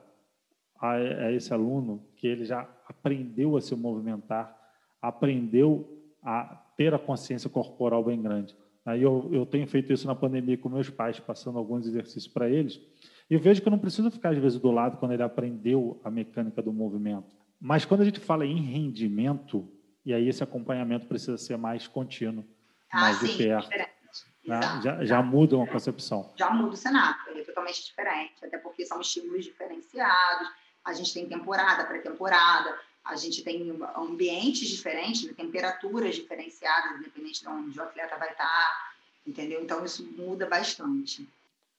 [0.81, 4.57] a, a, esse aluno que ele já aprendeu a se movimentar,
[5.01, 6.45] aprendeu a
[6.77, 8.57] ter a consciência corporal bem grande.
[8.87, 12.49] Aí eu, eu tenho feito isso na pandemia com meus pais, passando alguns exercícios para
[12.49, 12.81] eles,
[13.29, 16.11] e vejo que eu não preciso ficar, às vezes, do lado quando ele aprendeu a
[16.11, 17.35] mecânica do movimento.
[17.61, 19.69] Mas quando a gente fala em rendimento,
[20.05, 22.45] e aí esse acompanhamento precisa ser mais contínuo,
[22.93, 23.69] ah, mais sim, de perto.
[23.69, 24.02] Diferente.
[24.45, 24.61] Né?
[24.83, 26.33] Já, já muda uma concepção.
[26.37, 30.49] Já muda o cenário, é totalmente diferente, até porque são estímulos diferenciados,
[30.85, 37.79] a gente tem temporada, pré-temporada, a gente tem ambientes diferentes, temperaturas diferenciadas, independente de onde
[37.79, 38.93] o atleta vai estar,
[39.25, 39.63] entendeu?
[39.63, 41.29] Então, isso muda bastante.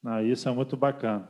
[0.05, 1.29] Ah, isso é muito bacana.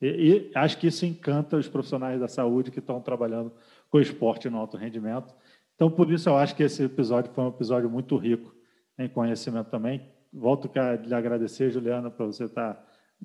[0.00, 3.52] E, e, acho que isso encanta os profissionais da saúde que estão trabalhando
[3.88, 5.34] com esporte no alto rendimento.
[5.74, 8.54] Então, por isso, eu acho que esse episódio foi um episódio muito rico
[8.96, 12.82] em conhecimento também volto a lhe agradecer, Juliana, por você estar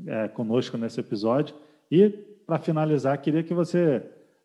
[0.07, 1.55] é, conosco nesse episódio.
[1.91, 2.09] E,
[2.45, 4.03] para finalizar, queria que você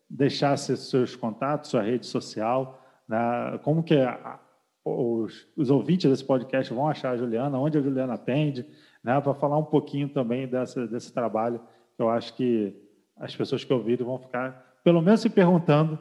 [0.09, 3.59] deixasse seus contatos, sua rede social, né?
[3.63, 4.39] como que a,
[4.83, 8.65] os, os, ouvintes desse podcast vão achar a Juliana, onde a Juliana atende,
[9.03, 9.19] né?
[9.21, 11.61] para falar um pouquinho também dessa, desse trabalho,
[11.95, 12.75] que eu acho que
[13.15, 15.97] as pessoas que ouvirem vão ficar, pelo menos, se perguntando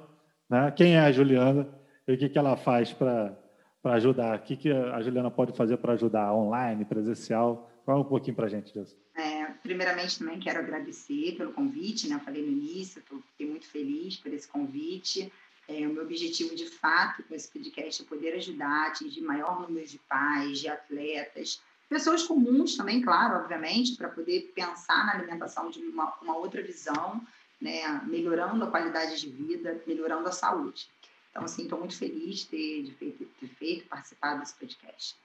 [0.49, 0.73] né?
[0.73, 1.69] quem é a Juliana
[2.07, 3.37] e o que, que ela faz para
[3.83, 4.39] para ajudar?
[4.39, 7.71] O que, que a Juliana pode fazer para ajudar online, presencial?
[7.85, 8.97] Fala um pouquinho para a gente disso.
[9.17, 12.17] É, primeiramente, também quero agradecer pelo convite, né?
[12.17, 15.33] Eu falei no início, fiquei muito feliz por esse convite.
[15.69, 19.87] É, o meu objetivo, de fato, com esse podcast é poder ajudar, atingir maior número
[19.87, 25.81] de pais, de atletas, pessoas comuns também, claro, obviamente, para poder pensar na alimentação de
[25.81, 27.21] uma, uma outra visão,
[27.61, 28.01] né?
[28.07, 30.89] melhorando a qualidade de vida, melhorando a saúde.
[31.31, 35.17] Então, assim, estou muito feliz de ter, de ter, ter feito, participado desse podcast.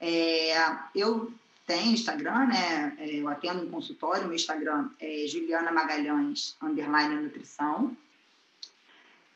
[0.00, 0.54] É,
[0.94, 1.32] eu
[1.66, 2.96] tenho Instagram, né?
[2.98, 7.96] É, eu atendo um consultório, meu Instagram é Juliana Magalhães, underline nutrição.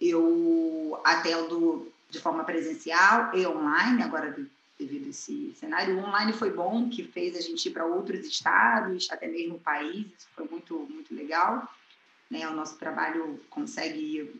[0.01, 4.35] Eu atendo de forma presencial e online, agora
[4.79, 5.97] devido a esse cenário.
[5.97, 9.61] O online foi bom, que fez a gente ir para outros estados, até mesmo o
[9.61, 11.69] país, isso foi muito, muito legal.
[12.31, 12.49] Né?
[12.49, 14.33] O nosso trabalho consegue ir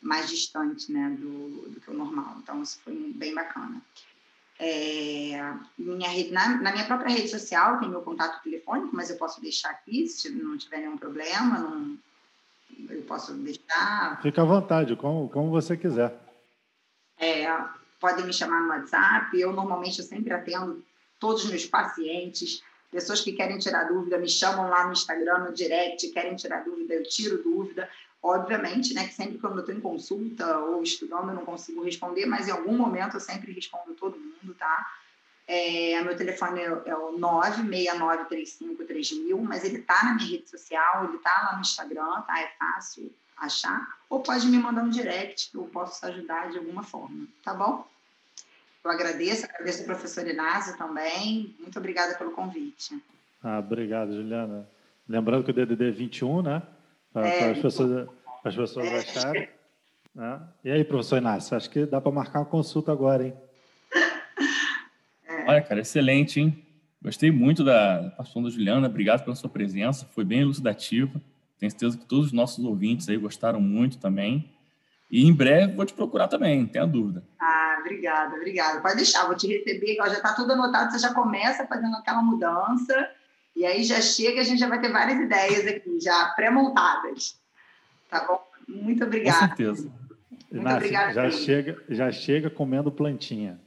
[0.00, 2.36] mais distante né, do, do que o normal.
[2.42, 3.80] Então, isso foi bem bacana.
[4.60, 9.16] É, minha rede, na, na, minha própria rede social tem meu contato telefônico, mas eu
[9.16, 11.58] posso deixar aqui se não tiver nenhum problema.
[11.58, 11.96] Não,
[12.90, 14.20] eu posso deixar.
[14.20, 16.18] Fica à vontade, como, como você quiser.
[17.18, 17.46] É,
[18.00, 19.38] podem me chamar no WhatsApp.
[19.38, 20.84] Eu normalmente eu sempre atendo
[21.20, 22.62] todos os meus pacientes.
[22.90, 26.94] Pessoas que querem tirar dúvida me chamam lá no Instagram, no direct, querem tirar dúvida,
[26.94, 27.88] eu tiro dúvida.
[28.22, 32.26] Obviamente, né, que sempre quando eu estou em consulta ou estudando eu não consigo responder,
[32.26, 34.92] mas em algum momento eu sempre respondo todo mundo, tá?
[35.46, 41.18] É, meu telefone é, é o 969353000, mas ele tá na minha rede social, ele
[41.18, 42.40] tá lá no Instagram, tá?
[42.40, 43.96] É fácil achar.
[44.10, 47.86] Ou pode me mandar um direct que eu posso ajudar de alguma forma, tá bom?
[48.84, 51.54] Eu agradeço, agradeço ao professor Inácio também.
[51.58, 53.00] Muito obrigada pelo convite.
[53.42, 54.68] Ah, obrigado, Juliana.
[55.08, 56.62] Lembrando que o DDD é 21, né?
[57.12, 58.08] Para é, as pessoas,
[58.44, 58.98] as pessoas é.
[58.98, 59.48] acharem.
[60.14, 60.40] Né?
[60.64, 63.34] E aí, professor Inácio, acho que dá para marcar uma consulta agora, hein?
[65.30, 65.50] É.
[65.50, 66.66] Olha, cara, excelente, hein?
[67.02, 68.88] Gostei muito da participação da Juliana.
[68.88, 70.08] Obrigado pela sua presença.
[70.14, 71.20] Foi bem elucidativa.
[71.58, 74.50] Tenho certeza que todos os nossos ouvintes aí gostaram muito também.
[75.10, 77.24] E em breve vou te procurar também, não tenha dúvida.
[77.40, 78.80] Ah, obrigada, obrigada.
[78.80, 83.10] Pode deixar, vou te receber, já está tudo anotado, você já começa fazendo aquela mudança,
[83.56, 87.36] e aí já chega, a gente já vai ter várias ideias aqui, já pré-montadas.
[88.08, 88.42] Tá bom?
[88.68, 89.40] Muito obrigada.
[89.40, 89.92] Com certeza.
[90.30, 91.12] Muito Inácio, obrigada.
[91.12, 93.60] Já chega, já chega comendo plantinha.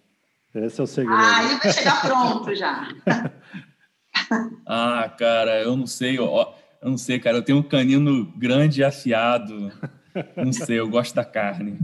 [0.53, 1.21] Esse é o segredo.
[1.21, 2.87] Ah, ele vai chegar pronto já.
[4.65, 8.81] ah, cara, eu não sei, ó, eu não sei, cara, eu tenho um canino grande
[8.81, 9.71] e afiado.
[10.35, 11.79] Não sei, eu gosto da carne.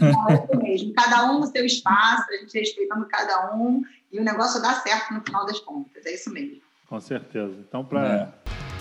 [0.00, 0.94] Não, é isso mesmo.
[0.94, 5.14] Cada um no seu espaço, a gente respeitando cada um e o negócio dá certo
[5.14, 6.04] no final das contas.
[6.04, 6.60] É isso mesmo.
[6.94, 7.52] Com certeza.
[7.68, 8.30] Então, para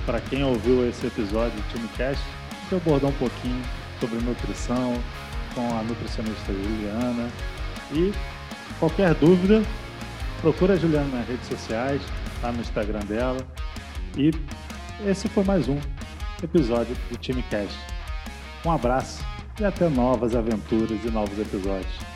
[0.08, 0.22] é.
[0.30, 2.24] quem ouviu esse episódio do Time Cast,
[2.72, 3.60] eu abordar um pouquinho
[4.00, 4.94] sobre nutrição
[5.56, 7.28] com a nutricionista Juliana.
[7.92, 8.14] E
[8.80, 9.64] qualquer dúvida,
[10.42, 12.04] procura a Juliana nas redes sociais,
[12.44, 13.40] lá no Instagram dela.
[14.16, 14.30] E
[15.10, 15.80] esse foi mais um
[16.44, 17.76] episódio do Time Cast.
[18.64, 19.26] Um abraço
[19.60, 22.13] e até novas aventuras e novos episódios.